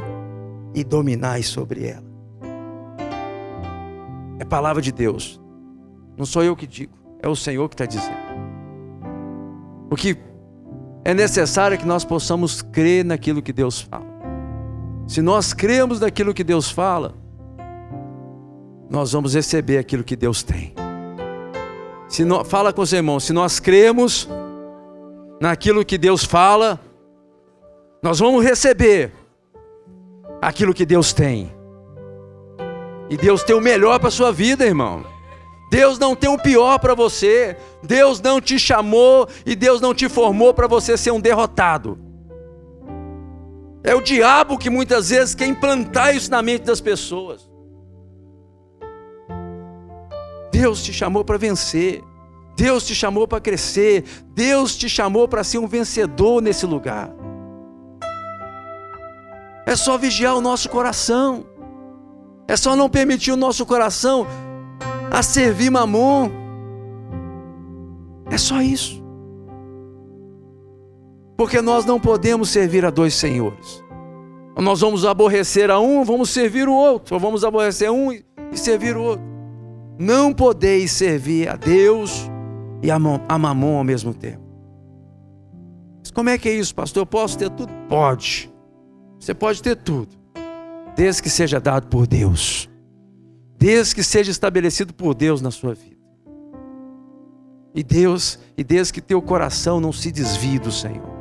e 0.72 0.84
dominai 0.84 1.42
sobre 1.42 1.88
ela. 1.88 2.08
É 4.38 4.44
palavra 4.44 4.80
de 4.80 4.92
Deus. 4.92 5.40
Não 6.16 6.24
sou 6.24 6.44
eu 6.44 6.54
que 6.54 6.68
digo, 6.68 6.92
é 7.20 7.28
o 7.28 7.34
Senhor 7.34 7.68
que 7.68 7.74
está 7.74 7.84
dizendo. 7.84 8.30
O 9.90 9.96
que 9.96 10.16
é 11.04 11.12
necessário 11.12 11.74
é 11.74 11.78
que 11.78 11.86
nós 11.86 12.04
possamos 12.04 12.62
crer 12.62 13.04
naquilo 13.04 13.42
que 13.42 13.52
Deus 13.52 13.80
fala. 13.80 14.06
Se 15.08 15.20
nós 15.20 15.52
cremos 15.52 15.98
naquilo 15.98 16.32
que 16.32 16.44
Deus 16.44 16.70
fala, 16.70 17.16
nós 18.88 19.10
vamos 19.10 19.34
receber 19.34 19.78
aquilo 19.78 20.04
que 20.04 20.14
Deus 20.14 20.44
tem. 20.44 20.74
Se 22.08 22.24
no, 22.24 22.44
fala 22.44 22.72
com 22.72 22.82
os 22.82 22.92
irmãos, 22.92 23.24
se 23.24 23.32
nós 23.32 23.58
cremos, 23.58 24.28
naquilo 25.40 25.84
que 25.84 25.96
Deus 25.96 26.24
fala, 26.24 26.78
nós 28.02 28.18
vamos 28.18 28.44
receber 28.44 29.10
aquilo 30.40 30.74
que 30.74 30.84
Deus 30.84 31.12
tem. 31.12 31.50
E 33.08 33.16
Deus 33.16 33.42
tem 33.42 33.56
o 33.56 33.60
melhor 33.60 33.98
para 33.98 34.08
a 34.08 34.12
sua 34.12 34.30
vida, 34.30 34.64
irmão. 34.64 35.04
Deus 35.70 35.98
não 35.98 36.14
tem 36.14 36.28
o 36.28 36.38
pior 36.38 36.78
para 36.78 36.94
você. 36.94 37.56
Deus 37.82 38.20
não 38.20 38.40
te 38.40 38.58
chamou 38.58 39.28
e 39.46 39.56
Deus 39.56 39.80
não 39.80 39.94
te 39.94 40.08
formou 40.08 40.52
para 40.52 40.66
você 40.66 40.96
ser 40.96 41.10
um 41.10 41.20
derrotado. 41.20 41.98
É 43.82 43.94
o 43.94 44.00
diabo 44.00 44.58
que 44.58 44.68
muitas 44.68 45.08
vezes 45.08 45.34
quer 45.34 45.46
implantar 45.46 46.14
isso 46.14 46.30
na 46.30 46.42
mente 46.42 46.64
das 46.64 46.80
pessoas. 46.80 47.48
Deus 50.52 50.82
te 50.82 50.92
chamou 50.92 51.24
para 51.24 51.38
vencer. 51.38 52.02
Deus 52.56 52.84
te 52.84 52.94
chamou 52.94 53.26
para 53.26 53.40
crescer, 53.40 54.04
Deus 54.34 54.76
te 54.76 54.88
chamou 54.88 55.26
para 55.26 55.42
ser 55.42 55.58
um 55.58 55.66
vencedor 55.66 56.42
nesse 56.42 56.66
lugar. 56.66 57.10
É 59.66 59.76
só 59.76 59.96
vigiar 59.96 60.36
o 60.36 60.40
nosso 60.40 60.68
coração, 60.68 61.46
é 62.48 62.56
só 62.56 62.74
não 62.74 62.88
permitir 62.88 63.32
o 63.32 63.36
nosso 63.36 63.64
coração 63.64 64.26
a 65.10 65.22
servir 65.22 65.70
mamon. 65.70 66.30
É 68.30 68.38
só 68.38 68.60
isso. 68.60 69.02
Porque 71.36 71.62
nós 71.62 71.84
não 71.84 71.98
podemos 71.98 72.50
servir 72.50 72.84
a 72.84 72.90
dois 72.90 73.14
senhores. 73.14 73.82
Nós 74.56 74.80
vamos 74.80 75.06
aborrecer 75.06 75.70
a 75.70 75.80
um, 75.80 76.04
vamos 76.04 76.30
servir 76.30 76.68
o 76.68 76.74
outro, 76.74 77.14
ou 77.14 77.20
vamos 77.20 77.44
aborrecer 77.44 77.90
um 77.90 78.12
e 78.12 78.24
servir 78.54 78.96
o 78.96 79.02
outro. 79.02 79.24
Não 79.98 80.32
podeis 80.32 80.90
servir 80.90 81.48
a 81.48 81.56
Deus 81.56 82.30
e 82.82 82.90
a 82.90 82.98
mamon 82.98 83.78
ao 83.78 83.84
mesmo 83.84 84.14
tempo. 84.14 84.42
Mas 86.00 86.10
como 86.10 86.30
é 86.30 86.38
que 86.38 86.48
é 86.48 86.54
isso, 86.54 86.74
pastor? 86.74 87.02
Eu 87.02 87.06
posso 87.06 87.38
ter 87.38 87.50
tudo? 87.50 87.72
Pode. 87.88 88.50
Você 89.18 89.34
pode 89.34 89.62
ter 89.62 89.76
tudo, 89.76 90.16
desde 90.96 91.22
que 91.22 91.28
seja 91.28 91.60
dado 91.60 91.88
por 91.88 92.06
Deus, 92.06 92.70
desde 93.58 93.94
que 93.94 94.02
seja 94.02 94.30
estabelecido 94.30 94.94
por 94.94 95.14
Deus 95.14 95.42
na 95.42 95.50
sua 95.50 95.74
vida. 95.74 96.00
E 97.74 97.82
Deus, 97.82 98.38
e 98.56 98.64
desde 98.64 98.94
que 98.94 99.00
teu 99.00 99.20
coração 99.20 99.78
não 99.78 99.92
se 99.92 100.10
desvie 100.10 100.58
do 100.58 100.72
Senhor. 100.72 101.20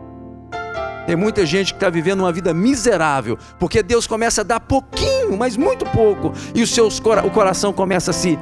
Tem 1.05 1.15
muita 1.15 1.45
gente 1.45 1.73
que 1.73 1.77
está 1.77 1.89
vivendo 1.89 2.21
uma 2.21 2.31
vida 2.31 2.53
miserável, 2.53 3.37
porque 3.59 3.83
Deus 3.83 4.07
começa 4.07 4.41
a 4.41 4.43
dar 4.43 4.59
pouquinho, 4.59 5.37
mas 5.37 5.57
muito 5.57 5.85
pouco, 5.87 6.31
e 6.55 6.63
o, 6.63 6.67
seu, 6.67 6.87
o 6.87 7.31
coração 7.31 7.73
começa 7.73 8.11
a 8.11 8.13
se 8.13 8.39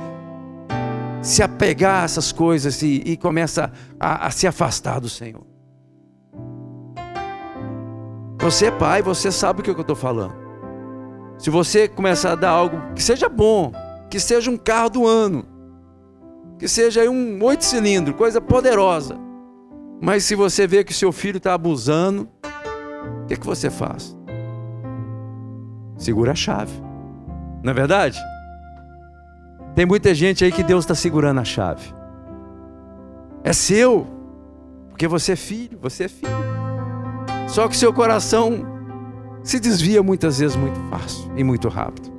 se 1.27 1.43
apegar 1.43 2.03
a 2.03 2.05
essas 2.05 2.31
coisas 2.31 2.81
e, 2.81 3.03
e 3.05 3.17
começa 3.17 3.69
a, 3.99 4.27
a 4.27 4.31
se 4.31 4.47
afastar 4.47 5.01
do 5.01 5.09
Senhor. 5.09 5.45
Você 8.39 8.67
é 8.67 8.71
pai, 8.71 9.01
você 9.01 9.29
sabe 9.29 9.59
o 9.59 9.63
que 9.63 9.69
eu 9.69 9.81
estou 9.81 9.95
falando. 9.95 10.33
Se 11.37 11.49
você 11.49 11.85
começar 11.85 12.31
a 12.31 12.35
dar 12.35 12.51
algo 12.51 12.81
que 12.95 13.03
seja 13.03 13.27
bom, 13.27 13.73
que 14.09 14.21
seja 14.21 14.49
um 14.49 14.55
carro 14.55 14.89
do 14.89 15.05
ano, 15.05 15.45
que 16.57 16.65
seja 16.65 17.03
um 17.09 17.43
oito 17.43 17.65
cilindros, 17.65 18.15
coisa 18.15 18.39
poderosa, 18.39 19.19
mas 20.01 20.23
se 20.23 20.33
você 20.33 20.65
vê 20.65 20.81
que 20.81 20.93
seu 20.93 21.11
filho 21.11 21.39
está 21.39 21.53
abusando, 21.53 22.29
o 23.23 23.25
que, 23.25 23.35
que 23.35 23.45
você 23.45 23.69
faz? 23.69 24.15
Segura 25.97 26.31
a 26.31 26.35
chave, 26.35 26.81
não 27.61 27.71
é 27.71 27.73
verdade? 27.73 28.17
Tem 29.77 29.85
muita 29.85 30.11
gente 30.11 30.43
aí 30.43 30.51
que 30.51 30.63
Deus 30.63 30.85
está 30.85 30.95
segurando 30.95 31.39
a 31.39 31.43
chave. 31.43 31.93
É 33.43 33.53
seu, 33.53 34.07
porque 34.89 35.07
você 35.07 35.33
é 35.33 35.35
filho, 35.35 35.77
você 35.79 36.05
é 36.05 36.07
filho. 36.07 36.31
Só 37.47 37.67
que 37.67 37.77
seu 37.77 37.93
coração 37.93 38.65
se 39.43 39.59
desvia 39.59 40.01
muitas 40.01 40.39
vezes 40.39 40.57
muito 40.57 40.79
fácil 40.89 41.31
e 41.37 41.43
muito 41.43 41.69
rápido. 41.69 42.11